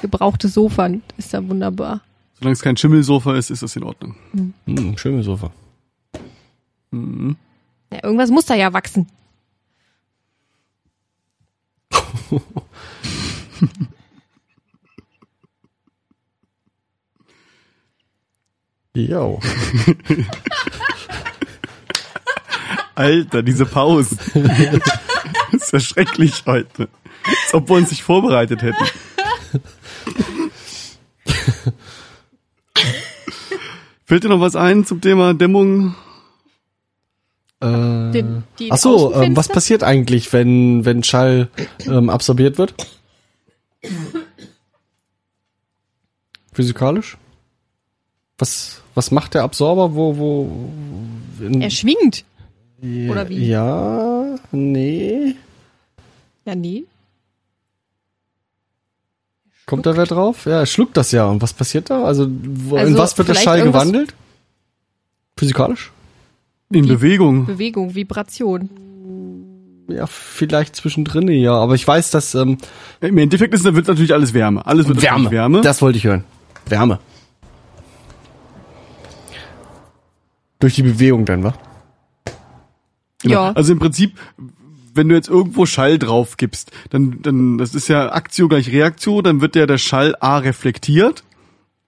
gebrauchtes 0.00 0.54
Sofa 0.54 0.90
ist 1.16 1.32
da 1.34 1.46
wunderbar. 1.48 2.00
Solange 2.34 2.52
es 2.54 2.62
kein 2.62 2.76
Schimmelsofa 2.76 3.36
ist, 3.36 3.50
ist 3.50 3.62
das 3.62 3.76
in 3.76 3.82
Ordnung. 3.84 4.14
Hm, 4.66 4.96
schönes 4.96 5.26
Sofa. 5.26 5.50
Mhm. 6.90 7.36
Ja, 7.92 8.04
irgendwas 8.04 8.30
muss 8.30 8.46
da 8.46 8.54
ja 8.54 8.72
wachsen. 8.72 9.06
Jo. 18.94 19.38
Alter, 22.94 23.42
diese 23.42 23.66
Pausen. 23.66 24.18
das 25.52 25.62
ist 25.62 25.72
ja 25.72 25.80
schrecklich 25.80 26.44
heute. 26.46 26.88
Als 27.24 27.54
ob 27.54 27.68
wir 27.68 27.76
uns 27.76 27.90
nicht 27.90 28.02
vorbereitet 28.02 28.62
hätten. 28.62 28.84
Fällt 34.04 34.24
dir 34.24 34.28
noch 34.28 34.40
was 34.40 34.56
ein 34.56 34.84
zum 34.84 35.00
Thema 35.00 35.34
Dämmung? 35.34 35.94
Äh, 37.60 38.24
die 38.58 38.72
ach 38.72 38.78
so, 38.78 39.14
ähm, 39.14 39.36
was 39.36 39.48
passiert 39.48 39.82
eigentlich, 39.82 40.32
wenn, 40.32 40.84
wenn 40.84 41.04
Schall 41.04 41.48
ähm, 41.86 42.08
absorbiert 42.08 42.58
wird? 42.58 42.74
Physikalisch? 46.52 47.18
Was, 48.38 48.80
was 48.94 49.10
macht 49.10 49.34
der 49.34 49.42
Absorber? 49.42 49.94
Wo, 49.94 50.16
wo, 50.16 50.70
in, 51.38 51.60
Er 51.60 51.70
schwingt. 51.70 52.24
Ja, 52.82 53.10
oder 53.10 53.28
wie? 53.28 53.46
Ja, 53.46 54.36
nee. 54.52 55.36
Ja, 56.44 56.54
nee. 56.54 56.84
Kommt 59.66 59.86
da 59.86 59.96
wer 59.96 60.06
drauf? 60.06 60.46
Ja, 60.46 60.60
er 60.60 60.66
schluckt 60.66 60.96
das 60.96 61.12
ja. 61.12 61.26
Und 61.26 61.42
was 61.42 61.52
passiert 61.52 61.90
da? 61.90 62.04
Also, 62.04 62.26
wo, 62.28 62.76
in 62.76 62.82
Also 62.82 62.98
was 62.98 63.16
wird 63.16 63.28
der 63.28 63.34
Schall 63.34 63.62
gewandelt? 63.62 64.14
Physikalisch? 65.36 65.92
In 66.72 66.86
Bewegung. 66.86 67.46
Bewegung, 67.46 67.94
Vibration. 67.94 68.68
Ja, 69.88 70.06
vielleicht 70.06 70.76
zwischendrin, 70.76 71.28
ja. 71.28 71.54
Aber 71.54 71.74
ich 71.74 71.86
weiß, 71.86 72.10
dass 72.10 72.34
ähm, 72.34 72.58
Im 73.00 73.18
Endeffekt 73.18 73.54
ist, 73.54 73.64
wird 73.64 73.88
natürlich 73.88 74.12
alles 74.12 74.34
Wärme. 74.34 74.66
Alles 74.66 74.88
wird 74.88 75.02
Wärme. 75.02 75.30
Wärme. 75.30 75.60
Das 75.60 75.82
wollte 75.82 75.98
ich 75.98 76.04
hören. 76.04 76.24
Wärme. 76.66 76.98
Durch 80.58 80.74
die 80.74 80.82
Bewegung 80.82 81.24
dann, 81.24 81.42
wa? 81.42 81.54
Genau. 83.22 83.34
Ja. 83.34 83.52
Also 83.52 83.72
im 83.72 83.78
Prinzip, 83.78 84.14
wenn 84.94 85.08
du 85.08 85.14
jetzt 85.14 85.28
irgendwo 85.28 85.66
Schall 85.66 85.98
drauf 85.98 86.36
gibst, 86.36 86.72
dann, 86.90 87.22
dann, 87.22 87.58
das 87.58 87.74
ist 87.74 87.88
ja 87.88 88.12
Aktio 88.12 88.48
gleich 88.48 88.72
Reaktio, 88.72 89.22
dann 89.22 89.40
wird 89.40 89.56
ja 89.56 89.66
der 89.66 89.78
Schall 89.78 90.16
A 90.20 90.38
reflektiert, 90.38 91.24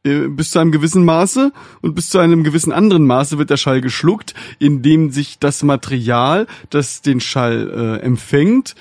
äh, 0.04 0.28
bis 0.28 0.50
zu 0.50 0.58
einem 0.58 0.72
gewissen 0.72 1.04
Maße 1.04 1.52
und 1.80 1.94
bis 1.94 2.10
zu 2.10 2.18
einem 2.18 2.44
gewissen 2.44 2.72
anderen 2.72 3.06
Maße 3.06 3.38
wird 3.38 3.50
der 3.50 3.56
Schall 3.56 3.80
geschluckt, 3.80 4.34
indem 4.58 5.10
sich 5.10 5.38
das 5.38 5.62
Material, 5.62 6.46
das 6.70 7.02
den 7.02 7.20
Schall 7.20 7.70
äh, 7.70 8.04
empfängt, 8.04 8.74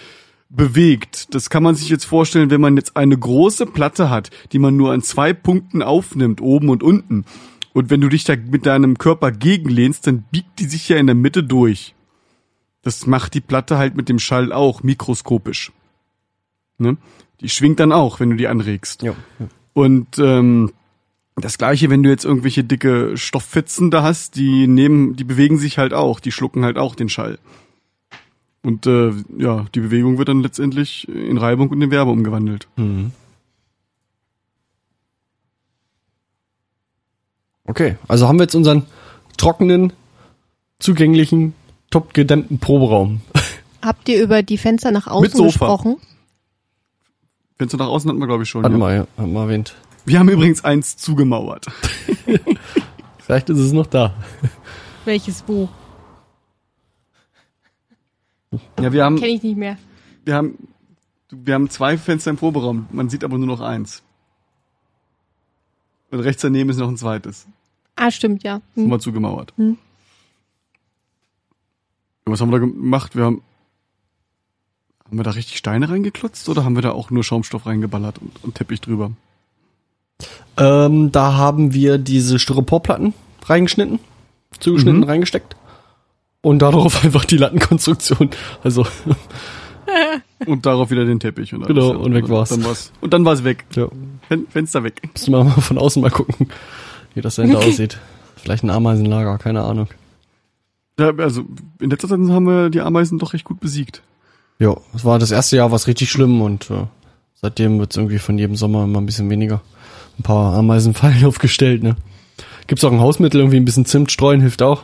bewegt. 0.49 1.33
Das 1.33 1.49
kann 1.49 1.63
man 1.63 1.75
sich 1.75 1.89
jetzt 1.89 2.05
vorstellen, 2.05 2.49
wenn 2.49 2.61
man 2.61 2.75
jetzt 2.75 2.97
eine 2.97 3.17
große 3.17 3.65
Platte 3.65 4.09
hat, 4.09 4.29
die 4.51 4.59
man 4.59 4.75
nur 4.75 4.91
an 4.91 5.01
zwei 5.01 5.33
Punkten 5.33 5.81
aufnimmt, 5.81 6.41
oben 6.41 6.69
und 6.69 6.83
unten. 6.83 7.25
Und 7.73 7.89
wenn 7.89 8.01
du 8.01 8.09
dich 8.09 8.25
da 8.25 8.35
mit 8.35 8.65
deinem 8.65 8.97
Körper 8.97 9.31
gegenlehnst, 9.31 10.05
dann 10.05 10.25
biegt 10.29 10.59
die 10.59 10.65
sich 10.65 10.89
ja 10.89 10.97
in 10.97 11.07
der 11.07 11.15
Mitte 11.15 11.43
durch. 11.43 11.95
Das 12.82 13.05
macht 13.05 13.34
die 13.34 13.41
Platte 13.41 13.77
halt 13.77 13.95
mit 13.95 14.09
dem 14.09 14.19
Schall 14.19 14.51
auch 14.51 14.84
mikroskopisch. 14.84 15.71
Ne? 16.77 16.97
Die 17.41 17.49
schwingt 17.49 17.79
dann 17.79 17.91
auch, 17.91 18.19
wenn 18.19 18.32
du 18.32 18.36
die 18.36 18.47
anregst. 18.47 19.03
Ja. 19.03 19.13
Und 19.73 20.17
ähm, 20.19 20.71
das 21.36 21.57
gleiche, 21.57 21.89
wenn 21.89 22.03
du 22.03 22.09
jetzt 22.09 22.25
irgendwelche 22.25 22.63
dicke 22.63 23.17
Stofffetzen 23.17 23.91
da 23.91 24.03
hast, 24.03 24.36
die 24.36 24.67
nehmen, 24.67 25.15
die 25.15 25.23
bewegen 25.23 25.57
sich 25.57 25.77
halt 25.77 25.93
auch, 25.93 26.19
die 26.19 26.32
schlucken 26.32 26.65
halt 26.65 26.77
auch 26.77 26.95
den 26.95 27.09
Schall. 27.09 27.39
Und 28.63 28.86
äh, 28.86 29.11
ja, 29.38 29.65
die 29.73 29.79
Bewegung 29.79 30.17
wird 30.17 30.29
dann 30.29 30.41
letztendlich 30.41 31.07
in 31.07 31.38
Reibung 31.38 31.69
und 31.69 31.82
in 31.82 31.89
Wärme 31.89 32.11
umgewandelt. 32.11 32.67
Mhm. 32.75 33.11
Okay, 37.65 37.95
also 38.07 38.27
haben 38.27 38.38
wir 38.38 38.43
jetzt 38.43 38.55
unseren 38.55 38.86
trockenen, 39.38 39.93
zugänglichen, 40.79 41.53
top 41.91 42.13
gedämmten 42.15 42.57
Proberaum. 42.59 43.21
Habt 43.83 44.09
ihr 44.09 44.21
über 44.23 44.41
die 44.41 44.57
Fenster 44.57 44.91
nach 44.91 45.05
außen 45.07 45.21
Mit 45.21 45.31
Sofa. 45.33 45.47
gesprochen? 45.49 45.97
Fenster 47.57 47.77
nach 47.77 47.87
außen 47.87 48.09
hatten 48.09 48.19
wir, 48.19 48.27
glaube 48.27 48.43
ich, 48.43 48.49
schon. 48.49 48.63
Hatten 48.63 48.79
Ja. 48.79 48.87
wir, 48.87 48.95
ja, 48.95 49.07
hatten 49.17 49.33
wir 49.33 49.41
erwähnt. 49.41 49.75
Wir 50.05 50.17
haben 50.17 50.29
übrigens 50.29 50.63
eins 50.63 50.97
zugemauert. 50.97 51.67
Vielleicht 53.19 53.49
ist 53.51 53.59
es 53.59 53.71
noch 53.71 53.85
da. 53.85 54.15
Welches 55.05 55.43
wo? 55.47 55.69
Ja, 58.79 58.91
wir 58.91 59.05
haben, 59.05 59.15
Kenne 59.17 59.31
ich 59.33 59.43
nicht 59.43 59.57
mehr. 59.57 59.77
wir 60.25 60.35
haben, 60.35 60.57
wir 61.29 61.53
haben 61.53 61.69
zwei 61.69 61.97
Fenster 61.97 62.31
im 62.31 62.37
Proberaum. 62.37 62.87
Man 62.91 63.09
sieht 63.09 63.23
aber 63.23 63.37
nur 63.37 63.47
noch 63.47 63.61
eins. 63.61 64.03
Und 66.09 66.19
rechts 66.19 66.41
daneben 66.41 66.69
ist 66.69 66.77
noch 66.77 66.89
ein 66.89 66.97
zweites. 66.97 67.47
Ah, 67.95 68.11
stimmt, 68.11 68.43
ja. 68.43 68.61
Hm. 68.75 68.85
Immer 68.85 68.99
zugemauert. 68.99 69.53
Hm. 69.57 69.77
Was 72.26 72.41
haben 72.41 72.49
wir 72.51 72.59
da 72.59 72.65
gemacht? 72.65 73.15
Wir 73.15 73.26
haben, 73.26 73.41
haben 75.05 75.17
wir 75.17 75.24
da 75.24 75.32
richtig 75.32 75.57
Steine 75.57 75.89
reingeklotzt 75.89 76.47
oder 76.49 76.63
haben 76.63 76.76
wir 76.76 76.82
da 76.82 76.91
auch 76.91 77.09
nur 77.09 77.24
Schaumstoff 77.24 77.65
reingeballert 77.65 78.19
und, 78.19 78.43
und 78.43 78.55
Teppich 78.55 78.82
drüber? 78.82 79.11
Ähm, 80.57 81.11
da 81.11 81.34
haben 81.34 81.74
wir 81.74 81.97
diese 81.97 82.38
Styroporplatten 82.39 83.13
reingeschnitten, 83.45 83.99
zugeschnitten, 84.59 84.99
Mhm. 85.01 85.05
reingesteckt. 85.07 85.55
Und 86.41 86.59
darauf 86.61 87.03
einfach 87.03 87.26
die 87.26 87.38
Lattenkonstruktion. 87.38 88.30
Also, 88.63 88.86
Und 90.45 90.65
darauf 90.65 90.89
wieder 90.89 91.05
den 91.05 91.19
Teppich 91.19 91.53
und 91.53 91.63
alles. 91.63 91.67
Genau, 91.67 91.91
und 91.99 92.13
weg 92.13 92.30
war's. 92.30 92.49
Dann 92.49 92.63
war's. 92.63 92.91
Und 93.01 93.13
dann 93.13 93.26
war's 93.26 93.43
weg. 93.43 93.65
ja. 93.76 93.88
Fen 94.28 94.47
Fenster 94.47 94.84
weg. 94.84 95.01
Müssen 95.13 95.34
wir 95.34 95.43
mal 95.43 95.51
von 95.61 95.78
außen 95.78 96.01
mal 96.01 96.09
gucken, 96.11 96.49
wie 97.13 97.22
das 97.22 97.36
dahinter 97.36 97.59
aussieht. 97.67 97.99
Vielleicht 98.38 98.63
ein 98.63 98.69
Ameisenlager, 98.69 99.38
keine 99.38 99.61
Ahnung. 99.63 99.88
Ja, 101.01 101.11
also 101.17 101.45
in 101.79 101.89
letzter 101.89 102.07
Zeit 102.07 102.19
haben 102.19 102.45
wir 102.45 102.69
die 102.69 102.79
Ameisen 102.79 103.17
doch 103.17 103.33
recht 103.33 103.43
gut 103.43 103.59
besiegt. 103.59 104.03
Ja, 104.59 104.77
es 104.93 105.03
war 105.03 105.17
das 105.17 105.31
erste 105.31 105.55
Jahr, 105.55 105.71
war 105.71 105.75
es 105.77 105.87
richtig 105.87 106.11
schlimm 106.11 106.41
und 106.43 106.69
äh, 106.69 106.85
seitdem 107.33 107.79
wird 107.79 107.89
es 107.89 107.97
irgendwie 107.97 108.19
von 108.19 108.37
jedem 108.37 108.55
Sommer 108.55 108.83
immer 108.83 109.01
ein 109.01 109.07
bisschen 109.07 109.27
weniger. 109.31 109.61
Ein 110.19 110.23
paar 110.23 110.53
Ameisenfallen 110.53 111.25
aufgestellt, 111.25 111.81
ne? 111.81 111.95
Gibt's 112.67 112.83
auch 112.83 112.91
ein 112.91 112.99
Hausmittel, 112.99 113.39
irgendwie 113.39 113.57
ein 113.57 113.65
bisschen 113.65 113.85
Zimt 113.85 114.11
streuen, 114.11 114.41
hilft 114.41 114.61
auch. 114.61 114.83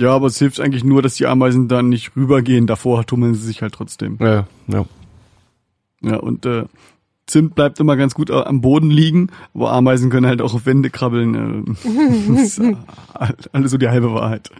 Ja, 0.00 0.12
aber 0.12 0.28
es 0.28 0.38
hilft 0.38 0.60
eigentlich 0.60 0.82
nur, 0.82 1.02
dass 1.02 1.16
die 1.16 1.26
Ameisen 1.26 1.68
dann 1.68 1.90
nicht 1.90 2.16
rübergehen. 2.16 2.66
Davor 2.66 3.04
tummeln 3.04 3.34
sie 3.34 3.44
sich 3.44 3.60
halt 3.60 3.74
trotzdem. 3.74 4.16
Ja, 4.18 4.46
ja. 4.66 4.86
Ja, 6.00 6.16
und 6.16 6.46
äh, 6.46 6.64
Zimt 7.26 7.54
bleibt 7.54 7.80
immer 7.80 7.96
ganz 7.96 8.14
gut 8.14 8.30
am 8.30 8.60
Boden 8.60 8.90
liegen, 8.90 9.30
aber 9.54 9.72
Ameisen 9.72 10.10
können 10.10 10.26
halt 10.26 10.42
auch 10.42 10.52
auf 10.54 10.66
Wände 10.66 10.90
krabbeln. 10.90 11.76
Das 12.28 12.44
ist 12.44 12.58
äh, 12.58 12.76
alles 13.52 13.70
so 13.70 13.78
die 13.78 13.88
halbe 13.88 14.12
Wahrheit. 14.12 14.50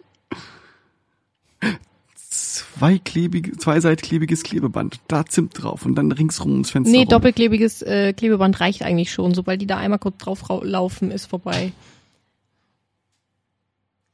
Zweiklebige, 2.17 3.57
zweiseitklebiges 3.57 4.43
Klebeband, 4.43 4.99
da 5.09 5.25
Zimt 5.27 5.63
drauf 5.63 5.85
und 5.87 5.95
dann 5.95 6.11
ringsrum 6.11 6.53
ums 6.53 6.71
Fenster 6.71 6.91
Nee, 6.91 7.01
rum. 7.01 7.09
doppelklebiges 7.09 7.83
äh, 7.83 8.13
Klebeband 8.13 8.59
reicht 8.61 8.83
eigentlich 8.83 9.13
schon. 9.13 9.35
Sobald 9.35 9.61
die 9.61 9.67
da 9.67 9.77
einmal 9.77 9.99
kurz 9.99 10.19
drauf 10.19 10.49
rau- 10.51 10.65
laufen, 10.65 11.11
ist 11.11 11.27
vorbei. 11.27 11.73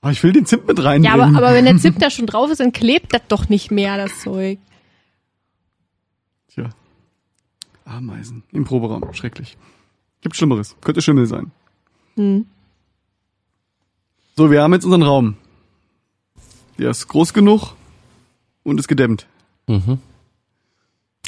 Aber 0.02 0.12
ich 0.12 0.22
will 0.22 0.32
den 0.32 0.46
Zimt 0.46 0.66
mit 0.66 0.78
Ja, 0.78 0.84
reinbringen. 0.84 1.20
aber, 1.36 1.36
aber 1.38 1.54
wenn 1.54 1.64
der 1.64 1.76
Zimt 1.78 2.02
da 2.02 2.10
schon 2.10 2.26
drauf 2.26 2.50
ist, 2.50 2.60
dann 2.60 2.72
klebt 2.72 3.14
das 3.14 3.22
doch 3.28 3.48
nicht 3.48 3.70
mehr, 3.70 3.96
das 3.96 4.20
Zeug. 4.20 4.58
Tja. 6.48 6.70
Ameisen 7.90 8.42
im 8.52 8.64
Proberaum. 8.64 9.12
Schrecklich. 9.12 9.56
Gibt 10.20 10.36
Schlimmeres. 10.36 10.76
Könnte 10.80 11.02
Schimmel 11.02 11.26
sein. 11.26 11.50
Hm. 12.16 12.46
So, 14.36 14.50
wir 14.50 14.62
haben 14.62 14.72
jetzt 14.72 14.84
unseren 14.84 15.02
Raum. 15.02 15.36
Der 16.78 16.90
ist 16.90 17.08
groß 17.08 17.34
genug 17.34 17.74
und 18.62 18.78
ist 18.78 18.88
gedämmt. 18.88 19.26
Mhm. 19.66 19.98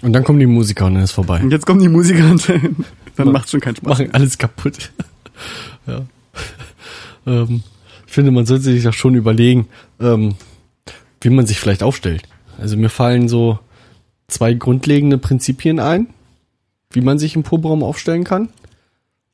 Und 0.02 0.12
dann 0.12 0.24
kommen 0.24 0.40
die 0.40 0.46
Musiker 0.46 0.86
und 0.86 0.94
dann 0.94 1.02
ist 1.02 1.12
vorbei. 1.12 1.40
Und 1.42 1.50
jetzt 1.50 1.66
kommen 1.66 1.80
die 1.80 1.88
Musiker 1.88 2.30
und 2.30 2.50
dann 3.16 3.32
macht's 3.32 3.50
schon 3.50 3.60
keinen 3.60 3.76
Spaß. 3.76 3.88
Machen 3.88 4.14
alles 4.14 4.38
kaputt. 4.38 4.92
ja. 5.86 6.06
ähm, 7.26 7.62
ich 8.06 8.12
finde, 8.12 8.30
man 8.30 8.46
sollte 8.46 8.64
sich 8.64 8.86
auch 8.88 8.92
schon 8.92 9.14
überlegen, 9.14 9.68
ähm, 10.00 10.34
wie 11.20 11.30
man 11.30 11.46
sich 11.46 11.60
vielleicht 11.60 11.82
aufstellt. 11.82 12.22
Also 12.58 12.76
mir 12.76 12.88
fallen 12.88 13.28
so 13.28 13.58
zwei 14.28 14.54
grundlegende 14.54 15.18
Prinzipien 15.18 15.78
ein, 15.78 16.08
wie 16.92 17.00
man 17.00 17.18
sich 17.18 17.36
im 17.36 17.42
Proberaum 17.42 17.82
aufstellen 17.82 18.24
kann. 18.24 18.48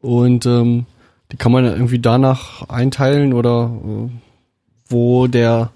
Und 0.00 0.46
ähm, 0.46 0.86
die 1.32 1.36
kann 1.36 1.52
man 1.52 1.64
irgendwie 1.64 1.98
danach 1.98 2.68
einteilen 2.68 3.32
oder 3.32 3.70
äh, 3.84 4.10
wo 4.88 5.26
der, 5.26 5.70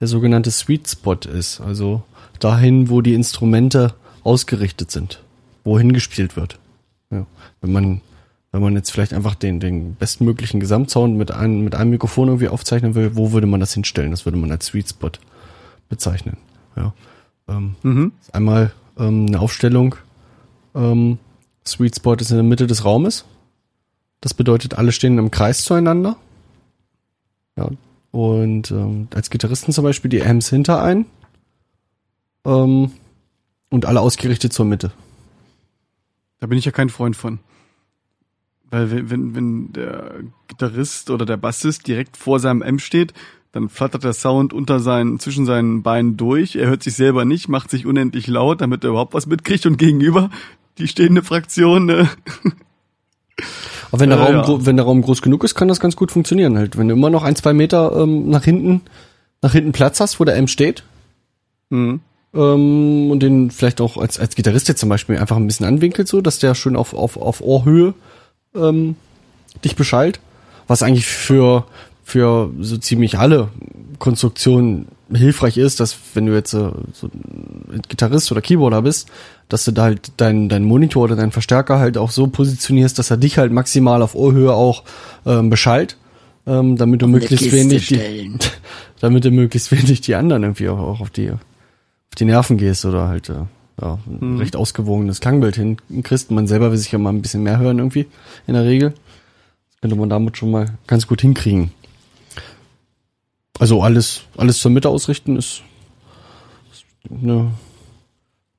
der 0.00 0.08
sogenannte 0.08 0.50
Sweet 0.50 0.88
Spot 0.88 1.14
ist. 1.14 1.60
Also 1.60 2.02
dahin, 2.40 2.90
wo 2.90 3.00
die 3.00 3.14
Instrumente 3.14 3.94
ausgerichtet 4.24 4.90
sind, 4.90 5.22
wohin 5.64 5.92
gespielt 5.92 6.36
wird. 6.36 6.58
Ja. 7.10 7.26
Wenn 7.60 7.72
man, 7.72 8.00
wenn 8.52 8.60
man 8.60 8.74
jetzt 8.74 8.90
vielleicht 8.90 9.14
einfach 9.14 9.34
den, 9.34 9.60
den 9.60 9.94
bestmöglichen 9.94 10.60
Gesamtsound 10.60 11.16
mit 11.16 11.30
einem, 11.30 11.64
mit 11.64 11.74
einem 11.74 11.90
Mikrofon 11.90 12.28
irgendwie 12.28 12.48
aufzeichnen 12.48 12.94
will, 12.94 13.16
wo 13.16 13.32
würde 13.32 13.46
man 13.46 13.60
das 13.60 13.72
hinstellen? 13.74 14.10
Das 14.10 14.26
würde 14.26 14.38
man 14.38 14.50
als 14.50 14.66
Sweet 14.66 14.90
Spot 14.90 15.10
bezeichnen. 15.88 16.36
Ja. 16.76 16.92
Ähm, 17.48 17.76
Mhm. 17.82 18.12
einmal 18.32 18.72
ähm, 18.98 19.26
eine 19.26 19.40
Aufstellung. 19.40 19.94
Ähm, 20.74 21.18
Sweet 21.70 21.96
Spot 21.96 22.14
ist 22.14 22.30
in 22.30 22.36
der 22.36 22.44
Mitte 22.44 22.66
des 22.66 22.84
Raumes. 22.84 23.24
Das 24.20 24.34
bedeutet, 24.34 24.74
alle 24.74 24.92
stehen 24.92 25.18
im 25.18 25.30
Kreis 25.30 25.64
zueinander. 25.64 26.16
Ja. 27.56 27.70
Und 28.10 28.70
ähm, 28.70 29.08
als 29.14 29.30
Gitarristen 29.30 29.72
zum 29.72 29.84
Beispiel 29.84 30.08
die 30.08 30.22
Amps 30.22 30.48
hinter 30.48 30.82
ein. 30.82 31.06
Ähm, 32.44 32.92
und 33.70 33.86
alle 33.86 34.00
ausgerichtet 34.00 34.52
zur 34.52 34.64
Mitte. 34.64 34.92
Da 36.40 36.46
bin 36.46 36.58
ich 36.58 36.64
ja 36.64 36.72
kein 36.72 36.88
Freund 36.88 37.16
von. 37.16 37.38
Weil 38.70 38.90
wenn, 38.90 39.10
wenn, 39.10 39.34
wenn 39.34 39.72
der 39.72 40.14
Gitarrist 40.46 41.10
oder 41.10 41.26
der 41.26 41.36
Bassist 41.36 41.86
direkt 41.86 42.16
vor 42.16 42.38
seinem 42.40 42.62
M 42.62 42.78
steht, 42.78 43.14
dann 43.52 43.68
flattert 43.68 44.04
der 44.04 44.12
Sound 44.12 44.52
unter 44.52 44.78
seinen, 44.78 45.18
zwischen 45.18 45.46
seinen 45.46 45.82
Beinen 45.82 46.16
durch. 46.16 46.56
Er 46.56 46.68
hört 46.68 46.82
sich 46.82 46.94
selber 46.94 47.24
nicht, 47.24 47.48
macht 47.48 47.70
sich 47.70 47.86
unendlich 47.86 48.26
laut, 48.26 48.60
damit 48.60 48.84
er 48.84 48.90
überhaupt 48.90 49.14
was 49.14 49.26
mitkriegt 49.26 49.64
und 49.66 49.78
gegenüber 49.78 50.30
die 50.78 50.88
stehende 50.88 51.22
Fraktion. 51.22 51.88
Äh, 51.88 52.06
Aber 53.90 54.00
wenn 54.00 54.10
der, 54.10 54.18
Äh, 54.18 54.22
Raum, 54.22 54.60
ja. 54.60 54.66
wenn 54.66 54.76
der 54.76 54.84
Raum 54.84 55.02
groß 55.02 55.22
genug 55.22 55.44
ist, 55.44 55.54
kann 55.54 55.68
das 55.68 55.80
ganz 55.80 55.96
gut 55.96 56.12
funktionieren 56.12 56.56
halt. 56.58 56.76
Wenn 56.76 56.88
du 56.88 56.94
immer 56.94 57.10
noch 57.10 57.22
ein, 57.22 57.36
zwei 57.36 57.52
Meter 57.52 57.92
ähm, 57.96 58.28
nach 58.28 58.44
hinten, 58.44 58.82
nach 59.42 59.52
hinten 59.52 59.72
Platz 59.72 60.00
hast, 60.00 60.20
wo 60.20 60.24
der 60.24 60.36
M 60.36 60.48
steht, 60.48 60.82
mhm. 61.70 62.00
ähm, 62.34 63.10
und 63.10 63.20
den 63.20 63.50
vielleicht 63.50 63.80
auch 63.80 63.96
als, 63.96 64.18
als 64.18 64.34
Gitarrist 64.34 64.68
jetzt 64.68 64.80
zum 64.80 64.88
Beispiel 64.88 65.18
einfach 65.18 65.36
ein 65.36 65.46
bisschen 65.46 65.66
anwinkelt, 65.66 66.08
so, 66.08 66.20
dass 66.20 66.38
der 66.38 66.54
schön 66.54 66.76
auf, 66.76 66.94
auf, 66.94 67.16
auf 67.16 67.40
Ohrhöhe 67.40 67.94
ähm, 68.54 68.96
dich 69.64 69.76
beschallt. 69.76 70.20
Was 70.66 70.82
eigentlich 70.82 71.06
für, 71.06 71.64
für 72.04 72.50
so 72.60 72.76
ziemlich 72.76 73.18
alle 73.18 73.48
Konstruktionen 73.98 74.88
hilfreich 75.12 75.56
ist, 75.56 75.80
dass 75.80 75.96
wenn 76.14 76.26
du 76.26 76.34
jetzt 76.34 76.52
äh, 76.52 76.70
so 76.92 77.08
ein 77.08 77.82
Gitarrist 77.88 78.30
oder 78.30 78.40
Keyboarder 78.40 78.82
bist, 78.82 79.08
dass 79.48 79.64
du 79.64 79.72
da 79.72 79.84
halt 79.84 80.12
deinen 80.18 80.48
dein 80.48 80.64
Monitor 80.64 81.04
oder 81.04 81.16
deinen 81.16 81.32
Verstärker 81.32 81.78
halt 81.78 81.96
auch 81.96 82.10
so 82.10 82.26
positionierst, 82.26 82.98
dass 82.98 83.10
er 83.10 83.16
dich 83.16 83.38
halt 83.38 83.52
maximal 83.52 84.02
auf 84.02 84.14
Ohrhöhe 84.14 84.52
auch 84.52 84.84
ähm, 85.24 85.50
beschallt, 85.50 85.96
ähm, 86.46 86.76
damit 86.76 87.02
du 87.02 87.06
möglichst 87.06 87.50
wenig 87.52 87.86
die, 87.86 88.32
damit 89.00 89.24
du 89.24 89.30
möglichst 89.30 89.72
wenig 89.72 90.00
die 90.00 90.14
anderen 90.14 90.42
irgendwie 90.42 90.68
auch, 90.68 90.78
auch 90.78 91.00
auf 91.00 91.10
die 91.10 91.30
auf 91.30 92.14
die 92.18 92.24
Nerven 92.24 92.56
gehst 92.58 92.84
oder 92.84 93.08
halt 93.08 93.28
äh, 93.28 93.44
ja, 93.80 93.98
ein 94.06 94.38
recht 94.38 94.56
ausgewogenes 94.56 95.20
Klangbild 95.20 95.56
hinkriegst. 95.56 96.30
Man 96.30 96.46
selber 96.46 96.70
will 96.70 96.78
sich 96.78 96.90
ja 96.90 96.98
mal 96.98 97.10
ein 97.10 97.22
bisschen 97.22 97.42
mehr 97.42 97.58
hören 97.58 97.78
irgendwie 97.78 98.06
in 98.46 98.54
der 98.54 98.64
Regel. 98.64 98.90
Das 98.90 99.80
könnte 99.80 99.96
man 99.96 100.08
damit 100.08 100.36
schon 100.36 100.50
mal 100.50 100.66
ganz 100.86 101.06
gut 101.06 101.20
hinkriegen. 101.20 101.70
Also 103.58 103.82
alles 103.82 104.22
alles 104.36 104.58
zur 104.58 104.70
Mitte 104.70 104.88
ausrichten 104.88 105.36
ist, 105.36 105.62
eine, 107.10 107.50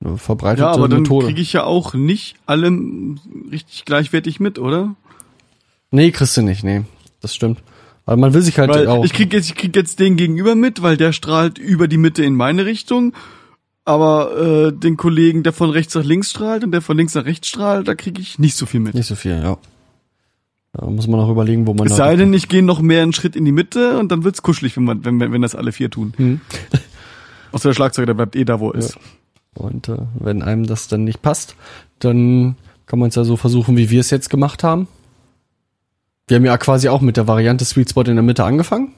eine 0.03 0.17
verbreitete 0.17 0.63
Ja, 0.63 0.71
aber 0.71 0.89
dann 0.89 1.03
Methode. 1.03 1.27
kriege 1.27 1.41
ich 1.41 1.53
ja 1.53 1.63
auch 1.63 1.93
nicht 1.93 2.35
alle 2.45 2.71
richtig 3.51 3.85
gleichwertig 3.85 4.39
mit, 4.39 4.59
oder? 4.59 4.95
nee, 5.91 6.11
kriegst 6.11 6.37
du 6.37 6.41
nicht, 6.41 6.63
nee. 6.63 6.81
Das 7.21 7.33
stimmt. 7.35 7.59
Aber 8.05 8.17
man 8.17 8.33
will 8.33 8.41
sich 8.41 8.57
halt 8.59 8.69
Weil 8.71 8.87
auch. 8.87 9.03
ich 9.05 9.13
krieg 9.13 9.31
jetzt, 9.33 9.47
ich 9.49 9.55
krieg 9.55 9.75
jetzt 9.75 9.99
den 9.99 10.15
gegenüber 10.17 10.55
mit, 10.55 10.81
weil 10.81 10.97
der 10.97 11.13
strahlt 11.13 11.57
über 11.57 11.87
die 11.87 11.97
Mitte 11.97 12.23
in 12.23 12.33
meine 12.35 12.65
Richtung. 12.65 13.13
Aber 13.85 14.37
äh, 14.67 14.71
den 14.71 14.97
Kollegen, 14.97 15.43
der 15.43 15.53
von 15.53 15.69
rechts 15.71 15.95
nach 15.95 16.03
links 16.03 16.29
strahlt 16.31 16.63
und 16.63 16.71
der 16.71 16.81
von 16.81 16.95
links 16.97 17.15
nach 17.15 17.25
rechts 17.25 17.47
strahlt, 17.47 17.87
da 17.87 17.95
kriege 17.95 18.21
ich 18.21 18.37
nicht 18.39 18.55
so 18.55 18.65
viel 18.65 18.79
mit. 18.79 18.93
nicht 18.93 19.07
so 19.07 19.15
viel, 19.15 19.31
ja. 19.41 19.57
Da 20.73 20.85
muss 20.85 21.07
man 21.07 21.19
auch 21.19 21.29
überlegen, 21.29 21.65
wo 21.65 21.73
man 21.73 21.87
Es 21.87 21.95
sei 21.95 22.15
denn, 22.15 22.33
ich 22.33 22.47
gehe 22.47 22.61
noch 22.61 22.81
mehr 22.81 23.01
einen 23.01 23.13
Schritt 23.13 23.35
in 23.35 23.43
die 23.45 23.51
Mitte 23.51 23.97
und 23.97 24.11
dann 24.11 24.23
wird's 24.23 24.41
kuschelig, 24.41 24.77
wenn, 24.77 24.83
man, 24.83 25.03
wenn, 25.03 25.19
wenn 25.19 25.31
wenn 25.31 25.41
das 25.41 25.55
alle 25.55 25.71
vier 25.71 25.89
tun. 25.89 26.13
Hm. 26.17 26.41
Außer 27.51 27.69
der 27.69 27.73
Schlagzeuger, 27.73 28.05
der 28.05 28.13
bleibt 28.13 28.35
eh 28.35 28.45
da, 28.45 28.59
wo 28.59 28.71
er 28.71 28.79
ist. 28.79 28.97
Und 29.55 29.89
äh, 29.89 29.97
wenn 30.19 30.43
einem 30.43 30.67
das 30.67 30.87
dann 30.87 31.03
nicht 31.03 31.21
passt, 31.21 31.55
dann 31.97 32.55
kann 32.85 32.99
man 32.99 33.09
es 33.09 33.15
ja 33.15 33.23
so 33.23 33.35
versuchen, 33.35 33.77
wie 33.77 33.89
wir 33.89 33.99
es 33.99 34.11
jetzt 34.11 34.29
gemacht 34.29 34.63
haben. 34.63 34.87
Wir 36.27 36.37
haben 36.37 36.45
ja 36.45 36.57
quasi 36.59 36.89
auch 36.89 37.01
mit 37.01 37.17
der 37.17 37.27
Variante 37.27 37.65
Sweet 37.65 37.89
Spot 37.89 38.03
in 38.03 38.15
der 38.15 38.23
Mitte 38.23 38.43
angefangen. 38.43 38.93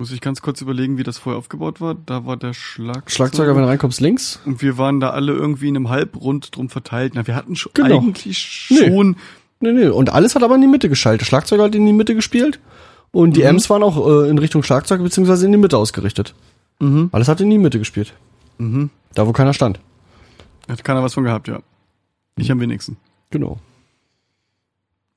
Muss 0.00 0.12
ich 0.12 0.22
ganz 0.22 0.40
kurz 0.40 0.62
überlegen, 0.62 0.96
wie 0.96 1.02
das 1.02 1.18
vorher 1.18 1.38
aufgebaut 1.38 1.82
war. 1.82 1.94
Da 1.94 2.24
war 2.24 2.38
der 2.38 2.54
Schlagzeuger. 2.54 3.10
Schlagzeuger, 3.10 3.54
wenn 3.54 3.60
du 3.64 3.68
reinkommst, 3.68 4.00
links. 4.00 4.40
und 4.46 4.62
wir 4.62 4.78
waren 4.78 4.98
da 4.98 5.10
alle 5.10 5.32
irgendwie 5.34 5.68
in 5.68 5.76
einem 5.76 5.90
Halbrund 5.90 6.56
drum 6.56 6.70
verteilt. 6.70 7.12
Na, 7.14 7.26
wir 7.26 7.34
hatten 7.36 7.54
schon 7.54 7.72
Genau. 7.74 7.98
eigentlich 7.98 8.66
Nee. 8.70 8.76
schon. 8.88 9.16
Nee, 9.60 9.72
nee. 9.72 9.88
Und 9.88 10.08
alles 10.10 10.34
hat 10.34 10.42
aber 10.42 10.54
in 10.54 10.62
die 10.62 10.66
Mitte 10.68 10.88
geschaltet. 10.88 11.20
Der 11.20 11.26
Schlagzeuger 11.26 11.64
hat 11.64 11.74
in 11.74 11.84
die 11.84 11.92
Mitte 11.92 12.14
gespielt. 12.14 12.60
Und 13.12 13.36
die 13.36 13.46
Amps 13.46 13.68
waren 13.68 13.82
auch 13.82 14.24
äh, 14.24 14.30
in 14.30 14.38
Richtung 14.38 14.62
Schlagzeug 14.62 15.02
beziehungsweise 15.02 15.44
in 15.44 15.52
die 15.52 15.58
Mitte 15.58 15.76
ausgerichtet. 15.76 16.34
Mhm. 16.78 17.10
Alles 17.12 17.28
hat 17.28 17.42
in 17.42 17.50
die 17.50 17.58
Mitte 17.58 17.78
gespielt. 17.78 18.14
Mhm. 18.56 18.88
Da, 19.12 19.26
wo 19.26 19.32
keiner 19.32 19.52
stand. 19.52 19.80
Hat 20.66 20.82
keiner 20.82 21.02
was 21.02 21.12
von 21.12 21.24
gehabt, 21.24 21.46
ja. 21.46 21.60
Ich 22.36 22.50
am 22.50 22.60
wenigsten. 22.60 22.96
Genau. 23.28 23.58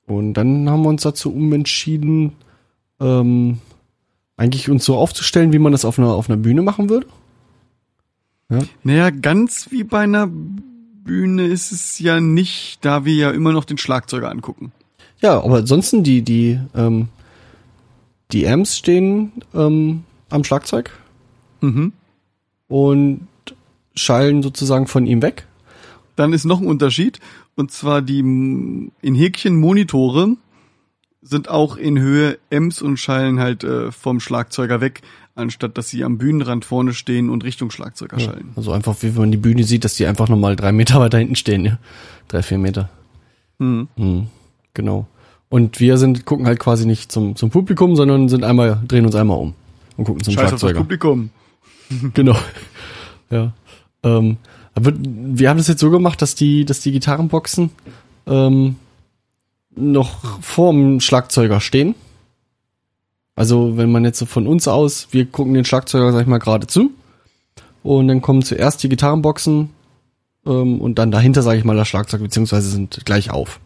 Und 0.06 0.34
dann 0.34 0.68
haben 0.68 0.82
wir 0.82 0.90
uns 0.90 1.02
dazu 1.04 1.32
umentschieden, 1.32 2.32
ähm, 3.00 3.60
eigentlich 4.36 4.68
uns 4.68 4.84
so 4.84 4.96
aufzustellen, 4.96 5.52
wie 5.52 5.58
man 5.58 5.72
das 5.72 5.84
auf 5.84 5.98
einer, 5.98 6.08
auf 6.12 6.28
einer 6.28 6.36
Bühne 6.36 6.62
machen 6.62 6.88
würde. 6.88 7.06
Naja, 8.82 9.10
ganz 9.10 9.68
wie 9.70 9.84
bei 9.84 10.00
einer 10.00 10.28
Bühne 10.28 11.46
ist 11.46 11.72
es 11.72 11.98
ja 11.98 12.20
nicht, 12.20 12.78
da 12.84 13.04
wir 13.04 13.14
ja 13.14 13.30
immer 13.30 13.52
noch 13.52 13.64
den 13.64 13.78
Schlagzeuger 13.78 14.30
angucken. 14.30 14.72
Ja, 15.20 15.42
aber 15.42 15.58
ansonsten 15.58 16.02
die, 16.02 16.22
die, 16.22 16.60
ähm, 16.74 17.08
die 18.32 18.46
Amps 18.46 18.76
stehen 18.76 19.32
ähm, 19.54 20.04
am 20.30 20.44
Schlagzeug 20.44 20.90
Mhm. 21.60 21.92
und 22.68 23.26
schallen 23.94 24.42
sozusagen 24.42 24.86
von 24.86 25.06
ihm 25.06 25.22
weg. 25.22 25.46
Dann 26.16 26.32
ist 26.32 26.44
noch 26.44 26.60
ein 26.60 26.66
Unterschied. 26.66 27.20
Und 27.56 27.70
zwar 27.72 28.02
die 28.02 28.18
in 28.18 29.14
Häkchen 29.14 29.58
Monitore 29.58 30.36
sind 31.24 31.48
auch 31.48 31.76
in 31.76 31.98
Höhe 31.98 32.38
Ems 32.50 32.82
und 32.82 32.98
schallen 32.98 33.40
halt 33.40 33.64
äh, 33.64 33.90
vom 33.90 34.20
Schlagzeuger 34.20 34.80
weg, 34.80 35.00
anstatt 35.34 35.76
dass 35.78 35.88
sie 35.88 36.04
am 36.04 36.18
Bühnenrand 36.18 36.64
vorne 36.64 36.92
stehen 36.92 37.30
und 37.30 37.44
Richtung 37.44 37.70
Schlagzeuger 37.70 38.20
schallen. 38.20 38.52
Also 38.56 38.72
einfach, 38.72 38.96
wie 39.00 39.10
man 39.10 39.32
die 39.32 39.38
Bühne 39.38 39.64
sieht, 39.64 39.84
dass 39.84 39.94
die 39.94 40.06
einfach 40.06 40.28
nochmal 40.28 40.54
drei 40.54 40.70
Meter 40.70 41.00
weiter 41.00 41.18
hinten 41.18 41.34
stehen, 41.34 41.64
ja. 41.64 41.78
Drei, 42.28 42.42
vier 42.42 42.58
Meter. 42.58 42.90
Mhm. 43.58 43.88
Hm, 43.96 44.26
genau. 44.74 45.06
Und 45.48 45.80
wir 45.80 45.96
sind, 45.96 46.26
gucken 46.26 46.46
halt 46.46 46.58
quasi 46.58 46.86
nicht 46.86 47.10
zum, 47.10 47.36
zum 47.36 47.50
Publikum, 47.50 47.96
sondern 47.96 48.28
sind 48.28 48.44
einmal, 48.44 48.80
drehen 48.86 49.06
uns 49.06 49.14
einmal 49.14 49.38
um 49.38 49.54
und 49.96 50.04
gucken 50.04 50.22
zum 50.22 50.34
Scheiß 50.34 50.44
auf 50.44 50.50
das 50.50 50.60
Schlagzeuger. 50.60 50.80
Publikum. 50.80 51.30
Genau. 52.14 52.36
Ja. 53.30 53.52
Ähm, 54.02 54.38
wir 54.74 55.50
haben 55.50 55.58
das 55.58 55.68
jetzt 55.68 55.80
so 55.80 55.90
gemacht, 55.90 56.20
dass 56.22 56.34
die, 56.34 56.64
dass 56.64 56.80
die 56.80 56.92
Gitarrenboxen 56.92 57.70
ähm, 58.26 58.76
noch 59.76 60.40
vorm 60.40 61.00
Schlagzeuger 61.00 61.60
stehen. 61.60 61.94
Also 63.36 63.76
wenn 63.76 63.90
man 63.90 64.04
jetzt 64.04 64.18
so 64.18 64.26
von 64.26 64.46
uns 64.46 64.68
aus, 64.68 65.08
wir 65.10 65.26
gucken 65.26 65.54
den 65.54 65.64
Schlagzeuger, 65.64 66.12
sag 66.12 66.22
ich 66.22 66.26
mal, 66.26 66.38
gerade 66.38 66.66
zu. 66.66 66.90
Und 67.82 68.08
dann 68.08 68.22
kommen 68.22 68.42
zuerst 68.42 68.82
die 68.82 68.88
Gitarrenboxen 68.88 69.70
ähm, 70.46 70.80
und 70.80 70.98
dann 70.98 71.10
dahinter, 71.10 71.42
sage 71.42 71.58
ich 71.58 71.64
mal, 71.64 71.76
das 71.76 71.88
Schlagzeug, 71.88 72.22
beziehungsweise 72.22 72.68
sind 72.70 73.04
gleich 73.04 73.30
auf. 73.30 73.60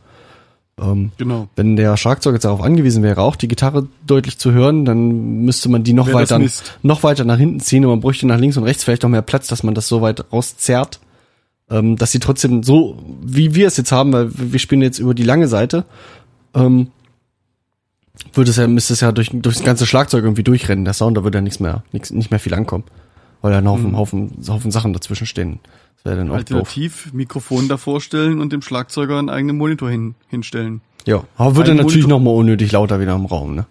Ähm, 0.81 1.13
Genau. 1.19 1.49
wenn 1.57 1.77
der 1.77 1.97
Schlagzeug 1.97 2.35
jetzt 2.35 2.45
darauf 2.45 2.63
angewiesen 2.63 3.03
wäre, 3.03 3.21
auch 3.21 3.37
die 3.37 3.49
Gitarre 3.49 3.89
deutlich 4.07 4.39
zu 4.39 4.53
hören, 4.53 4.85
dann 4.85 5.45
müsste 5.45 5.69
man 5.69 5.83
die 5.85 5.93
noch 5.93 6.13
weiter, 6.13 6.41
noch 6.83 7.03
weiter 7.03 7.25
nach 7.25 7.37
hinten 7.39 7.61
ziehen 7.61 7.85
und 7.85 7.91
man 7.91 8.01
bräuchte 8.01 8.27
nach 8.27 8.39
links 8.39 8.57
und 8.57 8.65
rechts 8.65 8.85
vielleicht 8.85 9.03
noch 9.03 9.11
mehr 9.11 9.23
Platz, 9.23 9.49
dass 9.49 9.63
man 9.63 9.75
das 9.75 9.89
so 9.89 10.01
weit 10.03 10.33
rauszerrt, 10.33 11.01
ähm, 11.71 11.97
dass 11.97 12.13
sie 12.13 12.19
trotzdem 12.19 12.63
so, 12.63 12.99
wie 13.23 13.55
wir 13.55 13.67
es 13.67 13.77
jetzt 13.77 13.93
haben, 13.93 14.13
weil 14.13 14.31
wir 14.33 14.59
spielen 14.59 14.83
jetzt 14.83 14.99
über 14.99 15.15
die 15.15 15.25
lange 15.25 15.49
Seite, 15.49 15.85
ähm, 16.55 16.89
würde 18.33 18.51
es 18.51 18.57
ja, 18.57 18.67
müsste 18.67 18.93
es 18.93 19.01
ja 19.01 19.13
durch, 19.13 19.31
durch 19.33 19.57
das 19.57 19.65
ganze 19.65 19.87
Schlagzeug 19.87 20.25
irgendwie 20.25 20.43
durchrennen. 20.43 20.85
Der 20.85 20.95
Sound, 20.95 21.17
da 21.17 21.25
würde 21.25 21.39
ja 21.39 21.43
nichts 21.43 21.61
mehr, 21.61 21.83
nichts, 21.93 22.11
nicht 22.11 22.31
mehr 22.31 22.41
viel 22.41 22.55
ankommen. 22.55 22.85
Weil 23.41 23.53
da 23.53 23.59
ein 23.59 23.69
Haufen, 23.69 23.97
Haufen, 23.97 24.33
Haufen 24.49 24.71
Sachen 24.73 24.93
dazwischen 24.93 25.27
stehen. 25.27 25.61
Das 25.97 26.05
wäre 26.05 26.17
dann 26.17 26.31
auch 26.31 26.39
doof. 26.39 26.59
Alternativ 26.59 27.13
Mikrofon 27.13 27.69
davor 27.69 28.01
stellen 28.01 28.41
und 28.41 28.53
dem 28.53 28.63
Schlagzeuger 28.63 29.19
einen 29.19 29.31
eigenen 29.31 29.57
Monitor 29.57 29.91
hin, 29.91 30.17
hinstellen. 30.29 30.81
Ja, 31.07 31.23
aber 31.37 31.57
würde 31.57 31.71
Ein 31.71 31.77
natürlich 31.77 32.07
nochmal 32.07 32.35
unnötig 32.35 32.73
lauter 32.73 33.01
wieder 33.01 33.15
im 33.15 33.27
Raum, 33.27 33.55
ne? 33.55 33.67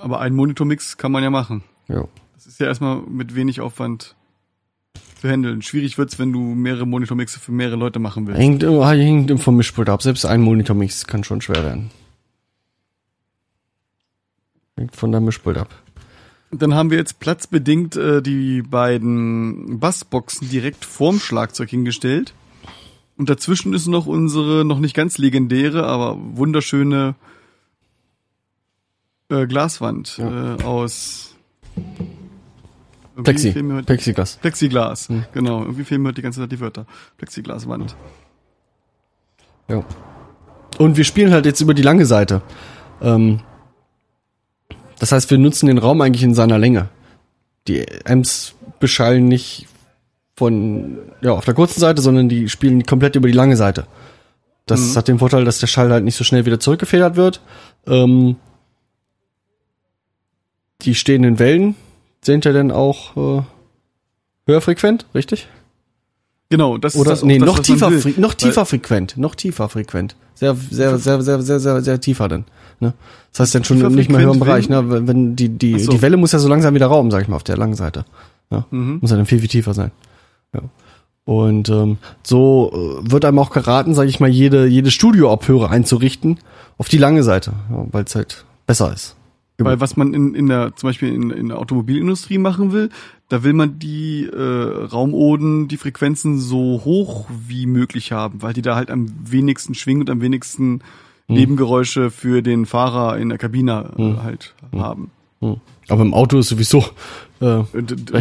Aber 0.00 0.20
einen 0.20 0.36
Monitormix 0.36 0.96
kann 0.96 1.10
man 1.10 1.22
ja 1.22 1.30
machen. 1.30 1.64
Ja. 1.88 2.04
Das 2.34 2.46
ist 2.46 2.60
ja 2.60 2.66
erstmal 2.66 3.00
mit 3.08 3.34
wenig 3.34 3.60
Aufwand 3.60 4.14
handeln. 5.30 5.62
Schwierig 5.62 5.98
wird's, 5.98 6.18
wenn 6.18 6.32
du 6.32 6.40
mehrere 6.40 6.86
Monitormixe 6.86 7.38
für 7.40 7.52
mehrere 7.52 7.76
Leute 7.76 7.98
machen 7.98 8.26
willst. 8.26 8.40
Hängt, 8.40 8.62
immer- 8.62 8.90
hängt 8.90 9.40
vom 9.40 9.56
Mischpult 9.56 9.88
ab. 9.88 10.02
Selbst 10.02 10.24
ein 10.24 10.40
Monitormix 10.40 11.06
kann 11.06 11.24
schon 11.24 11.40
schwer 11.40 11.62
werden. 11.62 11.90
Hängt 14.76 14.96
von 14.96 15.12
der 15.12 15.20
Mischpult 15.20 15.58
ab. 15.58 15.68
Dann 16.50 16.74
haben 16.74 16.90
wir 16.90 16.98
jetzt 16.98 17.18
platzbedingt 17.18 17.96
äh, 17.96 18.20
die 18.20 18.62
beiden 18.62 19.78
Bassboxen 19.80 20.50
direkt 20.50 20.84
vorm 20.84 21.18
Schlagzeug 21.18 21.70
hingestellt. 21.70 22.34
Und 23.16 23.30
dazwischen 23.30 23.72
ist 23.72 23.86
noch 23.86 24.06
unsere 24.06 24.64
noch 24.64 24.78
nicht 24.78 24.94
ganz 24.94 25.16
legendäre, 25.18 25.84
aber 25.86 26.18
wunderschöne 26.36 27.14
äh, 29.30 29.46
Glaswand 29.46 30.18
äh, 30.18 30.62
aus 30.62 31.34
Plexi. 33.22 33.62
mir 33.62 33.82
Plexiglas. 33.82 34.36
Plexiglas. 34.36 35.08
Genau, 35.32 35.62
irgendwie 35.62 35.84
fehlen 35.84 36.02
mir 36.02 36.08
heute 36.08 36.16
die 36.16 36.22
ganze 36.22 36.40
Zeit 36.40 36.52
die 36.52 36.60
Wörter. 36.60 36.86
Plexiglaswand. 37.18 37.94
Ja. 39.68 39.84
Und 40.78 40.96
wir 40.96 41.04
spielen 41.04 41.32
halt 41.32 41.46
jetzt 41.46 41.60
über 41.60 41.74
die 41.74 41.82
lange 41.82 42.06
Seite. 42.06 42.42
Ähm, 43.00 43.40
das 44.98 45.12
heißt, 45.12 45.30
wir 45.30 45.38
nutzen 45.38 45.66
den 45.66 45.78
Raum 45.78 46.00
eigentlich 46.00 46.22
in 46.22 46.34
seiner 46.34 46.58
Länge. 46.58 46.88
Die 47.68 47.84
Amps 48.04 48.54
beschallen 48.80 49.26
nicht 49.26 49.66
von, 50.36 50.98
ja, 51.20 51.32
auf 51.32 51.44
der 51.44 51.54
kurzen 51.54 51.80
Seite, 51.80 52.02
sondern 52.02 52.28
die 52.28 52.48
spielen 52.48 52.84
komplett 52.84 53.16
über 53.16 53.28
die 53.28 53.34
lange 53.34 53.56
Seite. 53.56 53.86
Das 54.66 54.96
hat 54.96 55.08
den 55.08 55.18
Vorteil, 55.18 55.44
dass 55.44 55.58
der 55.58 55.66
Schall 55.66 55.90
halt 55.90 56.04
nicht 56.04 56.14
so 56.14 56.24
schnell 56.24 56.46
wieder 56.46 56.60
zurückgefedert 56.60 57.16
wird. 57.16 57.40
Ähm, 57.86 58.36
die 60.82 60.94
stehenden 60.94 61.38
Wellen 61.38 61.74
sind 62.24 62.44
ja 62.44 62.52
dann 62.52 62.70
auch 62.70 63.16
äh, 63.16 63.42
höher 64.46 64.60
frequent, 64.60 65.06
richtig? 65.14 65.48
Genau, 66.50 66.76
das 66.76 66.96
Oder 66.96 67.12
ist 67.12 67.22
das, 67.22 67.26
nee, 67.26 67.38
das, 67.38 67.46
noch 67.46 67.58
tiefer, 67.60 67.90
noch 68.18 68.34
tiefer 68.34 68.66
frequent, 68.66 69.16
noch 69.16 69.34
tiefer 69.34 69.68
frequent. 69.70 70.16
Sehr, 70.34 70.54
sehr, 70.54 70.98
sehr, 70.98 71.22
sehr, 71.22 71.40
sehr, 71.40 71.60
sehr, 71.60 71.80
sehr 71.80 72.00
tiefer 72.00 72.28
dann. 72.28 72.44
Ne? 72.78 72.92
Das 73.30 73.40
heißt 73.40 73.54
dann 73.54 73.64
schon 73.64 73.78
Tiefer 73.78 73.90
nicht 73.90 74.10
mehr 74.10 74.20
höheren 74.20 74.38
Bereich, 74.38 74.68
ne? 74.68 74.90
Wenn, 74.90 75.08
wenn 75.08 75.36
die, 75.36 75.48
die, 75.48 75.78
so. 75.78 75.92
die 75.92 76.02
Welle 76.02 76.16
muss 76.16 76.32
ja 76.32 76.38
so 76.38 76.48
langsam 76.48 76.74
wieder 76.74 76.88
rauben, 76.88 77.10
sag 77.10 77.22
ich 77.22 77.28
mal, 77.28 77.36
auf 77.36 77.44
der 77.44 77.56
langen 77.56 77.74
Seite. 77.74 78.04
Ja? 78.50 78.66
Mhm. 78.70 78.98
Muss 79.00 79.10
ja 79.10 79.16
dann 79.16 79.24
viel, 79.24 79.38
viel 79.38 79.48
tiefer 79.48 79.72
sein. 79.72 79.92
Ja. 80.52 80.60
Und 81.24 81.68
ähm, 81.68 81.98
so 82.22 82.70
äh, 82.74 83.10
wird 83.10 83.24
einem 83.24 83.38
auch 83.38 83.50
geraten, 83.50 83.94
sage 83.94 84.10
ich 84.10 84.20
mal, 84.20 84.28
jede, 84.28 84.66
jede 84.66 84.90
Studioabhöre 84.90 85.70
einzurichten 85.70 86.38
auf 86.76 86.88
die 86.88 86.98
lange 86.98 87.22
Seite, 87.22 87.52
ja, 87.70 87.86
weil 87.92 88.04
es 88.04 88.14
halt 88.14 88.44
besser 88.66 88.92
ist. 88.92 89.16
Weil 89.58 89.80
was 89.80 89.96
man 89.96 90.12
in, 90.12 90.34
in 90.34 90.48
der, 90.48 90.74
zum 90.74 90.88
Beispiel 90.88 91.12
in, 91.14 91.30
in 91.30 91.48
der 91.48 91.58
Automobilindustrie 91.58 92.38
machen 92.38 92.72
will, 92.72 92.88
da 93.28 93.44
will 93.44 93.52
man 93.52 93.78
die 93.78 94.24
äh, 94.24 94.84
Raumoden, 94.86 95.68
die 95.68 95.76
Frequenzen 95.76 96.38
so 96.40 96.82
hoch 96.84 97.28
wie 97.46 97.66
möglich 97.66 98.10
haben, 98.10 98.42
weil 98.42 98.54
die 98.54 98.62
da 98.62 98.74
halt 98.74 98.90
am 98.90 99.12
wenigsten 99.24 99.74
schwingen 99.74 100.02
und 100.02 100.10
am 100.10 100.20
wenigsten 100.20 100.80
Hm. 101.28 101.36
Nebengeräusche 101.36 102.10
für 102.10 102.42
den 102.42 102.66
Fahrer 102.66 103.16
in 103.16 103.28
der 103.28 103.38
Kabine 103.38 103.92
äh, 103.96 104.16
halt 104.24 104.54
haben. 104.72 105.12
Hm. 105.40 105.60
Aber 105.88 106.02
im 106.02 106.14
Auto 106.14 106.38
ist 106.38 106.48
sowieso 106.48 106.84
äh, 107.40 107.62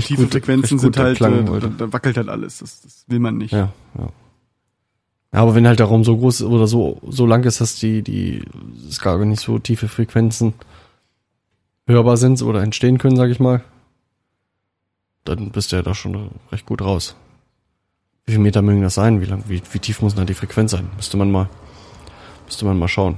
tiefe 0.01 0.23
gut- 0.23 0.31
Frequenzen 0.31 0.77
sind 0.77 0.97
halt, 0.97 1.17
Klang 1.17 1.47
äh, 1.47 1.59
da, 1.59 1.67
da 1.67 1.93
wackelt 1.93 2.17
halt 2.17 2.29
alles. 2.29 2.59
Das, 2.59 2.81
das 2.81 3.05
will 3.07 3.17
man 3.17 3.37
nicht. 3.37 3.53
Ja, 3.53 3.73
ja. 3.97 4.09
Ja, 5.33 5.39
aber 5.41 5.55
wenn 5.55 5.65
halt 5.65 5.79
der 5.79 5.87
Raum 5.87 6.03
so 6.03 6.15
groß 6.15 6.43
oder 6.43 6.67
so, 6.67 7.01
so 7.07 7.25
lang 7.25 7.43
ist, 7.45 7.59
dass 7.59 7.75
die, 7.79 8.01
die, 8.03 8.43
es 8.87 8.99
gar 8.99 9.17
nicht 9.25 9.41
so 9.41 9.57
tiefe 9.59 9.87
Frequenzen 9.87 10.53
hörbar 11.87 12.17
sind 12.17 12.41
oder 12.41 12.61
entstehen 12.61 12.97
können, 12.97 13.15
sag 13.15 13.29
ich 13.29 13.39
mal, 13.39 13.63
dann 15.23 15.51
bist 15.51 15.71
du 15.71 15.75
ja 15.75 15.81
da 15.81 15.93
schon 15.93 16.31
recht 16.51 16.65
gut 16.65 16.81
raus. 16.81 17.15
Wie 18.25 18.33
viele 18.33 18.43
Meter 18.43 18.61
mögen 18.61 18.81
das 18.81 18.95
sein? 18.95 19.21
Wie 19.21 19.25
lang, 19.25 19.43
wie, 19.47 19.61
wie 19.71 19.79
tief 19.79 20.01
muss 20.01 20.13
denn 20.13 20.21
da 20.21 20.25
die 20.25 20.33
Frequenz 20.33 20.71
sein? 20.71 20.89
Müsste 20.95 21.17
man 21.17 21.31
mal, 21.31 21.49
müsste 22.45 22.65
man 22.65 22.77
mal 22.77 22.87
schauen. 22.87 23.15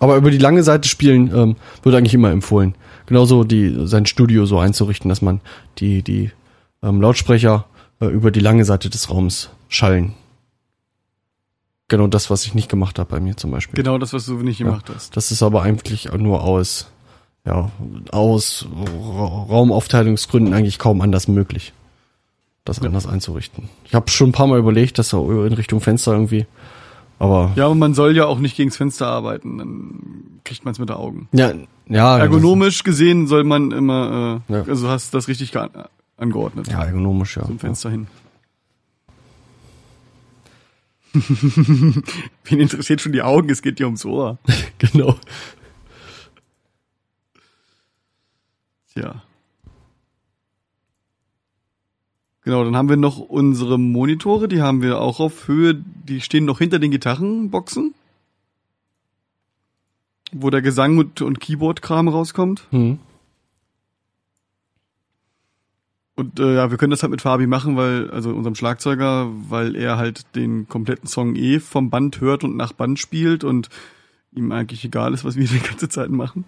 Aber 0.00 0.16
über 0.16 0.30
die 0.30 0.38
lange 0.38 0.62
Seite 0.62 0.88
spielen 0.88 1.34
ähm, 1.34 1.56
wird 1.82 1.94
eigentlich 1.94 2.14
immer 2.14 2.30
empfohlen. 2.30 2.74
Genauso 3.06 3.42
die, 3.44 3.86
sein 3.86 4.06
Studio 4.06 4.46
so 4.46 4.58
einzurichten, 4.58 5.08
dass 5.08 5.22
man 5.22 5.40
die, 5.78 6.02
die 6.02 6.30
ähm, 6.82 7.00
Lautsprecher 7.00 7.66
äh, 8.00 8.06
über 8.06 8.30
die 8.30 8.40
lange 8.40 8.64
Seite 8.64 8.90
des 8.90 9.10
Raums 9.10 9.50
schallen. 9.68 10.14
Genau 11.88 12.06
das, 12.06 12.30
was 12.30 12.44
ich 12.44 12.54
nicht 12.54 12.68
gemacht 12.68 12.98
habe 12.98 13.10
bei 13.10 13.18
mir 13.18 13.36
zum 13.36 13.50
Beispiel. 13.50 13.82
Genau 13.82 13.98
das, 13.98 14.12
was 14.12 14.26
du 14.26 14.34
nicht 14.34 14.58
gemacht 14.58 14.90
hast. 14.94 15.16
Das 15.16 15.32
ist 15.32 15.42
aber 15.42 15.62
eigentlich 15.62 16.12
nur 16.12 16.42
aus, 16.42 16.90
ja, 17.44 17.70
aus 18.12 18.66
Ra- 18.74 19.42
Raumaufteilungsgründen 19.48 20.52
eigentlich 20.54 20.78
kaum 20.78 21.00
anders 21.00 21.28
möglich, 21.28 21.72
das 22.64 22.80
anders 22.82 23.06
einzurichten. 23.06 23.68
Ich 23.84 23.94
habe 23.94 24.10
schon 24.10 24.30
ein 24.30 24.32
paar 24.32 24.46
Mal 24.46 24.58
überlegt, 24.58 24.98
das 24.98 25.08
so 25.08 25.44
in 25.44 25.52
Richtung 25.54 25.80
Fenster 25.80 26.12
irgendwie, 26.12 26.46
aber 27.18 27.52
Ja, 27.56 27.66
aber 27.66 27.74
man 27.74 27.94
soll 27.94 28.16
ja 28.16 28.26
auch 28.26 28.38
nicht 28.38 28.56
gegens 28.56 28.76
Fenster 28.76 29.06
arbeiten, 29.06 29.58
dann 29.58 30.40
kriegt 30.44 30.64
man 30.64 30.72
es 30.72 30.78
mit 30.78 30.88
den 30.90 30.96
Augen. 30.96 31.28
ja, 31.32 31.52
ja, 31.88 32.18
Ergonomisch 32.18 32.84
gesehen 32.84 33.26
soll 33.26 33.44
man 33.44 33.70
immer, 33.72 34.42
äh, 34.48 34.52
Ja. 34.52 34.62
also 34.64 34.88
hast 34.88 35.14
das 35.14 35.26
richtig 35.28 35.52
ge- 35.52 35.68
angeordnet. 36.18 36.68
Ja, 36.68 36.84
ergonomisch, 36.84 37.36
ja. 37.38 37.44
Zum 37.46 37.58
Fenster 37.58 37.90
hin. 37.90 38.06
Wen 41.14 42.60
interessiert 42.60 43.00
schon 43.00 43.12
die 43.12 43.22
Augen? 43.22 43.48
Es 43.50 43.62
geht 43.62 43.78
dir 43.78 43.86
ums 43.86 44.04
Ohr. 44.04 44.38
genau. 44.78 45.16
Tja. 48.98 49.22
Genau, 52.42 52.64
dann 52.64 52.76
haben 52.76 52.88
wir 52.88 52.96
noch 52.96 53.18
unsere 53.18 53.78
Monitore, 53.78 54.48
die 54.48 54.62
haben 54.62 54.82
wir 54.82 55.00
auch 55.00 55.20
auf 55.20 55.48
Höhe, 55.48 55.74
die 55.74 56.20
stehen 56.20 56.46
noch 56.46 56.58
hinter 56.58 56.78
den 56.78 56.90
Gitarrenboxen. 56.90 57.94
Wo 60.32 60.50
der 60.50 60.62
Gesang 60.62 60.98
und, 60.98 61.22
und 61.22 61.40
Keyboard-Kram 61.40 62.08
rauskommt. 62.08 62.66
Hm. 62.70 62.98
Und 66.16 66.40
äh, 66.40 66.56
ja, 66.56 66.70
wir 66.70 66.78
können 66.78 66.90
das 66.90 67.02
halt 67.02 67.12
mit 67.12 67.22
Fabi 67.22 67.46
machen, 67.46 67.76
weil, 67.76 68.10
also 68.10 68.30
unserem 68.30 68.56
Schlagzeuger, 68.56 69.30
weil 69.48 69.76
er 69.76 69.96
halt 69.96 70.34
den 70.34 70.68
kompletten 70.68 71.06
Song 71.06 71.36
eh 71.36 71.60
vom 71.60 71.90
Band 71.90 72.20
hört 72.20 72.42
und 72.42 72.56
nach 72.56 72.72
Band 72.72 72.98
spielt 72.98 73.44
und 73.44 73.68
ihm 74.32 74.50
eigentlich 74.50 74.84
egal 74.84 75.14
ist, 75.14 75.24
was 75.24 75.36
wir 75.36 75.46
die 75.46 75.60
ganze 75.60 75.88
Zeit 75.88 76.10
machen. 76.10 76.44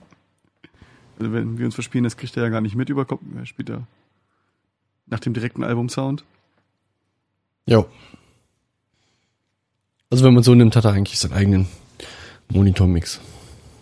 Wenn 1.21 1.59
wir 1.59 1.67
uns 1.67 1.75
verspielen, 1.75 2.05
das 2.05 2.17
kriegt 2.17 2.37
er 2.37 2.45
ja 2.45 2.49
gar 2.49 2.61
nicht 2.61 2.75
mit 2.75 2.89
über 2.89 3.05
Kopf. 3.05 3.21
Er 3.37 3.47
spielt 3.47 3.69
ja 3.69 3.83
nach 5.07 5.21
dem 5.21 5.35
direkten 5.35 5.63
Albumsound. 5.63 6.25
Ja. 7.67 7.85
Also 10.09 10.25
wenn 10.25 10.35
man 10.35 10.43
so 10.43 10.55
nimmt, 10.55 10.75
hat 10.75 10.85
er 10.85 10.93
eigentlich 10.93 11.19
seinen 11.19 11.35
eigenen 11.35 11.67
Monitormix 12.49 13.21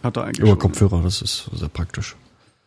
Hat 0.02 0.16
er 0.16 0.24
eigentlich 0.24 0.40
über 0.40 0.48
schon. 0.50 0.58
Kopfhörer, 0.58 1.02
das 1.02 1.22
ist 1.22 1.48
sehr 1.54 1.68
praktisch. 1.68 2.16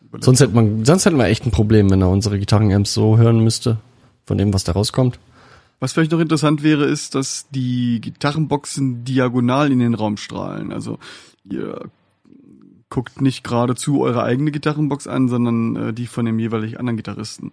Über 0.00 0.22
Sonst 0.22 0.40
hätte 0.40 0.54
man, 0.54 0.84
sonst 0.84 1.04
hätten 1.04 1.18
wir 1.18 1.26
echt 1.26 1.46
ein 1.46 1.52
Problem, 1.52 1.90
wenn 1.90 2.00
er 2.00 2.08
unsere 2.08 2.38
Gitarrenamps 2.38 2.94
so 2.94 3.18
hören 3.18 3.40
müsste, 3.44 3.78
von 4.24 4.38
dem, 4.38 4.52
was 4.52 4.64
da 4.64 4.72
rauskommt. 4.72 5.18
Was 5.80 5.92
vielleicht 5.92 6.12
noch 6.12 6.20
interessant 6.20 6.62
wäre, 6.62 6.84
ist, 6.84 7.14
dass 7.14 7.46
die 7.50 8.00
Gitarrenboxen 8.00 9.04
diagonal 9.04 9.70
in 9.70 9.80
den 9.80 9.94
Raum 9.94 10.16
strahlen. 10.16 10.72
Also 10.72 10.98
ihr 11.44 11.90
guckt 12.92 13.22
nicht 13.22 13.42
geradezu 13.42 14.02
eure 14.02 14.22
eigene 14.22 14.50
Gitarrenbox 14.50 15.06
an, 15.06 15.26
sondern 15.28 15.76
äh, 15.76 15.92
die 15.94 16.06
von 16.06 16.26
dem 16.26 16.38
jeweilig 16.38 16.78
anderen 16.78 16.98
Gitarristen. 16.98 17.52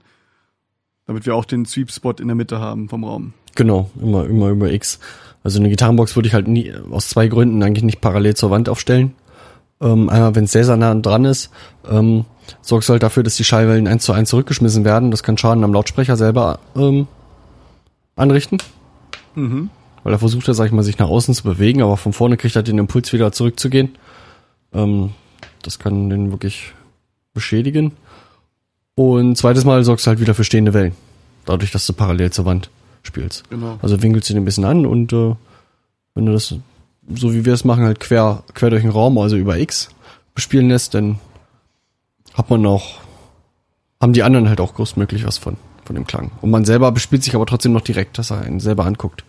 Damit 1.08 1.26
wir 1.26 1.34
auch 1.34 1.46
den 1.46 1.66
Sweep 1.66 1.92
Spot 1.92 2.12
in 2.12 2.28
der 2.28 2.36
Mitte 2.36 2.60
haben 2.60 2.90
vom 2.90 3.06
Raum. 3.06 3.34
Genau, 3.56 3.90
immer, 4.02 4.26
immer 4.26 4.50
über 4.50 4.70
X. 4.70 5.00
Also 5.42 5.60
eine 5.60 5.70
Gitarrenbox 5.70 6.18
würde 6.18 6.28
ich 6.28 6.34
halt 6.34 6.50
nie, 6.50 6.74
aus 6.92 7.08
zwei 7.08 7.30
Gründen 7.30 7.64
eigentlich 7.64 7.86
nicht 7.86 8.02
parallel 8.02 8.36
zur 8.36 8.52
Wand 8.52 8.68
aufstellen. 8.68 9.14
Ähm, 9.80 10.10
einmal, 10.10 10.36
wenn 10.36 10.44
es 10.44 10.52
sehr, 10.52 10.66
sehr 10.66 10.76
nah 10.76 10.94
dran 10.94 11.24
ist, 11.24 11.52
ähm, 11.90 12.26
sorgst 12.62 12.90
du 12.90 12.92
halt 12.92 13.04
dafür, 13.04 13.24
dass 13.24 13.38
die 13.38 13.46
Schallwellen 13.46 13.88
eins 13.88 14.04
zu 14.04 14.12
eins 14.12 14.30
zurückgeschmissen 14.30 14.84
werden. 14.84 15.10
Das 15.10 15.24
kann 15.24 15.38
Schaden 15.38 15.64
am 15.64 15.72
Lautsprecher 15.72 16.18
selber 16.18 16.60
ähm, 16.76 17.08
anrichten. 18.18 18.58
Mhm. 19.36 19.70
weil 20.04 20.12
er 20.12 20.20
versucht 20.20 20.48
ja, 20.48 20.54
sag 20.54 20.66
ich 20.66 20.72
mal, 20.74 20.84
sich 20.84 20.98
nach 20.98 21.08
außen 21.08 21.34
zu 21.34 21.44
bewegen, 21.44 21.82
aber 21.82 21.96
von 21.96 22.12
vorne 22.12 22.36
kriegt 22.36 22.58
er 22.58 22.64
den 22.64 22.78
Impuls 22.78 23.14
wieder 23.14 23.32
zurückzugehen. 23.32 23.96
Ähm, 24.74 25.12
das 25.64 25.80
kann 25.80 26.10
den 26.10 26.32
wirklich 26.32 26.74
beschädigen. 27.34 27.93
Und 28.95 29.38
zweites 29.38 29.66
Mal 29.66 29.84
sorgst 29.84 30.05
du 30.05 30.10
halt 30.10 30.20
wieder 30.20 30.36
für 30.36 30.43
stehende 30.43 30.74
Wellen. 30.74 30.93
Dadurch, 31.45 31.72
dass 31.72 31.86
du 31.86 31.93
parallel 31.93 32.32
zur 32.32 32.45
Wand 32.45 32.70
spielst. 33.03 33.49
Genau. 33.49 33.80
Also 33.82 34.01
winkelst 34.01 34.30
du 34.30 34.34
den 34.34 34.43
ein 34.43 34.45
bisschen 34.45 34.66
an 34.66 34.86
und 34.86 35.14
äh, 35.14 35.36
wenn 36.16 36.26
du 36.26 36.34
das, 36.34 36.53
so 37.16 37.34
wie 37.34 37.45
wir 37.45 37.53
es 37.53 37.64
machen, 37.64 37.86
halt 37.86 37.99
quer, 37.99 38.43
quer 38.53 38.70
durch 38.70 38.82
den 38.82 38.91
Raum, 38.91 39.18
also 39.18 39.38
über 39.38 39.57
X 39.57 39.89
bespielen 40.36 40.70
lässt, 40.70 40.93
dann 40.93 41.20
hat 42.34 42.49
man 42.49 42.66
auch, 42.66 42.99
haben 44.01 44.14
die 44.14 44.24
anderen 44.24 44.49
halt 44.49 44.60
auch 44.60 44.74
größtmöglich 44.74 45.26
was 45.26 45.38
von, 45.38 45.57
von 45.86 45.95
dem 45.95 46.05
Klang. 46.05 46.32
Und 46.41 46.51
man 46.51 46.66
selber 46.66 46.91
bespielt 46.91 47.24
sich 47.24 47.36
aber 47.36 47.45
trotzdem 47.45 47.72
noch 47.72 47.82
direkt, 47.82 48.18
dass 48.18 48.32
er 48.32 48.41
einen 48.41 48.60
selber 48.60 48.86
anguckt. 48.86 49.24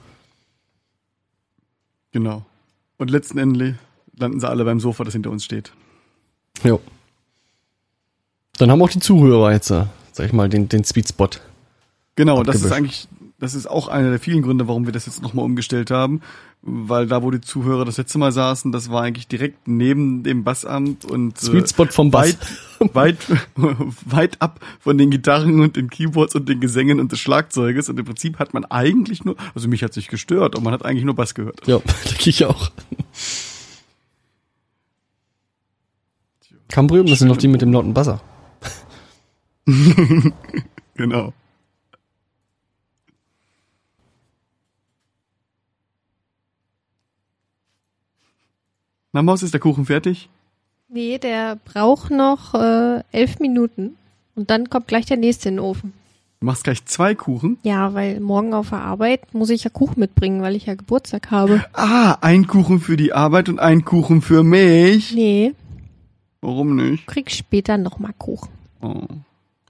Genau. 2.12 2.44
Und 2.98 3.10
letzten 3.10 3.38
Endes 3.38 3.74
landen 4.16 4.40
sie 4.40 4.48
alle 4.48 4.64
beim 4.64 4.80
Sofa, 4.80 5.04
das 5.04 5.14
hinter 5.14 5.30
uns 5.30 5.44
steht. 5.44 5.72
Jo. 6.64 6.80
Dann 8.58 8.70
haben 8.70 8.82
auch 8.82 8.90
die 8.90 9.00
Zuhörer 9.00 9.52
jetzt, 9.52 9.70
äh, 9.70 9.86
sag 10.12 10.26
ich 10.26 10.32
mal, 10.32 10.48
den, 10.48 10.68
den 10.68 10.84
Sweet 10.84 11.08
Spot. 11.08 11.30
Genau, 12.16 12.42
das 12.42 12.56
ist 12.56 12.64
Abgewischt. 12.66 12.76
eigentlich, 12.76 13.08
das 13.38 13.54
ist 13.54 13.66
auch 13.66 13.88
einer 13.88 14.10
der 14.10 14.18
vielen 14.18 14.42
Gründe, 14.42 14.68
warum 14.68 14.84
wir 14.84 14.92
das 14.92 15.06
jetzt 15.06 15.22
nochmal 15.22 15.46
umgestellt 15.46 15.90
haben. 15.90 16.20
Weil 16.62 17.06
da, 17.06 17.22
wo 17.22 17.30
die 17.30 17.40
Zuhörer 17.40 17.86
das 17.86 17.96
letzte 17.96 18.18
Mal 18.18 18.32
saßen, 18.32 18.70
das 18.70 18.90
war 18.90 19.00
eigentlich 19.00 19.28
direkt 19.28 19.66
neben 19.66 20.22
dem 20.24 20.44
Bassamt 20.44 21.06
und 21.06 21.38
Sweet 21.38 21.70
Spot 21.70 21.86
vom 21.86 22.10
Bass. 22.10 22.36
weit, 22.80 23.18
weit, 23.26 23.40
weit 24.04 24.42
ab 24.42 24.60
von 24.78 24.98
den 24.98 25.08
Gitarren 25.08 25.60
und 25.60 25.76
den 25.76 25.88
Keyboards 25.88 26.34
und 26.34 26.50
den 26.50 26.60
Gesängen 26.60 27.00
und 27.00 27.12
des 27.12 27.20
Schlagzeuges. 27.20 27.88
Und 27.88 27.98
im 27.98 28.04
Prinzip 28.04 28.38
hat 28.38 28.52
man 28.52 28.66
eigentlich 28.66 29.24
nur, 29.24 29.36
also 29.54 29.68
mich 29.68 29.82
hat 29.82 29.94
sich 29.94 30.08
gestört, 30.08 30.54
und 30.54 30.62
man 30.62 30.74
hat 30.74 30.84
eigentlich 30.84 31.04
nur 31.04 31.14
Bass 31.14 31.34
gehört. 31.34 31.66
Ja, 31.66 31.78
denke 32.10 32.28
ich 32.28 32.44
auch. 32.44 32.70
Cambrium, 36.70 37.06
das 37.06 37.18
sind 37.18 37.28
noch 37.28 37.36
die 37.36 37.48
mit 37.48 37.62
dem 37.62 37.72
lauten 37.72 37.94
Buzzer. 37.94 38.20
Genau. 40.94 41.32
Na 49.12 49.22
Maus, 49.22 49.42
ist 49.42 49.54
der 49.54 49.60
Kuchen 49.60 49.86
fertig? 49.86 50.28
Nee, 50.90 51.16
der 51.16 51.56
braucht 51.64 52.10
noch 52.10 52.52
äh, 52.54 53.02
elf 53.12 53.38
Minuten. 53.38 53.96
Und 54.34 54.50
dann 54.50 54.68
kommt 54.68 54.88
gleich 54.88 55.06
der 55.06 55.16
nächste 55.16 55.48
in 55.48 55.56
den 55.56 55.64
Ofen. 55.64 55.94
Du 56.40 56.46
machst 56.46 56.64
gleich 56.64 56.84
zwei 56.84 57.14
Kuchen. 57.14 57.56
Ja, 57.62 57.94
weil 57.94 58.20
morgen 58.20 58.52
auf 58.52 58.68
der 58.70 58.82
Arbeit 58.82 59.32
muss 59.32 59.48
ich 59.50 59.64
ja 59.64 59.70
Kuchen 59.70 60.00
mitbringen, 60.00 60.42
weil 60.42 60.54
ich 60.56 60.66
ja 60.66 60.74
Geburtstag 60.74 61.30
habe. 61.30 61.64
Ah, 61.72 62.18
ein 62.20 62.46
Kuchen 62.46 62.80
für 62.80 62.96
die 62.96 63.12
Arbeit 63.14 63.48
und 63.48 63.58
ein 63.58 63.84
Kuchen 63.86 64.20
für 64.20 64.42
mich. 64.42 65.14
Nee, 65.14 65.54
Warum 66.40 66.76
nicht? 66.76 67.06
du 67.06 67.12
kriegst 67.12 67.36
später 67.36 67.76
nochmal 67.78 68.14
Kuchen. 68.18 68.48
Oh, 68.80 69.04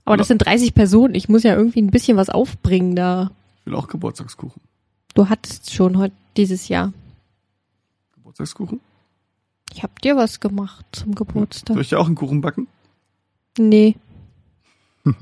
Aber 0.05 0.17
das 0.17 0.29
sind 0.29 0.39
30 0.39 0.73
Personen. 0.75 1.15
Ich 1.15 1.29
muss 1.29 1.43
ja 1.43 1.55
irgendwie 1.55 1.83
ein 1.83 1.91
bisschen 1.91 2.17
was 2.17 2.31
aufbringen 2.31 2.95
da. 2.95 3.31
ich 3.61 3.67
will 3.67 3.75
auch 3.75 3.89
Geburtstagskuchen. 3.89 4.61
Du 5.15 5.29
hattest 5.29 5.73
schon 5.73 5.99
heute 5.99 6.15
dieses 6.37 6.69
Jahr. 6.69 6.93
Geburtstagskuchen? 8.15 8.81
Ich 9.73 9.83
hab 9.83 10.01
dir 10.01 10.17
was 10.17 10.39
gemacht 10.41 10.85
zum 10.93 11.15
Geburtstag. 11.15 11.75
Soll 11.75 11.83
ich 11.83 11.89
dir 11.89 11.99
auch 11.99 12.07
einen 12.07 12.15
Kuchen 12.15 12.41
backen? 12.41 12.69
Nee. 13.59 13.97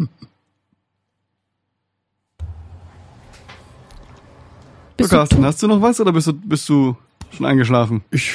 So, 5.00 5.04
Bist 5.04 5.12
du 5.12 5.16
Carsten, 5.16 5.44
hast 5.44 5.62
du 5.62 5.68
noch 5.68 5.80
was 5.80 6.00
oder 6.00 6.12
bist 6.12 6.26
du, 6.26 6.32
bist 6.32 6.68
du 6.68 6.96
schon 7.30 7.46
eingeschlafen? 7.46 8.02
Ich 8.10 8.32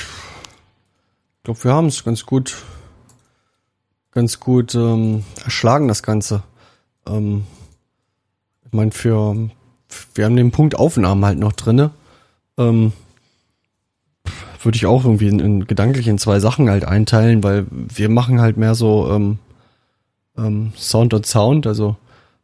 glaube, 1.44 1.62
wir 1.62 1.74
haben 1.74 1.88
es 1.88 2.06
ganz 2.06 2.26
gut, 2.26 2.56
ganz 4.14 4.40
gut 4.40 4.76
ähm, 4.76 5.24
erschlagen, 5.44 5.88
das 5.88 6.04
Ganze. 6.04 6.44
Ähm, 7.08 7.44
ich 8.66 8.74
meine, 8.74 8.92
für 8.92 9.50
wir 10.16 10.26
haben 10.26 10.36
den 10.36 10.52
Punkt 10.52 10.76
Aufnahmen 10.76 11.24
halt 11.26 11.40
noch 11.40 11.54
drinne. 11.54 11.92
Ähm, 12.58 12.94
würde 14.62 14.76
ich 14.78 14.86
auch 14.86 15.04
irgendwie 15.04 15.28
in, 15.28 15.40
in, 15.40 15.68
gedanklich 15.68 16.08
in 16.08 16.18
zwei 16.18 16.40
Sachen 16.40 16.70
halt 16.70 16.86
einteilen, 16.86 17.44
weil 17.44 17.66
wir 17.70 18.10
machen 18.10 18.40
halt 18.40 18.56
mehr 18.58 18.76
so 18.76 19.12
ähm, 19.12 19.40
ähm, 20.38 20.72
Sound 20.78 21.14
und 21.14 21.26
Sound, 21.26 21.68
also 21.68 21.98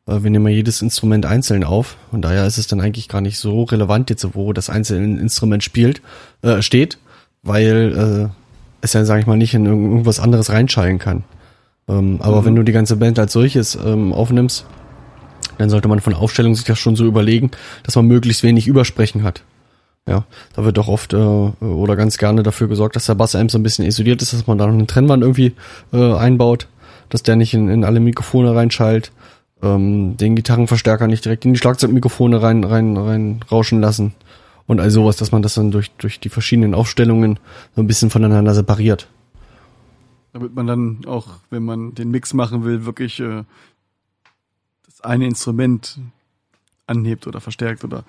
äh, 0.06 0.22
wir 0.22 0.30
nehmen 0.30 0.48
ja 0.48 0.54
jedes 0.54 0.82
Instrument 0.82 1.26
einzeln 1.26 1.64
auf 1.64 1.96
und 2.12 2.22
daher 2.24 2.46
ist 2.46 2.58
es 2.58 2.68
dann 2.68 2.82
eigentlich 2.82 3.08
gar 3.08 3.22
nicht 3.22 3.40
so 3.40 3.64
relevant 3.64 4.10
jetzt, 4.10 4.36
wo 4.36 4.52
das 4.52 4.70
einzelne 4.70 5.20
Instrument 5.20 5.64
spielt, 5.64 6.02
äh, 6.42 6.62
steht, 6.62 6.98
weil 7.42 8.30
äh, 8.32 8.36
es 8.82 8.94
ja, 8.94 9.06
sag 9.06 9.22
ich 9.22 9.26
mal, 9.28 9.38
nicht 9.38 9.54
in 9.54 9.66
irgend- 9.66 9.90
irgendwas 9.90 10.20
anderes 10.20 10.50
reinschallen 10.50 11.00
kann. 11.00 11.24
Ähm, 11.90 12.20
aber 12.22 12.42
Mhm. 12.42 12.46
wenn 12.46 12.56
du 12.56 12.64
die 12.64 12.72
ganze 12.72 12.96
Band 12.96 13.20
als 13.20 13.34
solches 13.34 13.76
ähm, 13.76 14.14
aufnimmst, 14.14 14.66
dann 15.58 15.70
sollte 15.70 15.88
man 15.90 16.00
von 16.00 16.14
Aufstellung 16.14 16.56
sich 16.56 16.64
das 16.66 16.80
schon 16.80 16.96
so 16.96 17.06
überlegen, 17.06 17.52
dass 17.84 17.96
man 17.96 18.06
möglichst 18.06 18.44
wenig 18.44 18.68
Übersprechen 18.68 19.24
hat. 19.24 19.44
Ja, 20.08 20.24
da 20.56 20.64
wird 20.64 20.78
doch 20.78 20.88
oft 20.88 21.14
äh, 21.14 21.18
oder 21.18 21.96
ganz 21.96 22.18
gerne 22.18 22.42
dafür 22.44 22.68
gesorgt, 22.68 22.96
dass 22.96 23.06
der 23.06 23.16
Bassamp 23.16 23.52
so 23.52 23.60
ein 23.60 23.64
bisschen 23.64 23.86
isoliert 23.86 24.22
ist, 24.22 24.34
dass 24.34 24.48
man 24.48 24.58
da 24.58 24.66
noch 24.66 24.74
eine 24.74 24.88
Trennwand 24.88 25.22
irgendwie 25.22 25.54
äh, 25.92 26.14
einbaut, 26.14 26.68
dass 27.10 27.24
der 27.24 27.36
nicht 27.36 27.54
in, 27.54 27.70
in 27.70 27.84
alle 27.84 28.00
Mikrofone 28.00 28.56
reinschallt, 28.56 29.12
ähm, 29.62 30.16
den 30.18 30.36
Gitarrenverstärker 30.36 31.08
nicht 31.08 31.26
direkt 31.26 31.46
in 31.46 31.54
die 31.54 31.60
Schlagzeugmikrofone 31.60 32.42
rein, 32.42 32.64
rein, 32.64 32.96
rein 32.98 33.42
rauschen 33.52 33.82
lassen 33.82 34.14
und 34.66 34.80
all 34.80 34.90
sowas, 34.90 35.18
dass 35.18 35.32
man 35.32 35.42
das 35.42 35.56
dann 35.56 35.70
durch, 35.72 35.92
durch 35.98 36.20
die 36.20 36.30
verschiedenen 36.30 36.74
Aufstellungen 36.74 37.38
so 37.76 37.82
ein 37.82 37.88
bisschen 37.88 38.10
voneinander 38.10 38.54
separiert. 38.56 39.08
Damit 40.34 40.54
man 40.54 40.68
dann 40.68 41.06
auch, 41.06 41.28
wenn 41.50 41.64
man 41.64 41.96
den 41.96 42.12
Mix 42.12 42.34
machen 42.34 42.64
will, 42.64 42.86
wirklich 42.86 43.20
äh, 43.20 43.44
das 44.86 45.02
eine 45.02 45.26
Instrument 45.26 46.00
anhebt 46.86 47.28
oder 47.28 47.42
verstärkt 47.42 47.84
oder 47.84 48.04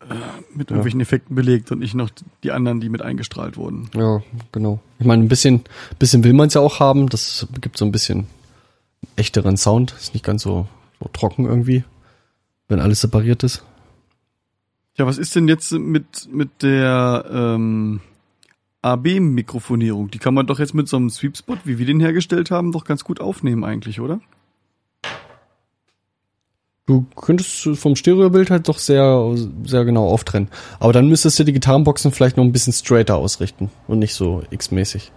äh, 0.00 0.14
mit 0.54 0.70
irgendwelchen 0.70 1.00
Effekten 1.00 1.34
belegt 1.34 1.72
und 1.72 1.80
nicht 1.80 1.94
noch 1.94 2.10
die 2.42 2.52
anderen, 2.52 2.80
die 2.80 2.88
mit 2.88 3.02
eingestrahlt 3.02 3.56
wurden. 3.56 3.90
Ja, 3.94 4.22
genau. 4.52 4.80
Ich 4.98 5.06
meine, 5.06 5.22
ein 5.22 5.28
bisschen, 5.28 5.62
bisschen 5.98 6.24
will 6.24 6.32
man 6.32 6.48
es 6.48 6.54
ja 6.54 6.60
auch 6.60 6.80
haben. 6.80 7.08
Das 7.08 7.46
gibt 7.60 7.76
so 7.76 7.84
ein 7.84 7.92
bisschen 7.92 8.26
echteren 9.16 9.56
Sound. 9.56 9.94
Ist 9.98 10.14
nicht 10.14 10.24
ganz 10.24 10.42
so, 10.42 10.68
so 11.00 11.10
trocken 11.12 11.46
irgendwie, 11.46 11.84
wenn 12.68 12.80
alles 12.80 13.00
separiert 13.00 13.42
ist. 13.42 13.64
Ja, 14.96 15.06
was 15.06 15.18
ist 15.18 15.36
denn 15.36 15.46
jetzt 15.46 15.72
mit, 15.72 16.28
mit 16.32 16.62
der 16.62 17.24
ähm, 17.30 18.00
AB-Mikrofonierung? 18.82 20.10
Die 20.10 20.18
kann 20.18 20.34
man 20.34 20.46
doch 20.46 20.58
jetzt 20.58 20.74
mit 20.74 20.88
so 20.88 20.96
einem 20.96 21.10
Sweepspot, 21.10 21.58
wie 21.64 21.78
wir 21.78 21.86
den 21.86 22.00
hergestellt 22.00 22.50
haben, 22.50 22.72
doch 22.72 22.84
ganz 22.84 23.04
gut 23.04 23.20
aufnehmen 23.20 23.64
eigentlich, 23.64 24.00
oder? 24.00 24.20
Du 26.86 27.04
könntest 27.16 27.68
vom 27.74 27.96
Stereobild 27.96 28.50
halt 28.50 28.66
doch 28.66 28.78
sehr, 28.78 29.34
sehr 29.64 29.84
genau 29.84 30.08
auftrennen. 30.08 30.48
Aber 30.80 30.94
dann 30.94 31.08
müsstest 31.08 31.38
du 31.38 31.44
die 31.44 31.52
Gitarrenboxen 31.52 32.12
vielleicht 32.12 32.38
noch 32.38 32.44
ein 32.44 32.52
bisschen 32.52 32.72
straighter 32.72 33.16
ausrichten 33.16 33.70
und 33.88 33.98
nicht 33.98 34.14
so 34.14 34.42
X-mäßig. 34.50 35.12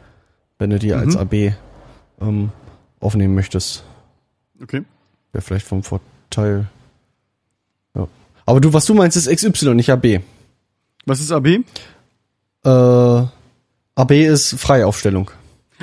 Wenn 0.59 0.69
du 0.71 0.79
die 0.79 0.93
als 0.93 1.15
Mhm. 1.15 1.21
AB 1.21 1.33
ähm, 2.19 2.51
aufnehmen 2.99 3.35
möchtest. 3.35 3.85
Okay. 4.61 4.83
Wäre 5.31 5.41
vielleicht 5.41 5.65
vom 5.65 5.81
Vorteil. 5.81 6.67
Ja. 7.95 8.07
Aber 8.45 8.59
du, 8.59 8.73
was 8.73 8.85
du 8.85 8.93
meinst, 8.93 9.15
ist 9.15 9.29
XY, 9.33 9.75
nicht 9.75 9.91
AB. 9.91 10.19
Was 11.05 11.21
ist 11.21 11.31
AB? 11.31 11.47
Äh, 12.65 13.23
AB 13.95 14.11
ist 14.11 14.59
Freiaufstellung. 14.59 15.31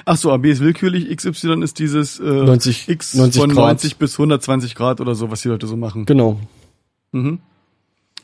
Ach 0.05 0.17
so, 0.17 0.33
AB 0.33 0.47
ist 0.47 0.61
willkürlich, 0.61 1.15
XY 1.15 1.63
ist 1.63 1.79
dieses 1.79 2.21
äh, 2.21 2.23
90 2.25 2.89
X 2.89 3.15
90 3.15 3.41
von 3.41 3.51
Grad. 3.51 3.67
90 3.67 3.97
bis 3.97 4.15
120 4.15 4.75
Grad 4.75 5.01
oder 5.01 5.15
so, 5.15 5.31
was 5.31 5.43
die 5.43 5.49
Leute 5.49 5.67
so 5.67 5.77
machen. 5.77 6.07
Genau. 6.07 6.39
Mhm. 7.13 7.41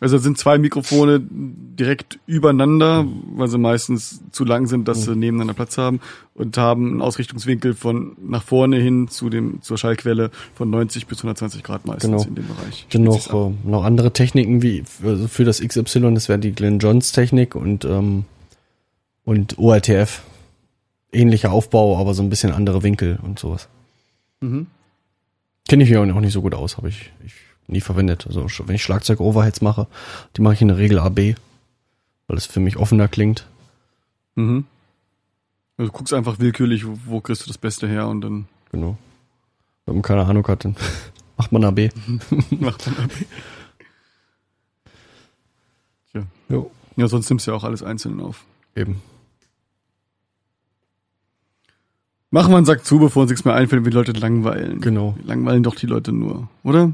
Also 0.00 0.18
sind 0.18 0.36
zwei 0.38 0.58
Mikrofone 0.58 1.20
direkt 1.30 2.18
übereinander, 2.26 3.06
weil 3.36 3.48
sie 3.48 3.58
meistens 3.58 4.20
zu 4.32 4.44
lang 4.44 4.66
sind, 4.66 4.86
dass 4.88 5.04
sie 5.04 5.14
nebeneinander 5.16 5.54
Platz 5.54 5.78
haben 5.78 6.00
und 6.34 6.58
haben 6.58 6.90
einen 6.90 7.02
Ausrichtungswinkel 7.02 7.74
von 7.74 8.16
nach 8.20 8.42
vorne 8.42 8.76
hin 8.76 9.08
zu 9.08 9.30
dem 9.30 9.62
zur 9.62 9.78
Schallquelle 9.78 10.30
von 10.54 10.68
90 10.68 11.06
bis 11.06 11.18
120 11.18 11.62
Grad 11.62 11.86
meistens 11.86 12.10
Genau. 12.10 12.22
in 12.24 12.34
dem 12.34 12.46
Bereich. 12.48 12.86
Spielt 12.88 13.04
noch, 13.04 13.50
äh, 13.50 13.54
noch 13.64 13.84
andere 13.84 14.12
Techniken 14.12 14.62
wie 14.62 14.82
für, 14.84 15.28
für 15.28 15.44
das 15.44 15.60
XY, 15.60 16.12
das 16.14 16.28
wäre 16.28 16.38
die 16.40 16.52
Glenn 16.52 16.80
Johns 16.80 17.12
Technik 17.12 17.54
und, 17.54 17.84
ähm, 17.84 18.24
und 19.24 19.58
ORTF. 19.58 20.22
Ähnlicher 21.12 21.52
Aufbau, 21.52 21.96
aber 21.98 22.12
so 22.14 22.22
ein 22.22 22.28
bisschen 22.30 22.52
andere 22.52 22.82
Winkel 22.82 23.18
und 23.22 23.38
sowas. 23.38 23.68
Mhm. 24.40 24.66
Kenne 25.68 25.84
ich 25.84 25.90
mich 25.90 25.98
auch 25.98 26.04
nicht 26.20 26.32
so 26.32 26.42
gut 26.42 26.54
aus, 26.54 26.76
habe 26.76 26.88
ich, 26.88 27.12
ich 27.24 27.34
nie 27.68 27.80
verwendet. 27.80 28.26
Also 28.26 28.46
wenn 28.66 28.74
ich 28.74 28.82
Schlagzeug-Overheads 28.82 29.60
mache, 29.62 29.86
die 30.36 30.40
mache 30.42 30.54
ich 30.54 30.62
in 30.62 30.68
der 30.68 30.76
Regel 30.78 30.98
AB, 30.98 31.36
weil 32.26 32.36
es 32.36 32.46
für 32.46 32.58
mich 32.60 32.76
offener 32.76 33.06
klingt. 33.08 33.46
Mhm. 34.34 34.66
Also 35.76 35.90
du 35.90 35.96
guckst 35.96 36.12
einfach 36.12 36.38
willkürlich, 36.40 36.84
wo, 36.86 36.98
wo 37.06 37.20
kriegst 37.20 37.42
du 37.44 37.48
das 37.48 37.58
Beste 37.58 37.86
her 37.88 38.08
und 38.08 38.20
dann 38.20 38.48
Genau. 38.72 38.98
Wenn 39.86 39.94
man 39.94 40.02
keine 40.02 40.24
Ahnung 40.24 40.46
hat, 40.48 40.64
dann 40.64 40.74
macht 41.36 41.52
man 41.52 41.64
AB. 41.64 41.90
macht 42.50 42.86
man 42.86 42.96
AB. 43.04 43.12
Ja. 46.12 46.22
Jo, 46.48 46.70
Ja, 46.96 47.08
sonst 47.08 47.28
nimmst 47.28 47.46
du 47.46 47.50
ja 47.50 47.56
auch 47.56 47.64
alles 47.64 47.82
einzeln 47.82 48.20
auf. 48.20 48.44
eben. 48.76 49.00
Machen 52.34 52.50
wir 52.50 52.56
einen 52.56 52.66
Sack 52.66 52.84
zu, 52.84 52.98
bevor 52.98 53.22
uns 53.22 53.30
nichts 53.30 53.44
mehr 53.44 53.54
einfällt, 53.54 53.84
wie 53.84 53.90
die 53.90 53.94
Leute 53.94 54.10
langweilen. 54.10 54.80
Genau. 54.80 55.14
Wir 55.18 55.24
langweilen 55.24 55.62
doch 55.62 55.76
die 55.76 55.86
Leute 55.86 56.10
nur, 56.10 56.48
oder? 56.64 56.92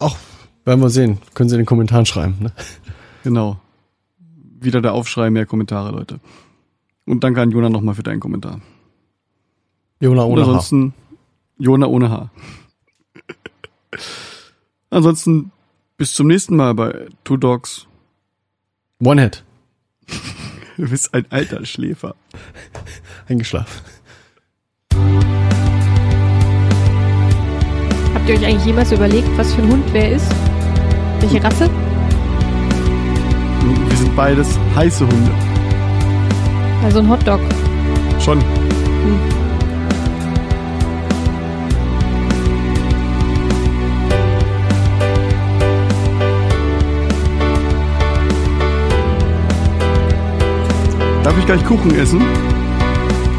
Ach, 0.00 0.14
werden 0.66 0.82
wir 0.82 0.90
sehen. 0.90 1.16
Können 1.32 1.48
Sie 1.48 1.54
in 1.54 1.60
den 1.60 1.66
Kommentaren 1.66 2.04
schreiben. 2.04 2.36
Ne? 2.38 2.52
Genau. 3.24 3.58
Wieder 4.60 4.82
der 4.82 4.92
Aufschrei, 4.92 5.30
mehr 5.30 5.46
Kommentare, 5.46 5.92
Leute. 5.92 6.20
Und 7.06 7.24
danke 7.24 7.40
an 7.40 7.50
Jona 7.50 7.70
nochmal 7.70 7.94
für 7.94 8.02
deinen 8.02 8.20
Kommentar. 8.20 8.60
Jona 9.98 10.24
ohne 10.24 10.42
Haar. 10.42 10.48
ansonsten 10.48 10.92
Jona 11.56 11.86
ohne 11.86 12.10
Haar. 12.10 12.30
ansonsten 14.90 15.52
bis 15.96 16.12
zum 16.12 16.26
nächsten 16.26 16.54
Mal 16.54 16.74
bei 16.74 17.08
Two 17.24 17.38
Dogs. 17.38 17.86
One 19.02 19.22
Head. 19.22 19.42
Du 20.76 20.88
bist 20.88 21.12
ein 21.12 21.26
alter 21.30 21.66
Schläfer. 21.66 22.14
Eingeschlafen. 23.26 23.82
Habt 28.14 28.28
ihr 28.28 28.34
euch 28.34 28.46
eigentlich 28.46 28.66
jemals 28.66 28.92
überlegt, 28.92 29.28
was 29.36 29.54
für 29.54 29.62
ein 29.62 29.68
Hund 29.70 29.84
wer 29.92 30.12
ist? 30.12 30.30
Welche 31.20 31.42
Rasse? 31.42 31.70
Wir 33.88 33.96
sind 33.96 34.14
beides 34.14 34.58
heiße 34.74 35.06
Hunde. 35.06 35.30
Also 36.84 37.00
ein 37.00 37.08
Hotdog. 37.08 37.40
Schon. 38.20 38.38
Darf 51.24 51.38
ich 51.38 51.46
gleich 51.46 51.64
Kuchen 51.64 51.94
essen? 51.98 52.22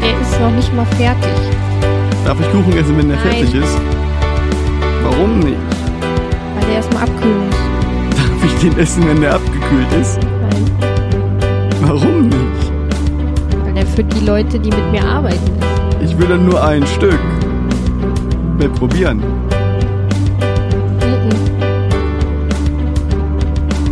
Er 0.02 0.20
ist 0.20 0.40
noch 0.40 0.50
nicht 0.50 0.72
mal 0.74 0.86
fertig. 0.86 1.49
Darf 2.30 2.38
ich 2.38 2.52
Kuchen 2.52 2.78
essen, 2.78 2.96
wenn 2.96 3.08
der 3.08 3.16
Nein. 3.16 3.26
fertig 3.26 3.54
ist? 3.56 3.76
Warum 5.02 5.40
nicht? 5.40 5.56
Weil 6.54 6.64
der 6.64 6.76
erstmal 6.76 7.02
abkühlen 7.02 7.46
muss. 7.48 7.56
Darf 8.16 8.44
ich 8.44 8.54
den 8.60 8.78
essen, 8.78 9.08
wenn 9.08 9.20
der 9.20 9.34
abgekühlt 9.34 9.92
ist? 10.00 10.20
Nein. 10.22 10.70
Warum 11.80 12.28
nicht? 12.28 13.64
Weil 13.64 13.74
der 13.74 13.84
für 13.84 14.04
die 14.04 14.24
Leute, 14.24 14.60
die 14.60 14.70
mit 14.70 14.92
mir 14.92 15.04
arbeiten, 15.04 15.58
ist. 16.00 16.12
Ich 16.12 16.18
will 16.20 16.28
dann 16.28 16.46
nur 16.46 16.62
ein 16.64 16.86
Stück. 16.86 17.18
Will 18.58 18.68
probieren. 18.68 19.18
Mhm. 19.18 19.24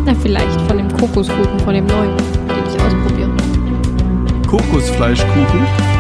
Na, 0.07 0.15
vielleicht 0.23 0.61
von 0.61 0.79
dem 0.79 0.97
Kokoskuchen, 0.97 1.59
von 1.65 1.75
dem 1.75 1.87
neuen, 1.87 2.17
den 2.17 2.57
ich 2.69 2.81
ausprobiere. 2.81 3.31
Kokosfleischkuchen. 4.47 5.98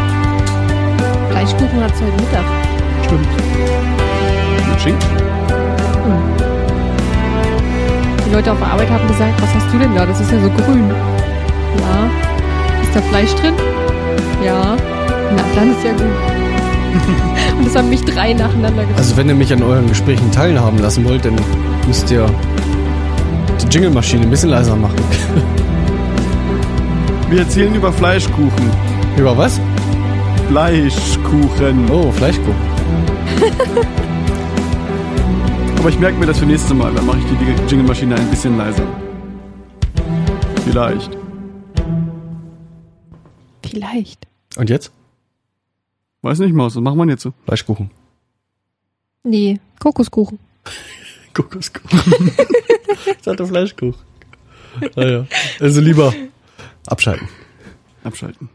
Fleischkuchen 1.38 1.80
hat's 1.80 2.00
heute 2.00 2.16
Mittag. 2.20 2.44
Stimmt. 3.04 3.28
Mit 4.70 4.80
Schinken. 4.80 5.08
Die 8.26 8.34
Leute 8.34 8.50
auf 8.50 8.58
der 8.58 8.66
Arbeit 8.66 8.90
haben 8.90 9.06
gesagt, 9.06 9.40
was 9.40 9.54
hast 9.54 9.72
du 9.72 9.78
denn 9.78 9.94
da? 9.94 10.04
Das 10.04 10.20
ist 10.20 10.32
ja 10.32 10.40
so 10.40 10.50
grün. 10.50 10.90
Ja. 11.78 12.10
Ist 12.82 12.92
da 12.92 13.00
Fleisch 13.02 13.32
drin? 13.36 13.54
Ja. 14.44 14.76
Na, 15.36 15.42
dann 15.54 15.70
ist 15.70 15.84
ja 15.84 15.92
gut. 15.92 16.00
Und 17.58 17.66
das 17.66 17.76
haben 17.76 17.88
mich 17.88 18.04
drei 18.04 18.32
nacheinander 18.32 18.82
gefragt. 18.82 18.98
Also 18.98 19.16
wenn 19.16 19.28
ihr 19.28 19.36
mich 19.36 19.52
an 19.52 19.62
euren 19.62 19.86
Gesprächen 19.86 20.32
teilhaben 20.32 20.80
lassen 20.80 21.04
wollt, 21.04 21.24
dann 21.24 21.36
müsst 21.86 22.10
ihr 22.10 22.28
die 23.62 23.68
Jingle-Maschine 23.68 24.24
ein 24.24 24.30
bisschen 24.30 24.50
leiser 24.50 24.74
machen. 24.74 24.98
Wir 27.30 27.42
erzählen 27.42 27.72
über 27.76 27.92
Fleischkuchen. 27.92 28.70
Über 29.16 29.36
was? 29.36 29.60
Fleischkuchen. 30.48 31.90
Oh, 31.90 32.10
Fleischkuchen. 32.10 32.54
Aber 35.78 35.90
ich 35.90 35.98
merke 35.98 36.18
mir 36.18 36.24
das 36.24 36.38
für 36.38 36.46
nächstes 36.46 36.72
Mal. 36.72 36.90
Dann 36.94 37.04
mache 37.04 37.18
ich 37.18 37.24
die 37.26 37.34
Jingle-Maschine 37.70 38.14
ein 38.14 38.30
bisschen 38.30 38.56
leiser. 38.56 38.86
Vielleicht. 40.64 41.18
Vielleicht. 43.62 44.26
Und 44.56 44.70
jetzt? 44.70 44.90
Weiß 46.22 46.38
nicht, 46.38 46.54
Maus. 46.54 46.76
Was 46.76 46.82
machen 46.82 46.96
wir 46.96 47.06
jetzt 47.08 47.24
so? 47.24 47.34
Fleischkuchen. 47.44 47.90
Nee, 49.24 49.60
Kokoskuchen. 49.80 50.38
Kokoskuchen. 51.34 51.98
ich 53.20 53.26
hatte 53.26 53.46
Fleischkuchen. 53.46 54.00
Naja. 54.96 55.26
Also 55.60 55.82
lieber 55.82 56.14
abschalten. 56.86 57.28
Abschalten. 58.02 58.48